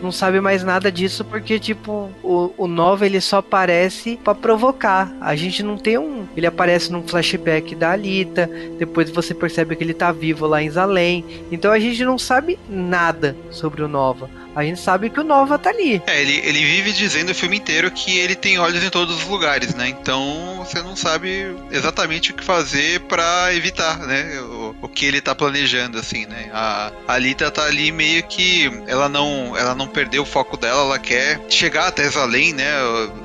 não 0.02 0.12
sabe 0.12 0.40
mais 0.42 0.64
nada 0.64 0.92
disso 0.92 1.24
porque, 1.24 1.60
tipo, 1.60 2.12
o, 2.24 2.54
o 2.58 2.68
Nova 2.68 3.06
ele 3.06 3.22
só 3.22 3.38
aparece 3.38 4.20
para 4.24 4.36
provocar. 4.36 5.14
A 5.22 5.36
gente 5.36 5.64
não 5.64 5.78
tem 5.78 5.98
um. 5.98 6.26
Ele 6.36 6.48
aparece 6.48 6.92
num 6.92 7.08
flashback 7.08 7.76
da 7.76 7.92
Alita, 7.92 8.50
depois 8.78 9.10
você 9.10 9.34
percebe 9.34 9.76
que 9.76 9.84
ele 9.84 9.94
tá 9.94 10.12
vivo 10.12 10.48
lá 10.48 10.62
em 10.62 10.70
Zalém. 10.70 11.26
Então 11.52 11.72
a 11.72 11.80
gente 11.80 12.04
não 12.04 12.18
sabe 12.18 12.58
nada 12.70 13.36
sobre 13.50 13.84
o 13.84 13.88
Nova 13.88 14.30
a 14.56 14.64
gente 14.64 14.80
sabe 14.80 15.10
que 15.10 15.20
o 15.20 15.24
Nova 15.24 15.58
tá 15.58 15.70
ali. 15.70 16.02
É, 16.08 16.22
ele, 16.22 16.42
ele 16.44 16.60
vive 16.60 16.92
dizendo 16.92 17.32
o 17.32 17.36
filme 17.36 17.58
inteiro 17.58 17.90
que 17.90 18.18
ele 18.20 18.36
tem 18.36 18.60
olhos 18.60 18.84
em 18.84 18.90
todos 18.90 19.18
os 19.18 19.28
lugares, 19.28 19.74
né? 19.74 19.88
Então 19.88 20.58
você 20.58 20.82
não 20.82 20.96
sabe 20.96 21.56
exatamente 21.72 22.32
o 22.32 22.34
que 22.34 22.44
fazer 22.44 23.00
para 23.02 23.54
evitar, 23.54 24.00
né? 24.00 24.40
o 24.42 24.61
que 24.88 25.06
ele 25.06 25.22
tá 25.22 25.34
planejando, 25.36 25.98
assim, 25.98 26.26
né? 26.26 26.50
A, 26.54 26.92
Alita 27.08 27.50
tá 27.52 27.66
ali 27.66 27.92
meio 27.92 28.24
que 28.24 28.70
ela 28.88 29.08
não, 29.08 29.56
ela 29.58 29.76
não 29.76 29.88
perdeu 29.88 30.24
o 30.24 30.26
foco 30.26 30.58
dela, 30.58 30.82
ela 30.82 31.00
quer 31.00 31.40
chegar 31.50 31.88
até 31.88 32.08
Zalém, 32.10 32.54
né? 32.54 32.66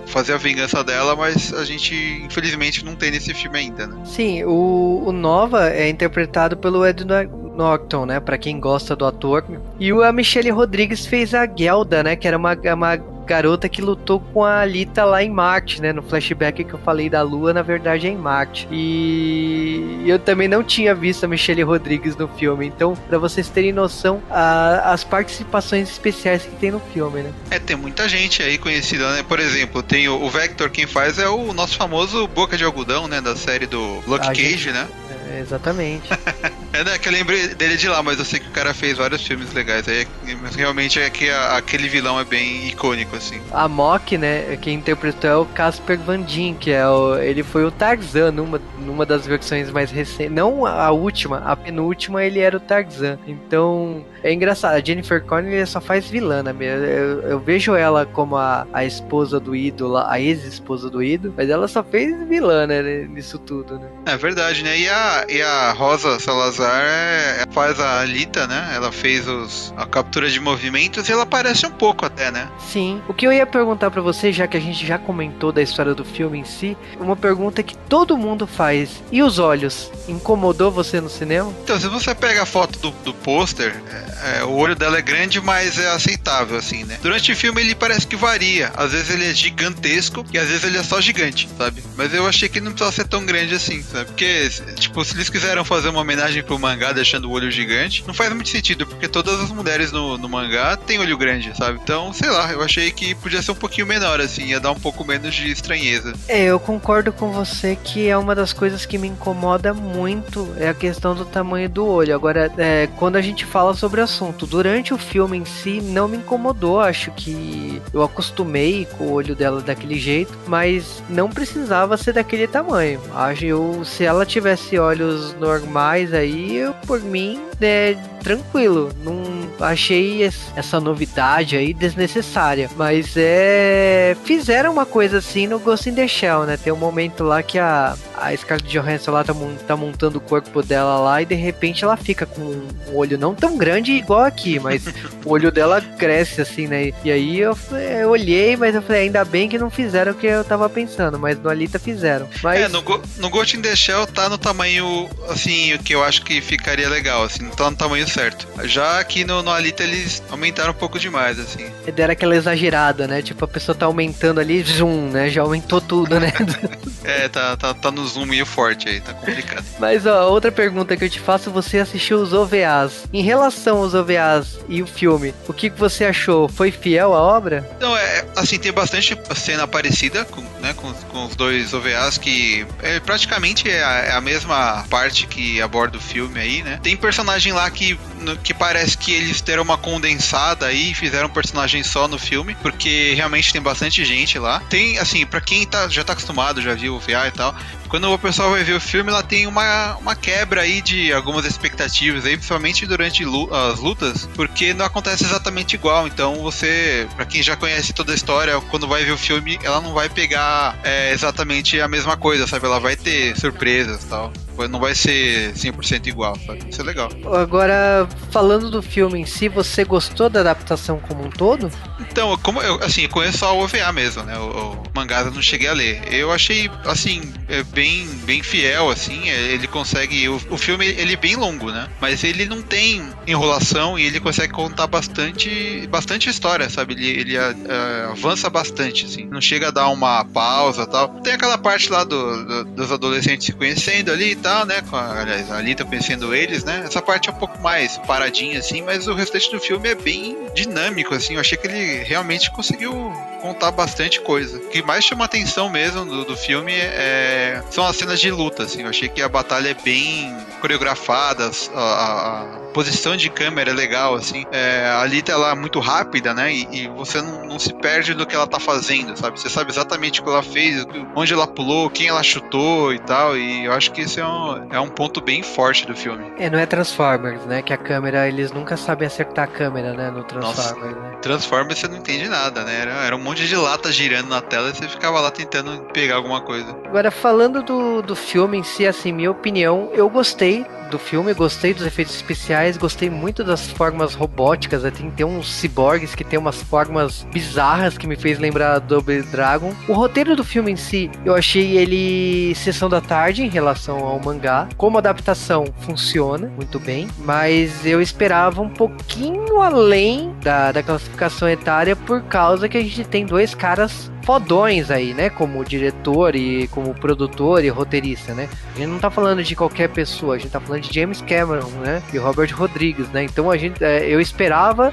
Fazer 0.07 0.35
a 0.35 0.38
vingança 0.38 0.83
dela, 0.85 1.16
mas 1.16 1.53
a 1.53 1.64
gente, 1.64 1.95
infelizmente, 2.25 2.85
não 2.85 2.95
tem 2.95 3.11
nesse 3.11 3.35
filme 3.35 3.59
ainda, 3.59 3.87
né? 3.87 3.97
Sim, 4.05 4.45
o, 4.45 5.05
o 5.07 5.12
Nova 5.12 5.71
é 5.71 5.88
interpretado 5.88 6.57
pelo 6.57 6.87
Ed 6.87 7.05
Norton, 7.05 8.07
né? 8.07 8.21
Pra 8.21 8.38
quem 8.38 8.61
gosta 8.61 8.95
do 8.95 9.07
ator. 9.07 9.45
E 9.79 9.90
a 9.90 10.12
Michelle 10.12 10.51
Rodrigues 10.51 11.07
fez 11.07 11.35
a 11.35 11.47
Gelda, 11.47 12.03
né? 12.03 12.16
Que 12.16 12.29
era 12.29 12.37
uma, 12.37 12.55
uma 12.55 13.15
garota 13.26 13.68
que 13.68 13.82
lutou 13.82 14.20
com 14.20 14.44
a 14.44 14.60
Alita 14.60 15.04
lá 15.04 15.22
em 15.22 15.30
Marte, 15.30 15.82
né? 15.82 15.92
No 15.92 16.02
flashback 16.02 16.64
que 16.64 16.72
eu 16.72 16.78
falei 16.78 17.10
da 17.10 17.22
Lua, 17.22 17.52
na 17.52 17.62
verdade 17.62 18.06
é 18.06 18.10
em 18.10 18.16
Marte. 18.16 18.68
E 18.70 20.04
eu 20.06 20.18
também 20.18 20.48
não 20.48 20.62
tinha 20.62 20.94
visto 20.94 21.24
a 21.24 21.28
Michelle 21.28 21.62
Rodrigues 21.62 22.16
no 22.16 22.28
filme. 22.28 22.66
Então, 22.66 22.94
para 22.94 23.18
vocês 23.18 23.48
terem 23.48 23.72
noção, 23.72 24.22
a, 24.30 24.92
as 24.92 25.04
participações 25.04 25.90
especiais 25.90 26.44
que 26.44 26.56
tem 26.56 26.70
no 26.70 26.80
filme, 26.80 27.22
né? 27.22 27.32
É, 27.50 27.58
tem 27.58 27.76
muita 27.76 28.08
gente 28.08 28.42
aí 28.42 28.56
conhecida, 28.56 29.12
né? 29.12 29.22
Por 29.22 29.40
exemplo, 29.40 29.82
tem 29.82 30.08
o, 30.08 30.22
o 30.22 30.30
Vector, 30.30 30.70
quem 30.70 30.86
faz 30.86 31.18
é 31.18 31.28
o 31.28 31.52
nosso 31.52 31.76
famoso 31.76 32.26
Boca 32.28 32.56
de 32.56 32.64
Algodão, 32.64 33.08
né? 33.08 33.20
Da 33.20 33.34
série 33.34 33.66
do 33.66 34.00
Luke 34.06 34.26
Cage, 34.26 34.56
gente... 34.56 34.72
né? 34.72 34.86
É, 35.32 35.40
exatamente. 35.40 36.08
é, 36.76 36.84
né, 36.84 36.98
que 36.98 37.08
eu 37.08 37.12
lembrei 37.12 37.48
dele 37.48 37.76
de 37.76 37.88
lá, 37.88 38.02
mas 38.02 38.18
eu 38.18 38.24
sei 38.24 38.40
que 38.40 38.48
o 38.48 38.52
cara 38.52 38.74
fez 38.74 38.98
vários 38.98 39.26
filmes 39.26 39.52
legais. 39.52 39.88
Aí, 39.88 40.06
mas 40.42 40.54
realmente 40.54 41.00
é 41.00 41.08
que 41.08 41.28
a, 41.30 41.56
aquele 41.56 41.88
vilão 41.88 42.20
é 42.20 42.24
bem 42.24 42.68
icônico, 42.68 43.16
assim. 43.16 43.40
A 43.50 43.66
Mock, 43.68 44.16
né, 44.18 44.56
quem 44.60 44.74
interpretou 44.74 45.30
é 45.30 45.36
o 45.36 45.46
Casper 45.46 45.98
Van 45.98 46.22
Dien, 46.22 46.54
que 46.54 46.70
é 46.70 46.86
o, 46.86 47.16
ele 47.16 47.42
foi 47.42 47.64
o 47.64 47.70
Tarzan 47.70 48.32
numa, 48.32 48.60
numa 48.78 49.06
das 49.06 49.26
versões 49.26 49.70
mais 49.70 49.90
recentes. 49.90 50.32
Não 50.32 50.66
a 50.66 50.90
última, 50.90 51.38
a 51.38 51.56
penúltima 51.56 52.24
ele 52.24 52.40
era 52.40 52.56
o 52.56 52.60
Tarzan. 52.60 53.18
Então, 53.26 54.04
é 54.26 54.32
engraçado. 54.32 54.74
A 54.74 54.80
Jennifer 54.80 55.22
Connelly 55.22 55.64
só 55.66 55.80
faz 55.80 56.08
vilã, 56.08 56.42
né? 56.42 56.54
Eu, 56.60 57.22
eu 57.22 57.38
vejo 57.38 57.74
ela 57.74 58.04
como 58.04 58.36
a, 58.36 58.66
a 58.72 58.84
esposa 58.84 59.38
do 59.38 59.54
ídolo, 59.54 59.96
a 59.96 60.20
ex-esposa 60.20 60.90
do 60.90 61.02
ídolo, 61.02 61.32
mas 61.36 61.48
ela 61.48 61.68
só 61.68 61.82
fez 61.82 62.16
vilã, 62.28 62.66
né, 62.66 62.82
nisso 63.08 63.38
tudo, 63.38 63.78
né? 63.78 63.88
É 64.06 64.16
verdade, 64.16 64.64
né? 64.64 64.76
E 64.78 64.88
a, 64.88 65.26
e 65.28 65.40
a 65.40 65.72
Rosa 65.72 66.18
Salazar 66.18 66.82
é, 66.82 67.44
faz 67.52 67.78
a 67.78 68.00
Alita, 68.00 68.46
né? 68.46 68.72
Ela 68.74 68.90
fez 68.90 69.28
os, 69.28 69.72
a 69.76 69.86
captura 69.86 70.28
de 70.28 70.40
movimentos 70.40 71.08
e 71.08 71.12
ela 71.12 71.22
aparece 71.22 71.66
um 71.66 71.70
pouco 71.70 72.04
até, 72.04 72.30
né? 72.30 72.48
Sim. 72.58 73.00
O 73.08 73.14
que 73.14 73.26
eu 73.26 73.32
ia 73.32 73.46
perguntar 73.46 73.90
para 73.90 74.02
você, 74.02 74.32
já 74.32 74.48
que 74.48 74.56
a 74.56 74.60
gente 74.60 74.84
já 74.84 74.98
comentou 74.98 75.52
da 75.52 75.62
história 75.62 75.94
do 75.94 76.04
filme 76.04 76.38
em 76.38 76.44
si, 76.44 76.76
uma 76.98 77.14
pergunta 77.14 77.62
que 77.62 77.76
todo 77.76 78.16
mundo 78.16 78.46
faz. 78.46 79.02
E 79.12 79.22
os 79.22 79.38
olhos? 79.38 79.90
Incomodou 80.08 80.70
você 80.70 81.00
no 81.00 81.08
cinema? 81.08 81.52
Então, 81.62 81.78
se 81.78 81.86
você 81.86 82.14
pega 82.14 82.42
a 82.42 82.46
foto 82.46 82.78
do, 82.78 82.90
do 83.04 83.14
pôster, 83.14 83.80
é, 83.92 84.15
é, 84.22 84.44
o 84.44 84.52
olho 84.52 84.74
dela 84.74 84.98
é 84.98 85.02
grande, 85.02 85.40
mas 85.40 85.79
é 85.79 85.88
aceitável, 85.88 86.57
assim, 86.57 86.85
né? 86.85 86.98
Durante 87.02 87.33
o 87.33 87.37
filme 87.37 87.61
ele 87.61 87.74
parece 87.74 88.07
que 88.07 88.16
varia. 88.16 88.72
Às 88.76 88.92
vezes 88.92 89.11
ele 89.11 89.31
é 89.31 89.35
gigantesco 89.35 90.24
e 90.33 90.38
às 90.38 90.48
vezes 90.48 90.64
ele 90.64 90.79
é 90.79 90.83
só 90.83 91.00
gigante, 91.00 91.48
sabe? 91.57 91.83
Mas 91.96 92.12
eu 92.14 92.26
achei 92.26 92.48
que 92.48 92.61
não 92.61 92.72
precisava 92.72 92.92
ser 92.92 93.07
tão 93.07 93.24
grande 93.24 93.55
assim, 93.55 93.83
sabe? 93.83 94.07
Porque, 94.07 94.48
tipo, 94.76 95.05
se 95.05 95.14
eles 95.14 95.29
quiseram 95.29 95.64
fazer 95.64 95.88
uma 95.88 96.00
homenagem 96.00 96.42
pro 96.42 96.59
mangá 96.59 96.92
deixando 96.92 97.29
o 97.29 97.33
olho 97.33 97.50
gigante, 97.50 98.05
não 98.07 98.14
faz 98.14 98.33
muito 98.33 98.48
sentido, 98.48 98.87
porque 98.87 99.09
todas 99.09 99.40
as 99.40 99.50
mulheres 99.50 99.92
no, 99.92 100.16
no 100.16 100.29
mangá 100.29 100.76
têm 100.76 100.98
olho 100.98 101.16
grande, 101.16 101.57
sabe? 101.57 101.79
Então, 101.83 102.12
sei 102.12 102.31
lá, 102.31 102.52
eu 102.52 102.62
achei 102.62 102.90
que 102.90 103.14
podia 103.14 103.42
ser 103.42 103.52
um 103.52 103.57
pouquinho 103.57 103.87
menor, 103.87 104.20
assim, 104.20 104.46
ia 104.46 104.61
dar 104.61 104.70
um 104.70 104.81
pouco 104.81 105.05
menos 105.05 105.35
de 105.35 105.50
estranheza. 105.50 106.14
É, 106.29 106.44
eu 106.44 106.59
concordo 106.59 107.12
com 107.12 107.31
você 107.33 107.76
que 107.76 108.09
é 108.09 108.16
uma 108.16 108.35
das 108.35 108.52
coisas 108.52 108.87
que 108.87 108.98
me 108.98 109.09
incomoda 109.09 109.74
muito 109.74 110.55
é 110.59 110.68
a 110.68 110.74
questão 110.74 111.14
do 111.14 111.24
tamanho 111.24 111.68
do 111.68 111.87
olho. 111.87 112.14
Agora, 112.14 112.50
é, 112.57 112.88
quando 112.96 113.16
a 113.16 113.22
gente 113.22 113.44
fala 113.44 113.74
sobre 113.74 114.00
o 114.00 114.06
assunto, 114.07 114.47
durante 114.47 114.95
o 114.95 114.99
filme 114.99 115.37
em 115.37 115.45
si, 115.45 115.81
não 115.81 116.09
me 116.09 116.16
incomodou, 116.16 116.81
acho 116.81 117.11
que 117.11 117.83
eu 117.92 118.03
acostumei 118.03 118.87
com 118.97 119.05
o 119.05 119.12
olho 119.12 119.35
dela 119.35 119.61
daquele 119.61 119.99
jeito, 119.99 120.33
mas 120.47 121.03
não 121.09 121.29
precisava 121.29 121.97
ser 121.97 122.12
daquele 122.14 122.47
tamanho. 122.47 123.01
Acho 123.14 123.45
eu, 123.45 123.85
se 123.85 124.05
ela 124.05 124.25
tivesse 124.25 124.79
olhos 124.79 125.35
normais 125.35 126.14
aí, 126.14 126.57
eu, 126.57 126.73
por 126.87 127.01
mim, 127.01 127.40
é 127.61 127.97
tranquilo. 128.27 128.90
Não 129.05 129.23
achei 129.61 130.25
essa 130.57 130.81
novidade 130.81 131.57
aí 131.57 131.73
desnecessária. 131.73 132.69
Mas 132.77 133.14
é. 133.16 134.16
Fizeram 134.25 134.73
uma 134.73 134.85
coisa 134.85 135.19
assim 135.19 135.47
no 135.47 135.59
Ghost 135.59 135.88
in 135.88 135.95
the 135.95 136.09
Shell, 136.09 136.45
né? 136.45 136.57
Tem 136.57 136.73
um 136.73 136.77
momento 136.77 137.23
lá 137.23 137.42
que 137.42 137.59
a, 137.59 137.97
a 138.16 138.37
Scarlett 138.37 138.69
Johansson 138.69 139.12
lá 139.12 139.23
tá, 139.23 139.33
tá 139.66 139.77
montando 139.77 140.19
o 140.19 140.21
corpo 140.21 140.62
dela 140.62 140.99
lá 140.99 141.23
e 141.23 141.25
de 141.25 141.35
repente 141.35 141.85
ela 141.85 141.97
fica 141.97 142.27
com 142.27 142.40
um 142.40 142.97
olho 142.97 143.16
não 143.16 143.35
tão 143.35 143.57
grande 143.57 143.86
igual 143.92 144.25
aqui, 144.25 144.59
mas 144.59 144.85
o 145.25 145.31
olho 145.31 145.51
dela 145.51 145.81
cresce 145.81 146.40
assim, 146.40 146.66
né? 146.66 146.92
E 147.05 147.11
aí 147.11 147.40
eu, 147.40 147.57
eu 147.99 148.11
olhei, 148.11 148.57
mas 148.57 148.75
eu 148.75 148.83
falei, 148.83 149.03
ainda 149.03 149.25
bem 149.25 149.49
que 149.49 149.59
não 149.59 149.70
fizeram 149.70 150.12
o 150.12 150.14
que 150.14 150.27
eu 150.27 150.44
tava 150.44 150.68
pensando, 150.68 151.18
mas 151.18 151.38
no 151.38 151.49
Alita 151.49 151.79
fizeram. 151.79 152.29
Mas... 152.42 152.61
É, 152.61 152.68
no, 152.68 152.83
no 153.18 153.31
Ghost 153.31 153.57
in 153.57 153.62
the 153.62 153.75
Shell 153.75 154.07
tá 154.07 154.29
no 154.29 154.38
tamanho, 154.38 155.09
assim, 155.29 155.75
o 155.75 155.79
que 155.79 155.94
eu 155.94 156.03
acho 156.03 156.22
que 156.22 156.40
ficaria 156.40 156.88
legal, 156.88 157.25
assim, 157.25 157.44
não 157.44 157.51
tá 157.51 157.70
no 157.70 157.77
tamanho 157.77 158.09
certo. 158.09 158.46
Já 158.64 159.01
aqui 159.01 159.25
no, 159.25 159.42
no 159.42 159.51
Alita 159.51 159.83
eles 159.83 160.22
aumentaram 160.31 160.70
um 160.70 160.75
pouco 160.75 160.99
demais, 160.99 161.38
assim. 161.38 161.66
E 161.87 161.92
deram 161.92 162.12
aquela 162.12 162.37
exagerada, 162.37 163.07
né? 163.07 163.22
Tipo, 163.22 163.44
a 163.44 163.49
pessoa 163.49 163.75
tá 163.75 163.87
aumentando 163.87 164.40
ali, 164.40 164.62
zoom, 164.62 165.11
né? 165.11 165.29
Já 165.29 165.42
aumentou 165.42 165.81
tudo, 165.81 166.18
né? 166.18 166.33
é, 167.05 167.29
tá, 167.29 167.57
tá, 167.57 167.75
tá 167.75 167.90
no 167.90 168.07
zoom 168.07 168.27
meio 168.27 168.46
forte 168.46 168.88
aí, 168.88 169.01
tá 169.01 169.12
complicado. 169.12 169.64
Mas, 169.79 170.07
ó, 170.07 170.31
outra 170.31 170.51
pergunta 170.51 170.96
que 170.96 171.05
eu 171.05 171.11
te 171.11 171.20
faço, 171.20 171.51
você 171.51 171.79
assistiu 171.79 172.18
os 172.18 172.33
OVAs. 172.33 173.05
Em 173.12 173.22
relação 173.22 173.75
aos 173.76 173.94
OVAs 173.94 174.58
e 174.68 174.82
o 174.82 174.86
filme, 174.86 175.34
o 175.48 175.52
que 175.52 175.70
você 175.70 176.04
achou? 176.04 176.48
Foi 176.48 176.70
fiel 176.70 177.14
à 177.14 177.20
obra? 177.20 177.68
Não, 177.80 177.96
é, 177.96 178.24
assim, 178.36 178.58
tem 178.58 178.72
bastante 178.72 179.16
cena 179.34 179.66
parecida 179.66 180.24
com, 180.24 180.42
né, 180.60 180.74
com, 180.74 180.92
com 180.92 181.26
os 181.26 181.36
dois 181.36 181.72
OVAs 181.72 182.18
que 182.18 182.66
é, 182.82 183.00
praticamente 183.00 183.68
é 183.68 183.82
a, 183.82 183.92
é 183.92 184.12
a 184.12 184.20
mesma 184.20 184.84
parte 184.88 185.26
que 185.26 185.60
aborda 185.60 185.98
o 185.98 186.00
filme 186.00 186.40
aí, 186.40 186.62
né? 186.62 186.78
Tem 186.82 186.96
personagem 186.96 187.52
lá 187.52 187.70
que, 187.70 187.98
no, 188.20 188.36
que 188.36 188.54
parece 188.54 188.96
que 188.96 189.12
eles 189.12 189.40
teram 189.40 189.62
uma 189.62 189.78
condensada 189.78 190.66
aí 190.66 190.90
e 190.90 190.94
fizeram 190.94 191.28
um 191.28 191.32
personagem 191.32 191.82
só 191.82 192.08
no 192.08 192.18
filme, 192.18 192.56
porque 192.62 193.12
realmente 193.14 193.52
tem 193.52 193.60
bastante 193.60 194.04
gente 194.04 194.38
lá. 194.38 194.60
Tem, 194.68 194.98
assim, 194.98 195.24
para 195.26 195.40
quem 195.40 195.66
tá, 195.66 195.88
já 195.88 196.04
tá 196.04 196.12
acostumado, 196.12 196.60
já 196.60 196.74
viu 196.74 196.94
o 196.94 197.00
VA 197.00 197.28
e 197.28 197.30
tal, 197.30 197.54
quando 197.88 198.11
o 198.11 198.18
pessoal 198.18 198.51
vai 198.51 198.64
ver 198.64 198.75
o 198.75 198.81
filme, 198.81 199.11
ela 199.11 199.22
tem 199.22 199.46
uma, 199.46 199.96
uma 199.96 200.14
quebra 200.14 200.62
aí 200.62 200.81
de 200.81 201.12
algumas 201.12 201.44
expectativas 201.44 202.25
aí, 202.25 202.37
principalmente 202.37 202.87
durante 202.87 203.25
as 203.25 203.81
lutas, 203.81 204.29
porque 204.35 204.75
não 204.75 204.85
acontece 204.85 205.25
exatamente 205.25 205.75
igual. 205.75 206.07
Então 206.07 206.37
você, 206.37 207.09
para 207.14 207.25
quem 207.25 207.42
já 207.42 207.57
conhece 207.57 207.92
toda 207.92 208.12
a 208.12 208.14
história, 208.14 208.61
quando 208.62 208.88
vai 208.88 209.05
ver 209.05 209.12
o 209.12 209.18
filme, 209.18 209.59
ela 209.62 209.81
não 209.81 209.92
vai 209.92 210.09
pegar 210.09 210.79
é, 210.83 211.12
exatamente 211.12 211.81
a 211.81 211.88
mesma 211.88 212.16
coisa, 212.16 212.46
sabe? 212.46 212.66
Ela 212.66 212.81
vai 212.81 212.96
ter 212.96 213.38
surpresas 213.38 214.03
e 214.03 214.07
tal 214.07 214.33
não 214.69 214.81
vai 214.81 214.95
ser 214.95 215.53
100% 215.53 216.07
igual, 216.07 216.37
sabe? 216.47 216.66
Isso 216.69 216.81
é 216.81 216.85
legal. 216.85 217.11
Agora, 217.35 218.09
falando 218.31 218.71
do 218.71 218.83
filme 218.83 219.21
em 219.21 219.27
si, 219.27 219.49
você 219.49 219.85
gostou 219.85 220.29
da 220.29 220.40
adaptação 220.40 220.99
como 220.99 221.25
um 221.25 221.31
todo? 221.31 221.71
Então, 222.01 222.37
como 222.38 222.61
eu, 222.62 222.83
assim, 222.83 223.03
eu 223.03 223.09
conheço 223.09 223.38
só 223.38 223.57
o 223.57 223.62
OVA 223.62 223.92
mesmo, 223.92 224.23
né? 224.23 224.38
O, 224.38 224.73
o 224.73 224.83
mangá 224.95 225.21
eu 225.21 225.31
não 225.31 225.42
cheguei 225.42 225.69
a 225.69 225.73
ler. 225.73 226.03
Eu 226.12 226.33
achei, 226.33 226.71
assim, 226.85 227.23
é 227.49 227.62
bem, 227.62 228.07
bem 228.25 228.42
fiel, 228.42 228.90
assim. 228.90 229.29
É, 229.29 229.53
ele 229.53 229.66
consegue. 229.66 230.29
O, 230.29 230.40
o 230.51 230.57
filme, 230.57 230.87
ele 230.87 231.14
é 231.14 231.16
bem 231.16 231.37
longo, 231.37 231.71
né? 231.71 231.88
Mas 232.01 232.25
ele 232.25 232.47
não 232.47 232.62
tem 232.62 233.07
enrolação 233.27 233.99
e 233.99 234.05
ele 234.05 234.21
consegue 234.21 234.53
contar 234.53 234.87
bastante, 234.87 235.87
bastante 235.88 236.29
história, 236.29 236.69
sabe? 236.71 236.95
Ele, 236.95 237.07
ele 237.07 237.38
a, 237.38 237.49
a, 237.49 238.11
avança 238.12 238.49
bastante, 238.49 239.07
assim. 239.07 239.27
Não 239.27 239.40
chega 239.40 239.69
a 239.69 239.71
dar 239.71 239.88
uma 239.88 240.25
pausa 240.25 240.87
tal. 240.87 241.09
Tem 241.21 241.35
aquela 241.35 241.59
parte 241.59 241.90
lá 241.90 242.05
do, 242.05 242.45
do, 242.45 242.64
dos 242.64 242.92
adolescentes 242.92 243.47
se 243.47 243.53
conhecendo 243.53 244.11
ali 244.11 244.33
e 244.33 244.37
tal, 244.46 244.64
né? 244.64 244.80
Com 244.88 244.94
a, 244.94 245.22
aliás, 245.22 245.50
conhecendo 245.85 246.32
eles, 246.32 246.62
né? 246.62 246.82
Essa 246.87 247.02
parte 247.02 247.28
é 247.28 247.32
um 247.32 247.35
pouco 247.35 247.61
mais 247.61 247.98
paradinha, 247.98 248.61
assim, 248.61 248.80
mas 248.80 249.09
o 249.09 249.14
restante 249.14 249.50
do 249.50 249.59
filme 249.59 249.88
é 249.88 249.94
bem 249.96 250.37
dinâmico, 250.54 251.14
assim. 251.14 251.35
Eu 251.35 251.40
achei 251.40 251.59
que 251.59 251.66
ele 251.66 252.04
realmente 252.04 252.48
conseguiu 252.52 253.12
contar 253.46 253.70
bastante 253.70 254.20
coisa. 254.20 254.59
O 254.59 254.68
que 254.68 254.82
mais 254.82 255.04
chama 255.04 255.24
atenção 255.24 255.68
mesmo 255.68 256.04
do, 256.04 256.24
do 256.24 256.37
filme 256.37 256.72
é, 256.74 257.62
são 257.70 257.87
as 257.87 257.96
cenas 257.96 258.20
de 258.20 258.30
luta, 258.30 258.64
assim. 258.64 258.82
Eu 258.82 258.88
achei 258.88 259.09
que 259.09 259.22
a 259.22 259.28
batalha 259.28 259.70
é 259.70 259.74
bem 259.74 260.37
coreografada, 260.61 261.50
a, 261.74 261.80
a, 261.80 262.42
a 262.42 262.66
posição 262.76 263.16
de 263.16 263.30
câmera 263.30 263.70
é 263.70 263.74
legal, 263.74 264.14
assim. 264.14 264.44
É, 264.52 264.87
a 264.87 265.00
Alita, 265.00 265.32
ela 265.32 265.52
é 265.52 265.54
muito 265.54 265.80
rápida, 265.80 266.35
né? 266.35 266.52
E, 266.52 266.66
e, 266.72 266.88
você 266.88 267.22
não, 267.22 267.46
não 267.46 267.59
se 267.59 267.72
perde 267.72 268.12
do 268.12 268.26
que 268.26 268.35
ela 268.35 268.46
tá 268.46 268.61
fazendo, 268.61 269.16
sabe? 269.16 269.40
Você 269.40 269.48
sabe 269.48 269.70
exatamente 269.70 270.20
o 270.20 270.24
que 270.24 270.28
ela 270.28 270.42
fez, 270.42 270.87
onde 271.14 271.32
ela 271.32 271.46
pulou, 271.46 271.88
quem 271.88 272.09
ela 272.09 272.22
chutou 272.22 272.92
e 272.92 272.98
tal. 272.98 273.37
E 273.37 273.64
eu 273.64 273.72
acho 273.72 273.92
que 273.92 274.02
esse 274.02 274.20
é 274.20 274.26
um, 274.26 274.66
é 274.70 274.80
um 274.80 274.88
ponto 274.88 275.22
bem 275.22 275.42
forte 275.42 275.87
do 275.87 275.96
filme. 275.96 276.24
É, 276.38 276.50
não 276.50 276.59
é 276.59 276.66
Transformers, 276.66 277.46
né? 277.46 277.62
Que 277.62 277.72
a 277.72 277.78
câmera, 277.78 278.28
eles 278.28 278.52
nunca 278.52 278.76
sabem 278.76 279.06
acertar 279.06 279.44
a 279.44 279.48
câmera, 279.48 279.94
né? 279.94 280.11
No 280.11 280.22
Transformers. 280.24 280.92
Nossa, 280.92 281.00
né? 281.00 281.16
Transformers 281.22 281.78
você 281.78 281.88
não 281.88 281.96
entende 281.96 282.28
nada, 282.28 282.62
né? 282.62 282.80
Era, 282.80 282.92
era 283.06 283.16
um 283.16 283.20
monte 283.20 283.36
de 283.44 283.57
lata 283.57 283.90
girando 283.92 284.29
na 284.29 284.40
tela 284.40 284.70
e 284.70 284.75
você 284.75 284.88
ficava 284.88 285.20
lá 285.20 285.31
tentando 285.31 285.81
pegar 285.92 286.16
alguma 286.16 286.40
coisa. 286.40 286.77
Agora, 286.85 287.11
falando 287.11 287.62
do, 287.62 288.03
do 288.03 288.16
filme 288.16 288.59
em 288.59 288.62
si, 288.62 288.87
assim, 288.87 289.12
minha 289.12 289.31
opinião, 289.31 289.90
eu 289.92 290.09
gostei 290.09 290.64
do 290.90 290.99
filme, 290.99 291.35
gostei 291.35 291.75
dos 291.75 291.87
efeitos 291.87 292.14
especiais, 292.14 292.77
gostei 292.77 293.11
muito 293.11 293.44
das 293.44 293.68
formas 293.70 294.14
robóticas. 294.14 294.83
né? 294.83 294.90
Tem, 294.90 295.11
tem 295.11 295.27
uns 295.27 295.53
ciborgues 295.53 296.14
que 296.14 296.25
tem 296.25 296.38
umas 296.38 296.62
formas 296.62 297.27
bizarras 297.33 297.99
que 297.99 298.07
me 298.07 298.16
fez 298.16 298.38
lembrar 298.38 298.79
do 298.79 298.96
Double 298.96 299.22
Dragon. 299.22 299.75
O 299.88 299.92
roteiro 299.92 300.35
do 300.35 300.44
filme 300.44 300.72
em 300.72 300.77
si, 300.77 301.11
eu 301.25 301.35
achei 301.35 301.77
ele 301.77 302.55
sessão 302.55 302.88
da 302.88 303.01
tarde 303.01 303.42
em 303.42 303.49
relação 303.49 303.99
ao 303.99 304.18
mangá. 304.18 304.68
Como 304.77 304.99
adaptação, 304.99 305.66
funciona 305.81 306.48
muito 306.48 306.79
bem, 306.79 307.08
mas 307.19 307.85
eu 307.85 308.00
esperava 308.00 308.63
um 308.63 308.69
pouquinho 308.69 309.60
além 309.60 310.35
da, 310.42 310.73
da 310.73 310.83
classificação 310.83 311.48
etária 311.48 311.94
por 311.94 312.23
causa 312.23 312.69
que 312.69 312.79
a 312.79 312.83
gente 312.83 313.04
tem 313.04 313.25
dois 313.27 313.54
caras 313.54 314.10
fodões 314.27 314.90
aí, 314.90 315.14
né? 315.14 315.31
Como 315.31 315.64
diretor 315.64 316.35
e 316.35 316.66
como 316.68 316.92
produtor 316.92 317.64
e 317.64 317.68
roteirista, 317.68 318.35
né? 318.35 318.48
A 318.74 318.79
gente 318.79 318.88
não 318.88 318.98
tá 318.98 319.08
falando 319.08 319.42
de 319.42 319.54
qualquer 319.54 319.88
pessoa, 319.88 320.35
a 320.35 320.38
gente 320.38 320.50
tá 320.50 320.58
falando 320.58 320.83
de 320.83 320.92
James 320.92 321.22
Cameron, 321.22 321.70
né? 321.81 322.02
E 322.12 322.18
Robert 322.18 322.52
Rodrigues, 322.52 323.08
né? 323.10 323.22
Então 323.22 323.50
a 323.50 323.56
gente, 323.56 323.83
é, 323.83 324.04
eu 324.04 324.20
esperava 324.20 324.92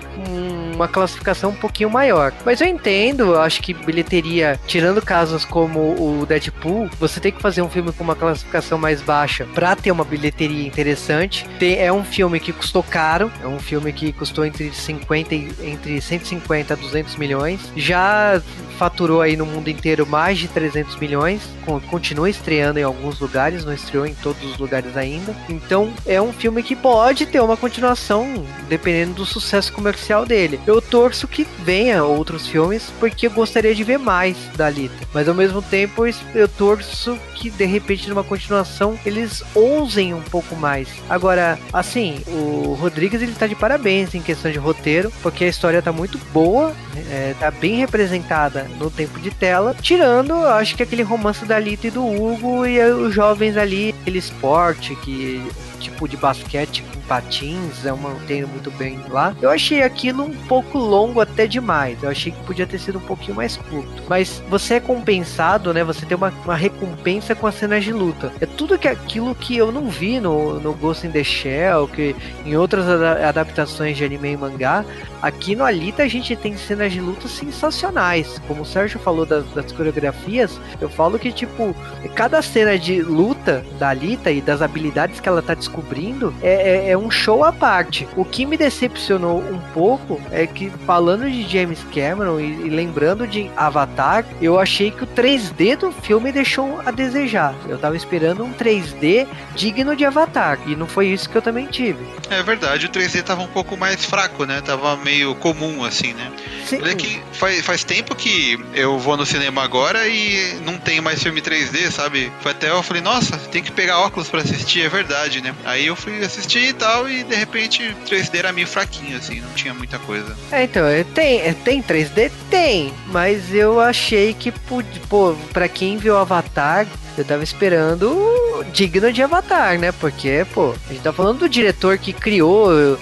uma 0.73 0.87
classificação 0.87 1.49
um 1.49 1.55
pouquinho 1.55 1.89
maior. 1.89 2.31
Mas 2.45 2.61
eu 2.61 2.67
entendo, 2.67 3.35
acho 3.35 3.61
que 3.61 3.73
bilheteria, 3.73 4.59
tirando 4.67 5.01
casos 5.01 5.43
como 5.43 5.79
o 5.79 6.25
Deadpool, 6.27 6.89
você 6.99 7.19
tem 7.19 7.31
que 7.31 7.41
fazer 7.41 7.63
um 7.63 7.69
filme 7.69 7.91
com 7.91 8.03
uma 8.03 8.15
classificação 8.15 8.77
mais 8.77 9.01
baixa 9.01 9.47
pra 9.55 9.75
ter 9.75 9.91
uma 9.91 10.03
bilheteria 10.03 10.67
interessante. 10.67 11.47
É 11.59 11.91
um 11.91 12.03
filme 12.03 12.39
que 12.39 12.53
custou 12.53 12.83
caro, 12.83 13.31
é 13.41 13.47
um 13.47 13.59
filme 13.59 13.91
que 13.91 14.13
custou 14.13 14.45
entre 14.45 14.71
50 14.71 15.33
e, 15.33 15.51
entre 15.63 15.99
150 15.99 16.73
a 16.73 16.77
200 16.77 17.15
milhões. 17.15 17.71
Já 17.75 18.39
faturou 18.77 19.22
aí 19.23 19.35
no 19.35 19.45
mundo 19.45 19.69
inteiro 19.69 20.05
mais 20.05 20.37
de 20.37 20.47
300 20.47 20.95
milhões, 20.97 21.41
con- 21.65 21.79
continua 21.81 22.29
estreando 22.29 22.79
em 22.79 22.83
alguns 22.83 23.19
lugares, 23.19 23.65
não 23.65 23.73
estreou 23.73 24.05
em 24.05 24.13
todos 24.13 24.43
os 24.43 24.57
lugares 24.57 24.95
ainda. 24.97 25.35
Então 25.49 25.91
é 26.05 26.21
um 26.21 26.31
filme 26.33 26.61
que 26.61 26.75
pode 26.75 27.25
ter 27.25 27.39
uma 27.41 27.57
continuação, 27.57 28.45
dependendo 28.69 29.13
do 29.13 29.25
sucesso 29.25 29.71
comercial 29.73 30.25
dele. 30.25 30.59
Eu 30.67 30.81
torço 30.81 31.27
que 31.27 31.47
venha 31.63 32.03
outros 32.03 32.47
filmes, 32.47 32.91
porque 32.99 33.27
eu 33.27 33.31
gostaria 33.31 33.73
de 33.73 33.83
ver 33.83 33.97
mais 33.99 34.35
da 34.55 34.67
Alita. 34.67 34.95
Mas 35.13 35.27
ao 35.27 35.33
mesmo 35.35 35.61
tempo 35.61 36.03
eu 36.35 36.47
torço 36.47 37.17
que 37.35 37.49
de 37.49 37.65
repente 37.65 38.09
numa 38.09 38.23
continuação 38.23 38.97
eles 39.05 39.43
ousem 39.55 40.13
um 40.13 40.21
pouco 40.21 40.55
mais. 40.55 40.87
Agora, 41.09 41.57
assim, 41.71 42.19
o 42.27 42.77
Rodrigues 42.79 43.21
ele 43.21 43.33
tá 43.33 43.47
de 43.47 43.55
parabéns 43.55 44.13
em 44.15 44.21
questão 44.21 44.51
de 44.51 44.57
roteiro, 44.57 45.11
porque 45.21 45.43
a 45.43 45.47
história 45.47 45.81
tá 45.81 45.91
muito 45.91 46.17
boa, 46.33 46.73
é, 47.11 47.35
tá 47.39 47.51
bem 47.51 47.75
representada 47.75 48.67
no 48.79 48.89
tempo 48.89 49.12
de 49.19 49.31
tela, 49.31 49.75
tirando, 49.81 50.33
acho 50.33 50.75
que 50.75 50.83
aquele 50.83 51.03
romance 51.03 51.45
da 51.45 51.55
Alita 51.55 51.87
e 51.87 51.91
do 51.91 52.05
Hugo 52.05 52.65
e 52.65 52.79
os 52.91 53.13
jovens 53.13 53.57
ali, 53.57 53.95
aquele 54.01 54.19
esporte 54.19 54.95
que 54.97 55.41
tipo 55.79 56.07
de 56.07 56.15
basquete 56.15 56.81
com 56.81 57.01
patins, 57.01 57.83
eu 57.83 57.97
não 57.97 58.13
entendo 58.15 58.47
muito 58.47 58.71
bem 58.71 58.97
lá. 59.09 59.35
Eu 59.41 59.49
achei 59.49 59.83
aquilo 59.83 60.23
um 60.23 60.33
pouco 60.47 60.77
longo 60.77 61.19
até 61.19 61.45
demais. 61.45 62.01
Eu 62.01 62.09
achei 62.09 62.31
que 62.31 62.41
podia 62.43 62.65
ter 62.65 62.79
sido 62.79 62.99
um 62.99 63.01
pouquinho 63.01 63.35
mais 63.35 63.57
curto. 63.57 64.01
Mas 64.07 64.41
você 64.49 64.75
é 64.75 64.79
compensado, 64.79 65.73
né? 65.73 65.83
Você 65.83 66.05
tem 66.05 66.15
uma, 66.15 66.33
uma 66.45 66.55
recompensa 66.55 67.35
com 67.35 67.45
as 67.45 67.55
cenas 67.55 67.83
de 67.83 67.91
luta. 67.91 68.31
É 68.39 68.45
tudo 68.45 68.79
que 68.79 68.87
aquilo 68.87 69.35
que 69.35 69.57
eu 69.57 69.73
não 69.73 69.89
vi 69.89 70.21
no, 70.21 70.57
no 70.61 70.73
Ghost 70.73 71.05
in 71.05 71.11
the 71.11 71.23
Shell, 71.23 71.89
que 71.89 72.15
em 72.45 72.55
outras 72.55 72.87
ada- 72.87 73.27
adaptações 73.27 73.97
de 73.97 74.05
anime 74.05 74.31
e 74.31 74.37
mangá. 74.37 74.85
Aqui 75.23 75.55
no 75.55 75.63
Alita 75.63 76.03
a 76.03 76.07
gente 76.07 76.35
tem 76.35 76.57
cenas 76.57 76.91
de 76.91 76.99
luta 76.99 77.29
sensacionais. 77.29 78.41
Como 78.45 78.63
o 78.63 78.65
Sérgio 78.65 78.99
falou 78.99 79.25
das, 79.25 79.45
das 79.53 79.71
coreografias, 79.71 80.59
eu 80.81 80.89
falo 80.89 81.17
que, 81.17 81.31
tipo, 81.31 81.73
cada 82.13 82.41
cena 82.41 82.77
de 82.77 83.01
luta 83.01 83.65
da 83.79 83.89
Alita 83.89 84.29
e 84.31 84.41
das 84.41 84.61
habilidades 84.61 85.21
que 85.21 85.29
ela 85.29 85.41
tá 85.41 85.53
descobrindo 85.53 86.33
é, 86.41 86.87
é- 86.87 86.91
é 86.91 86.97
um 86.97 87.09
show 87.09 87.41
à 87.41 87.53
parte. 87.53 88.05
O 88.17 88.25
que 88.25 88.45
me 88.45 88.57
decepcionou 88.57 89.39
um 89.39 89.59
pouco 89.73 90.19
é 90.29 90.45
que, 90.45 90.69
falando 90.85 91.29
de 91.31 91.47
James 91.47 91.79
Cameron 91.93 92.39
e, 92.41 92.67
e 92.67 92.69
lembrando 92.69 93.25
de 93.25 93.49
Avatar, 93.55 94.25
eu 94.41 94.59
achei 94.59 94.91
que 94.91 95.05
o 95.05 95.07
3D 95.07 95.77
do 95.77 95.89
filme 95.93 96.33
deixou 96.33 96.81
a 96.85 96.91
desejar. 96.91 97.55
Eu 97.69 97.77
tava 97.77 97.95
esperando 97.95 98.43
um 98.43 98.51
3D 98.51 99.25
digno 99.55 99.95
de 99.95 100.03
Avatar. 100.03 100.59
E 100.67 100.75
não 100.75 100.85
foi 100.85 101.07
isso 101.07 101.29
que 101.29 101.37
eu 101.37 101.41
também 101.41 101.67
tive. 101.67 102.03
É 102.29 102.43
verdade, 102.43 102.87
o 102.87 102.89
3D 102.89 103.23
tava 103.23 103.41
um 103.41 103.47
pouco 103.47 103.77
mais 103.77 104.03
fraco, 104.03 104.43
né? 104.43 104.59
Tava 104.59 104.97
meio 104.97 105.12
comum, 105.39 105.83
assim, 105.83 106.13
né? 106.13 106.31
Sim, 106.65 106.81
Olha 106.81 106.95
que 106.95 107.21
faz, 107.33 107.61
faz 107.61 107.83
tempo 107.83 108.15
que 108.15 108.57
eu 108.73 108.97
vou 108.97 109.17
no 109.17 109.25
cinema 109.25 109.63
agora 109.63 110.07
e 110.07 110.59
não 110.65 110.77
tem 110.77 111.01
mais 111.01 111.21
filme 111.21 111.41
3D, 111.41 111.91
sabe? 111.91 112.31
Foi 112.39 112.51
até 112.51 112.69
eu 112.69 112.81
falei, 112.81 113.01
nossa, 113.01 113.37
tem 113.37 113.61
que 113.61 113.71
pegar 113.71 113.99
óculos 113.99 114.29
pra 114.29 114.41
assistir, 114.41 114.81
é 114.81 114.89
verdade, 114.89 115.41
né? 115.41 115.53
Aí 115.65 115.87
eu 115.87 115.95
fui 115.95 116.23
assistir 116.23 116.69
e 116.69 116.73
tal, 116.73 117.09
e 117.09 117.23
de 117.23 117.35
repente 117.35 117.95
3D 118.07 118.39
era 118.39 118.53
meio 118.53 118.67
fraquinho, 118.67 119.17
assim, 119.17 119.41
não 119.41 119.51
tinha 119.53 119.73
muita 119.73 119.99
coisa. 119.99 120.35
É, 120.51 120.63
então, 120.63 120.85
é, 120.85 121.03
tem, 121.03 121.41
é, 121.41 121.53
tem 121.53 121.83
3D? 121.83 122.31
Tem, 122.49 122.93
mas 123.07 123.53
eu 123.53 123.79
achei 123.79 124.33
que, 124.33 124.51
pô, 124.51 125.35
pra 125.51 125.67
quem 125.67 125.97
viu 125.97 126.17
Avatar, 126.17 126.87
eu 127.17 127.25
tava 127.25 127.43
esperando 127.43 128.65
digno 128.71 129.11
de 129.11 129.21
Avatar, 129.21 129.77
né? 129.77 129.91
Porque, 129.91 130.45
pô, 130.53 130.73
a 130.89 130.93
gente 130.93 131.03
tá 131.03 131.13
falando 131.13 131.39
do 131.39 131.49
diretor 131.49 131.97
que 131.97 132.13
criou 132.13 132.97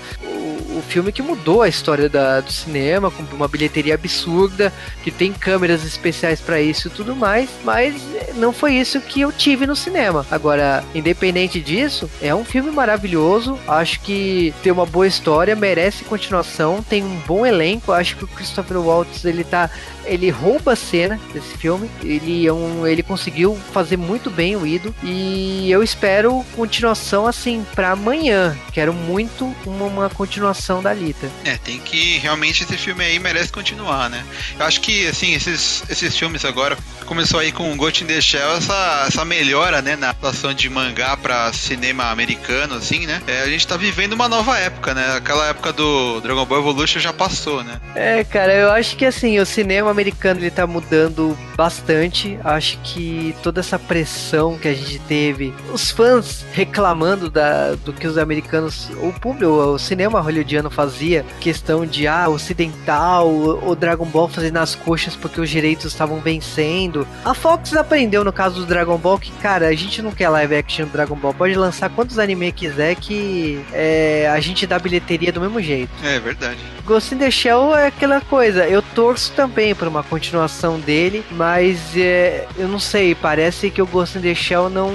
o, 0.81 0.83
filme 0.91 1.11
que 1.11 1.21
mudou 1.21 1.61
a 1.61 1.67
história 1.69 2.09
da- 2.09 2.41
do 2.41 2.51
cinema, 2.51 3.09
com 3.09 3.23
uma 3.35 3.47
bilheteria 3.47 3.95
absurda, 3.95 4.73
que 5.03 5.11
tem 5.11 5.31
câmeras 5.31 5.83
especiais 5.85 6.41
pra 6.41 6.59
isso 6.61 6.87
e 6.87 6.91
tudo 6.91 7.15
mais, 7.15 7.49
mas 7.63 7.95
não 8.35 8.51
foi 8.51 8.73
isso 8.75 8.99
que 8.99 9.21
eu 9.21 9.31
tive 9.31 9.65
no 9.65 9.75
cinema. 9.75 10.25
Agora, 10.29 10.83
independente 10.93 11.59
disso, 11.61 12.09
é 12.21 12.33
um 12.33 12.43
filme 12.43 12.71
maravilhoso, 12.71 13.57
acho 13.67 13.99
que 14.01 14.53
tem 14.63 14.71
uma 14.71 14.85
boa 14.85 15.07
história, 15.07 15.55
merece 15.55 16.03
continuação, 16.03 16.83
tem 16.83 17.03
um 17.03 17.15
bom 17.27 17.45
elenco, 17.45 17.91
acho 17.91 18.17
que 18.17 18.23
o 18.23 18.27
Christopher 18.27 18.77
Waltz, 18.79 19.23
ele 19.25 19.43
tá 19.43 19.69
ele 20.05 20.29
rouba 20.29 20.73
a 20.73 20.75
cena 20.75 21.19
desse 21.33 21.57
filme. 21.57 21.89
Ele 22.03 22.45
é 22.45 22.53
um, 22.53 22.85
ele 22.85 23.03
conseguiu 23.03 23.59
fazer 23.73 23.97
muito 23.97 24.29
bem 24.29 24.55
o 24.55 24.65
Ido 24.65 24.93
e 25.03 25.69
eu 25.71 25.83
espero 25.83 26.45
continuação 26.55 27.27
assim 27.27 27.65
pra 27.75 27.91
amanhã. 27.91 28.57
Quero 28.71 28.93
muito 28.93 29.53
uma, 29.65 29.85
uma 29.85 30.09
continuação 30.09 30.81
da 30.81 30.91
Alita. 30.91 31.29
É, 31.45 31.57
tem 31.57 31.79
que. 31.79 32.17
Realmente 32.19 32.63
esse 32.63 32.77
filme 32.77 33.03
aí 33.03 33.19
merece 33.19 33.51
continuar, 33.51 34.09
né? 34.09 34.23
Eu 34.59 34.65
acho 34.65 34.81
que, 34.81 35.07
assim, 35.07 35.33
esses, 35.33 35.83
esses 35.89 36.17
filmes 36.17 36.45
agora. 36.45 36.77
Começou 37.05 37.39
aí 37.39 37.51
com 37.51 37.75
Ghost 37.75 38.03
in 38.03 38.07
the 38.07 38.21
Shell, 38.21 38.57
essa, 38.57 39.05
essa 39.07 39.25
melhora, 39.25 39.81
né, 39.81 39.95
na 39.97 40.09
adaptação 40.09 40.53
de 40.53 40.69
mangá 40.69 41.17
pra 41.17 41.51
cinema 41.51 42.09
americano, 42.09 42.75
assim, 42.75 43.05
né? 43.05 43.21
É, 43.27 43.41
a 43.41 43.47
gente 43.47 43.67
tá 43.67 43.75
vivendo 43.75 44.13
uma 44.13 44.29
nova 44.29 44.57
época, 44.57 44.93
né? 44.93 45.15
Aquela 45.17 45.47
época 45.47 45.73
do 45.73 46.21
Dragon 46.21 46.45
Ball 46.45 46.59
Evolution 46.59 46.99
já 46.99 47.11
passou, 47.11 47.63
né? 47.63 47.81
É, 47.95 48.23
cara, 48.23 48.53
eu 48.53 48.71
acho 48.71 48.95
que 48.95 49.05
assim, 49.05 49.39
o 49.39 49.45
cinema 49.45 49.90
americano 49.91 50.39
ele 50.39 50.51
tá 50.51 50.65
mudando 50.65 51.37
bastante. 51.55 52.39
Acho 52.43 52.77
que 52.79 53.35
toda 53.43 53.59
essa 53.59 53.77
pressão 53.77 54.57
que 54.57 54.67
a 54.67 54.73
gente 54.73 54.99
teve, 54.99 55.53
os 55.73 55.91
fãs 55.91 56.45
reclamando 56.53 57.29
da, 57.29 57.75
do 57.75 57.93
que 57.93 58.07
os 58.07 58.17
americanos, 58.17 58.89
o 59.01 59.13
público, 59.13 59.51
o 59.51 59.79
cinema 59.79 60.19
hollywoodiano 60.19 60.69
fazia, 60.69 61.25
questão 61.39 61.85
de 61.85 62.07
ah, 62.07 62.29
ocidental, 62.29 63.29
o, 63.29 63.69
o 63.69 63.75
Dragon 63.75 64.05
Ball 64.05 64.27
fazendo 64.27 64.57
as 64.57 64.75
coxas 64.75 65.15
porque 65.15 65.39
os 65.39 65.49
direitos 65.49 65.85
estavam 65.85 66.19
vencendo. 66.19 67.07
A 67.23 67.33
Fox 67.33 67.75
aprendeu 67.75 68.23
no 68.23 68.33
caso 68.33 68.61
do 68.61 68.65
Dragon 68.65 68.97
Ball 68.97 69.19
que, 69.19 69.31
cara, 69.33 69.67
a 69.67 69.75
gente 69.75 70.01
não 70.01 70.11
quer 70.11 70.29
live 70.29 70.55
action 70.55 70.85
do 70.85 70.91
Dragon 70.91 71.15
Ball, 71.15 71.33
pode 71.33 71.55
lançar 71.55 71.89
quantos 71.89 72.17
anime 72.17 72.51
quiser 72.51 72.95
que 72.95 73.63
é, 73.73 74.29
a 74.31 74.39
gente 74.39 74.65
dá 74.65 74.79
bilheteria 74.79 75.31
do 75.31 75.41
mesmo 75.41 75.61
jeito. 75.61 75.91
É 76.03 76.19
verdade. 76.19 76.59
Ghost 76.85 77.13
in 77.13 77.19
the 77.19 77.31
Shell 77.31 77.75
é 77.75 77.87
aquela 77.87 78.21
coisa, 78.21 78.67
eu 78.67 78.81
torço 78.81 79.31
também 79.33 79.73
por 79.81 79.87
uma 79.87 80.03
continuação 80.03 80.79
dele, 80.79 81.25
mas 81.31 81.97
é, 81.97 82.45
eu 82.55 82.67
não 82.67 82.77
sei, 82.77 83.15
parece 83.15 83.71
que 83.71 83.81
o 83.81 83.87
Ghost 83.87 84.15
in 84.15 84.21
the 84.21 84.35
Shell 84.35 84.69
não, 84.69 84.91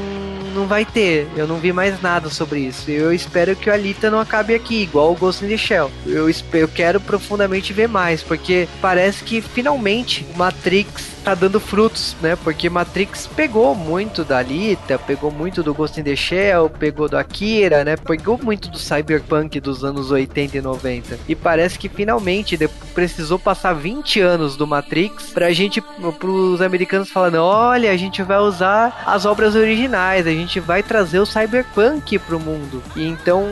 não 0.55 0.69
vai 0.69 0.85
ter. 0.85 1.27
Eu 1.37 1.45
não 1.45 1.57
vi 1.57 1.73
mais 1.73 2.01
nada 2.01 2.31
sobre 2.31 2.61
isso. 2.61 2.89
Eu 2.89 3.13
espero 3.13 3.57
que 3.57 3.69
o 3.69 3.73
Alita 3.73 4.13
não 4.13 4.21
acabe 4.21 4.55
aqui, 4.55 4.83
igual 4.83 5.11
o 5.11 5.17
Ghost 5.17 5.45
in 5.45 5.49
the 5.49 5.57
Shell. 5.57 5.91
Eu, 6.07 6.31
eu 6.53 6.69
quero 6.69 7.01
profundamente 7.01 7.73
ver 7.73 7.89
mais, 7.89 8.23
porque 8.23 8.69
parece 8.81 9.25
que 9.25 9.41
finalmente 9.41 10.25
o 10.33 10.39
Matrix 10.39 11.16
tá 11.27 11.35
dando 11.35 11.59
frutos, 11.59 12.15
né? 12.23 12.37
Porque 12.37 12.71
Matrix 12.71 13.27
pegou 13.27 13.75
muito 13.75 14.23
da 14.23 14.39
Alita, 14.39 14.97
pegou 14.97 15.29
muito 15.29 15.61
do 15.61 15.75
Ghost 15.75 15.99
in 15.99 16.05
the 16.05 16.15
Shell, 16.15 16.71
pegou 16.71 17.09
do 17.09 17.19
Akira, 17.19 17.85
né? 17.85 17.97
Pegou 17.97 18.39
muito 18.41 18.69
do 18.69 18.79
Cyberpunk 18.79 19.59
dos 19.59 19.83
anos 19.83 20.13
80 20.13 20.59
e 20.59 20.61
90. 20.61 21.19
E 21.27 21.35
parece 21.35 21.81
que 21.81 21.89
finalmente 21.89 22.57
precisou 22.95 23.41
passar 23.41 23.73
20 23.73 24.21
anos 24.21 24.57
do 24.57 24.69
Matrix, 24.69 25.33
pra 25.33 25.51
gente, 25.51 25.81
pros 26.21 26.63
americanos 26.63 27.11
falando, 27.11 27.39
olha, 27.39 27.91
a 27.91 27.97
gente 27.97 28.23
vai 28.23 28.39
usar 28.39 29.03
as 29.05 29.27
obras 29.27 29.57
originais, 29.57 30.29
a 30.29 30.31
gente 30.31 30.61
vai 30.61 30.81
trazer 30.81 31.19
o 31.19 31.27
cyberpunk 31.27 32.21
pro 32.21 32.39
mundo. 32.39 32.81
E 32.95 33.05
então 33.05 33.49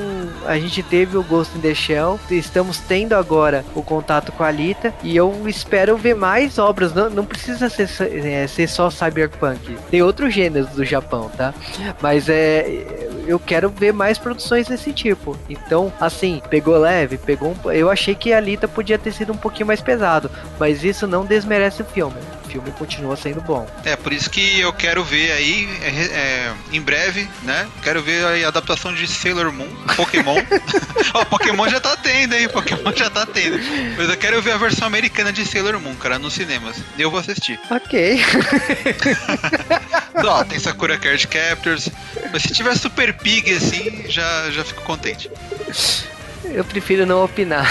a 0.46 0.56
gente 0.60 0.80
teve 0.80 1.16
o 1.16 1.24
Ghost 1.24 1.58
in 1.58 1.60
the 1.60 1.74
Shell, 1.74 2.20
estamos 2.30 2.78
tendo 2.78 3.14
agora 3.14 3.64
o 3.74 3.82
contato 3.82 4.30
com 4.30 4.44
a 4.44 4.46
Alita 4.46 4.94
e 5.02 5.16
eu 5.16 5.48
espero 5.48 5.96
ver 5.96 6.14
mais 6.14 6.56
obras, 6.56 6.94
não, 6.94 7.10
não 7.10 7.24
precisa 7.24 7.63
ser, 7.68 7.88
é, 8.26 8.46
ser 8.46 8.68
só 8.68 8.90
cyberpunk. 8.90 9.76
Tem 9.90 10.02
outros 10.02 10.34
gêneros 10.34 10.70
do 10.70 10.84
Japão, 10.84 11.30
tá? 11.36 11.54
Mas 12.00 12.28
é 12.28 13.10
eu 13.26 13.38
quero 13.38 13.68
ver 13.68 13.92
mais 13.92 14.18
produções 14.18 14.68
desse 14.68 14.92
tipo. 14.92 15.36
Então, 15.48 15.92
assim, 16.00 16.42
pegou 16.50 16.76
leve, 16.76 17.18
pegou 17.18 17.52
um, 17.52 17.70
eu 17.70 17.90
achei 17.90 18.14
que 18.14 18.32
a 18.32 18.36
Alita 18.36 18.68
podia 18.68 18.98
ter 18.98 19.12
sido 19.12 19.32
um 19.32 19.36
pouquinho 19.36 19.66
mais 19.66 19.80
pesado, 19.80 20.30
mas 20.58 20.84
isso 20.84 21.06
não 21.06 21.24
desmerece 21.24 21.82
o 21.82 21.84
filme 21.84 22.16
filme 22.54 22.70
continua 22.70 23.16
sendo 23.16 23.40
bom. 23.40 23.68
É, 23.84 23.96
por 23.96 24.12
isso 24.12 24.30
que 24.30 24.60
eu 24.60 24.72
quero 24.72 25.02
ver 25.02 25.32
aí, 25.32 25.68
é, 25.82 25.88
é, 25.88 26.52
em 26.70 26.80
breve, 26.80 27.28
né? 27.42 27.66
Quero 27.82 28.00
ver 28.00 28.44
a 28.44 28.48
adaptação 28.48 28.94
de 28.94 29.08
Sailor 29.08 29.52
Moon, 29.52 29.68
Pokémon. 29.96 30.36
Ó, 31.14 31.22
oh, 31.22 31.26
Pokémon 31.26 31.68
já 31.68 31.80
tá 31.80 31.96
tendo, 31.96 32.34
hein? 32.34 32.48
Pokémon 32.48 32.92
já 32.94 33.10
tá 33.10 33.26
tendo. 33.26 33.58
Mas 33.96 34.08
eu 34.08 34.16
quero 34.16 34.40
ver 34.40 34.52
a 34.52 34.56
versão 34.56 34.86
americana 34.86 35.32
de 35.32 35.44
Sailor 35.44 35.80
Moon, 35.80 35.96
cara, 35.96 36.16
nos 36.16 36.34
cinemas. 36.34 36.76
Eu 36.96 37.10
vou 37.10 37.18
assistir. 37.18 37.58
Ok. 37.68 38.22
Ó, 40.24 40.44
tem 40.44 40.60
Sakura 40.60 40.96
Card 40.96 41.26
Captors. 41.26 41.88
Mas 42.32 42.42
se 42.42 42.52
tiver 42.52 42.76
Super 42.76 43.14
Pig 43.14 43.52
assim, 43.52 44.04
já, 44.08 44.48
já 44.52 44.64
fico 44.64 44.82
contente. 44.82 45.28
Eu 46.44 46.64
prefiro 46.64 47.04
não 47.04 47.24
opinar. 47.24 47.66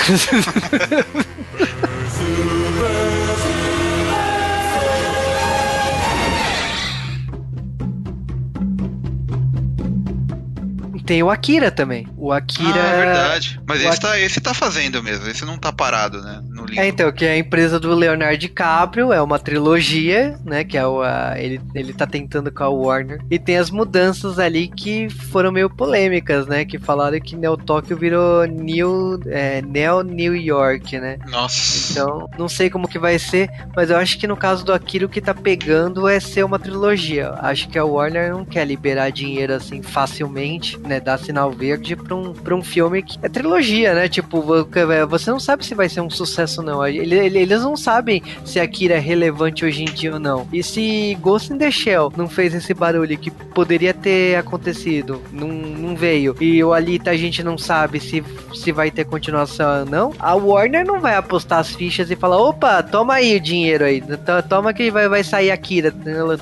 Tem 11.05 11.21
o 11.21 11.29
Akira 11.29 11.71
também. 11.71 12.07
O 12.17 12.31
Akira. 12.31 12.81
Ah, 12.81 12.87
é 12.87 13.05
verdade. 13.05 13.61
Mas 13.67 13.81
esse, 13.81 13.99
tá, 13.99 14.19
esse 14.19 14.41
tá 14.41 14.53
fazendo 14.53 15.03
mesmo. 15.03 15.27
Esse 15.27 15.45
não 15.45 15.57
tá 15.57 15.71
parado, 15.71 16.21
né? 16.21 16.41
No 16.63 16.69
livro. 16.69 16.81
É, 16.81 16.87
então, 16.87 17.11
que 17.11 17.25
é 17.25 17.31
a 17.31 17.37
empresa 17.37 17.79
do 17.79 17.93
Leonardo 17.93 18.37
DiCaprio, 18.37 19.11
é 19.11 19.21
uma 19.21 19.37
trilogia, 19.37 20.39
né? 20.45 20.63
Que 20.63 20.77
é 20.77 20.87
o. 20.87 21.01
A, 21.01 21.35
ele, 21.37 21.59
ele 21.75 21.93
tá 21.93 22.07
tentando 22.07 22.51
com 22.51 22.63
a 22.63 22.69
Warner. 22.69 23.19
E 23.29 23.37
tem 23.37 23.57
as 23.57 23.69
mudanças 23.69 24.39
ali 24.39 24.67
que 24.67 25.09
foram 25.09 25.51
meio 25.51 25.69
polêmicas, 25.69 26.47
né? 26.47 26.63
Que 26.63 26.79
falaram 26.79 27.19
que 27.19 27.35
Neo 27.35 27.57
Tóquio 27.57 27.97
virou 27.97 28.45
New, 28.45 29.19
é, 29.27 29.61
Neo 29.61 30.01
New 30.01 30.35
York, 30.35 30.97
né? 30.99 31.19
Nossa. 31.29 31.91
Então, 31.91 32.29
não 32.37 32.47
sei 32.47 32.69
como 32.69 32.87
que 32.87 32.97
vai 32.97 33.19
ser, 33.19 33.49
mas 33.75 33.89
eu 33.89 33.97
acho 33.97 34.17
que 34.17 34.27
no 34.27 34.37
caso 34.37 34.63
do 34.63 34.73
Akira 34.73 35.05
o 35.05 35.09
que 35.09 35.19
tá 35.19 35.33
pegando 35.33 36.07
é 36.07 36.19
ser 36.19 36.43
uma 36.43 36.57
trilogia. 36.57 37.31
Acho 37.39 37.67
que 37.67 37.77
a 37.77 37.83
Warner 37.83 38.31
não 38.31 38.45
quer 38.45 38.65
liberar 38.65 39.09
dinheiro 39.09 39.53
assim 39.53 39.81
facilmente, 39.81 40.77
né? 40.79 40.93
né, 40.93 40.99
dar 40.99 41.17
sinal 41.17 41.51
verde 41.51 41.95
pra 41.95 42.15
um, 42.15 42.33
pra 42.33 42.55
um 42.55 42.61
filme 42.61 43.01
que 43.01 43.17
é 43.21 43.29
trilogia, 43.29 43.93
né? 43.95 44.07
Tipo, 44.07 44.43
é, 44.91 45.05
você 45.05 45.31
não 45.31 45.39
sabe 45.39 45.65
se 45.65 45.73
vai 45.73 45.89
ser 45.89 46.01
um 46.01 46.09
sucesso 46.09 46.52
ou 46.59 46.65
não. 46.65 46.85
Eles 46.85 47.61
não 47.61 47.75
sabem 47.75 48.21
se 48.45 48.59
Akira 48.59 48.95
é 48.95 48.99
relevante 48.99 49.65
hoje 49.65 49.83
em 49.83 49.85
dia 49.85 50.13
ou 50.13 50.19
não. 50.19 50.47
E 50.51 50.63
se 50.63 51.17
Ghost 51.21 51.53
in 51.53 51.57
the 51.57 51.71
Shell 51.71 52.11
não 52.15 52.27
fez 52.27 52.53
esse 52.53 52.73
barulho 52.73 53.17
que 53.17 53.31
poderia 53.31 53.93
ter 53.93 54.35
acontecido, 54.35 55.21
não, 55.31 55.47
não 55.47 55.95
veio, 55.95 56.35
e 56.39 56.63
o 56.63 56.73
Alita 56.73 57.11
a 57.11 57.17
gente 57.17 57.43
não 57.43 57.57
sabe 57.57 57.99
se, 57.99 58.23
se 58.53 58.71
vai 58.71 58.89
ter 58.91 59.05
continuação 59.05 59.81
ou 59.81 59.85
não, 59.85 60.13
a 60.19 60.33
Warner 60.35 60.85
não 60.85 60.99
vai 60.99 61.15
apostar 61.15 61.59
as 61.59 61.75
fichas 61.75 62.09
e 62.09 62.15
falar: 62.15 62.37
opa, 62.37 62.81
toma 62.83 63.15
aí 63.15 63.35
o 63.35 63.39
dinheiro 63.39 63.85
aí, 63.85 64.03
toma 64.49 64.73
que 64.73 64.89
vai, 64.91 65.07
vai 65.07 65.23
sair 65.23 65.51
Akira, 65.51 65.93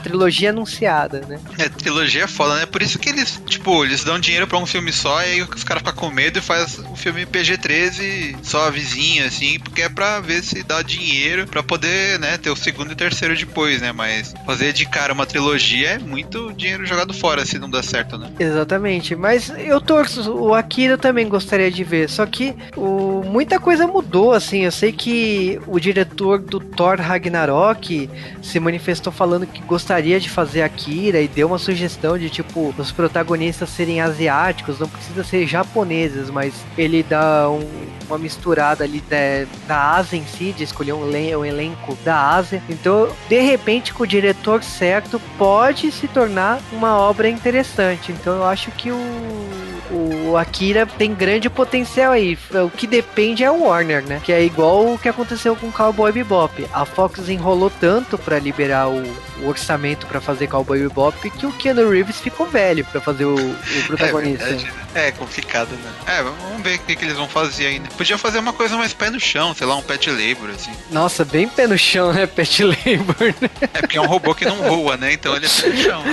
trilogia 0.01 0.49
anunciada, 0.49 1.22
né? 1.28 1.39
É, 1.57 1.70
trilogia 1.70 2.24
é 2.24 2.28
foda, 2.28 2.55
né? 2.55 2.66
Por 2.66 2.82
isso 2.82 2.97
que 2.99 3.09
eles, 3.09 3.41
tipo, 3.45 3.84
eles 3.84 4.03
dão 4.03 4.20
dinheiro 4.20 4.47
pra 4.47 4.57
um 4.57 4.66
filme 4.66 4.91
só, 4.91 5.22
e 5.22 5.26
aí 5.26 5.41
os 5.41 5.64
caras 5.64 5.82
ficam 5.82 5.93
com 5.93 6.12
medo 6.12 6.39
e 6.39 6.41
faz 6.41 6.80
um 6.80 6.95
filme 6.95 7.26
PG-13 7.26 8.38
só 8.43 8.70
vizinho, 8.72 9.26
assim, 9.26 9.59
porque 9.59 9.82
é 9.82 9.89
pra 9.89 10.01
ver 10.20 10.43
se 10.43 10.64
dá 10.64 10.82
dinheiro 10.82 11.47
pra 11.47 11.64
poder, 11.64 12.20
né, 12.20 12.38
ter 12.38 12.49
o 12.49 12.56
segundo 12.56 12.91
e 12.91 12.95
terceiro 12.95 13.36
depois, 13.36 13.82
né? 13.82 13.91
Mas 13.91 14.34
fazer 14.45 14.74
de 14.74 14.86
cara 14.86 15.14
uma 15.14 15.26
trilogia 15.26 15.91
é 15.91 15.99
muito 15.99 16.52
dinheiro 16.54 16.86
jogado 16.86 17.14
fora 17.14 17.45
se 17.45 17.60
não 17.60 17.70
dá 17.70 17.82
certo, 17.84 18.18
né? 18.18 18.32
Exatamente, 18.39 19.16
mas 19.16 19.49
eu 19.58 19.80
torço, 19.80 20.32
o 20.34 20.54
Akira 20.54 20.97
também 20.97 21.28
gostaria 21.28 21.72
de 21.72 21.84
ver, 21.84 22.10
só 22.10 22.26
que 22.26 22.56
o, 22.76 23.24
muita 23.26 23.60
coisa 23.60 23.88
mudou, 23.88 24.34
assim, 24.34 24.66
eu 24.66 24.72
sei 24.72 24.91
que 24.91 25.60
o 25.68 25.80
diretor 25.80 26.39
do 26.39 26.60
Thor 26.60 26.99
Ragnarok 26.99 28.10
se 28.41 28.60
manifestou 28.60 29.12
falando 29.12 29.45
que 29.45 29.62
gostaria 29.62 30.20
de 30.20 30.30
fazer 30.30 30.62
Akira 30.62 31.20
e 31.22 31.28
deu 31.28 31.47
uma 31.47 31.58
sugestão 31.58 32.18
de, 32.18 32.30
tipo, 32.30 32.74
os 32.78 32.91
protagonistas 32.91 33.70
serem 33.70 34.02
asiáticos 34.02 34.80
não 34.80 34.88
precisa 34.88 35.24
ser 35.24 35.47
japoneses, 35.47 36.30
mas 36.30 36.54
ele 36.78 37.04
dá 37.04 37.49
um, 37.49 37.68
uma 38.08 38.18
misturada 38.18 38.84
ali 38.84 39.02
da, 39.02 39.45
da 39.68 39.78
Ásia 39.96 40.18
em 40.18 40.26
si, 40.26 40.52
de 40.52 40.64
escolher 40.64 40.94
um, 40.94 41.06
um 41.06 41.46
elenco 41.46 41.98
da 42.04 42.36
Ásia. 42.36 42.62
Então, 42.70 43.10
de 43.28 43.39
repente, 43.39 43.94
com 43.94 44.04
o 44.04 44.08
diretor 44.08 44.64
certo, 44.64 45.20
pode 45.38 45.92
se 45.92 46.08
tornar 46.08 46.60
uma 46.72 46.98
obra 46.98 47.30
interessante. 47.30 48.12
Então, 48.12 48.38
eu 48.38 48.46
acho 48.46 48.72
que 48.72 48.92
o 48.92 49.70
o 49.92 50.38
Akira 50.38 50.86
tem 50.86 51.14
grande 51.14 51.50
potencial 51.50 52.14
aí. 52.14 52.38
O 52.66 52.70
que 52.70 52.88
depende 52.88 53.44
é 53.44 53.52
o 53.52 53.64
Warner, 53.64 54.04
né? 54.04 54.22
Que 54.24 54.32
é 54.32 54.44
igual 54.44 54.94
o 54.94 54.98
que 54.98 55.10
aconteceu 55.10 55.56
com 55.56 55.72
Cowboy 55.72 56.12
Bebop. 56.12 56.66
A 56.74 56.86
Fox 56.86 57.28
enrolou 57.28 57.70
tanto 57.70 58.18
para 58.18 58.39
liberar 58.39 58.88
o, 58.88 59.04
o 59.42 59.48
orçamento 59.48 60.08
para 60.08 60.22
fazer 60.22 60.48
Cowboy 60.48 60.80
Bebop 60.80 61.30
que 61.30 61.46
o 61.46 61.52
Keanu 61.52 61.89
Reeves 61.89 62.20
ficou 62.20 62.48
velho 62.48 62.86
para 62.86 63.02
fazer 63.02 63.26
o, 63.26 63.36
o 63.36 63.56
é 63.80 63.82
protagonista. 63.88 64.58
É, 64.96 65.08
é 65.08 65.12
complicado, 65.12 65.70
né? 65.72 65.92
É, 66.08 66.24
vamos 66.24 66.62
ver 66.62 66.76
o 66.76 66.80
que, 66.80 66.96
que 66.96 67.06
eles 67.06 67.18
vão 67.18 67.28
fazer 67.28 67.68
ainda. 67.68 67.89
Podia 67.89 68.18
fazer 68.18 68.39
uma 68.39 68.54
coisa 68.54 68.78
mais 68.78 68.94
pé 68.94 69.10
no 69.10 69.20
chão, 69.20 69.54
sei 69.54 69.68
lá, 69.68 69.76
um 69.76 69.82
pet 69.82 70.10
labor, 70.10 70.50
assim. 70.50 70.72
Nossa, 70.89 71.26
bem 71.26 71.48
pé 71.48 71.68
no 71.68 71.78
chão, 71.78 72.14
né? 72.14 72.26
Pet 72.32 72.64
labor. 72.64 73.36
Né? 73.42 73.50
É 73.74 73.82
porque 73.82 73.98
é 73.98 74.02
um 74.02 74.08
robô 74.08 74.34
que 74.34 74.46
não 74.46 74.56
voa, 74.58 74.96
né? 74.96 75.14
Então 75.14 75.36
ele 75.36 75.46
é 75.46 75.50
pé 75.50 75.68
no 75.68 75.78
chão. 75.78 76.04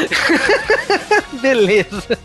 Beleza. 1.41 2.19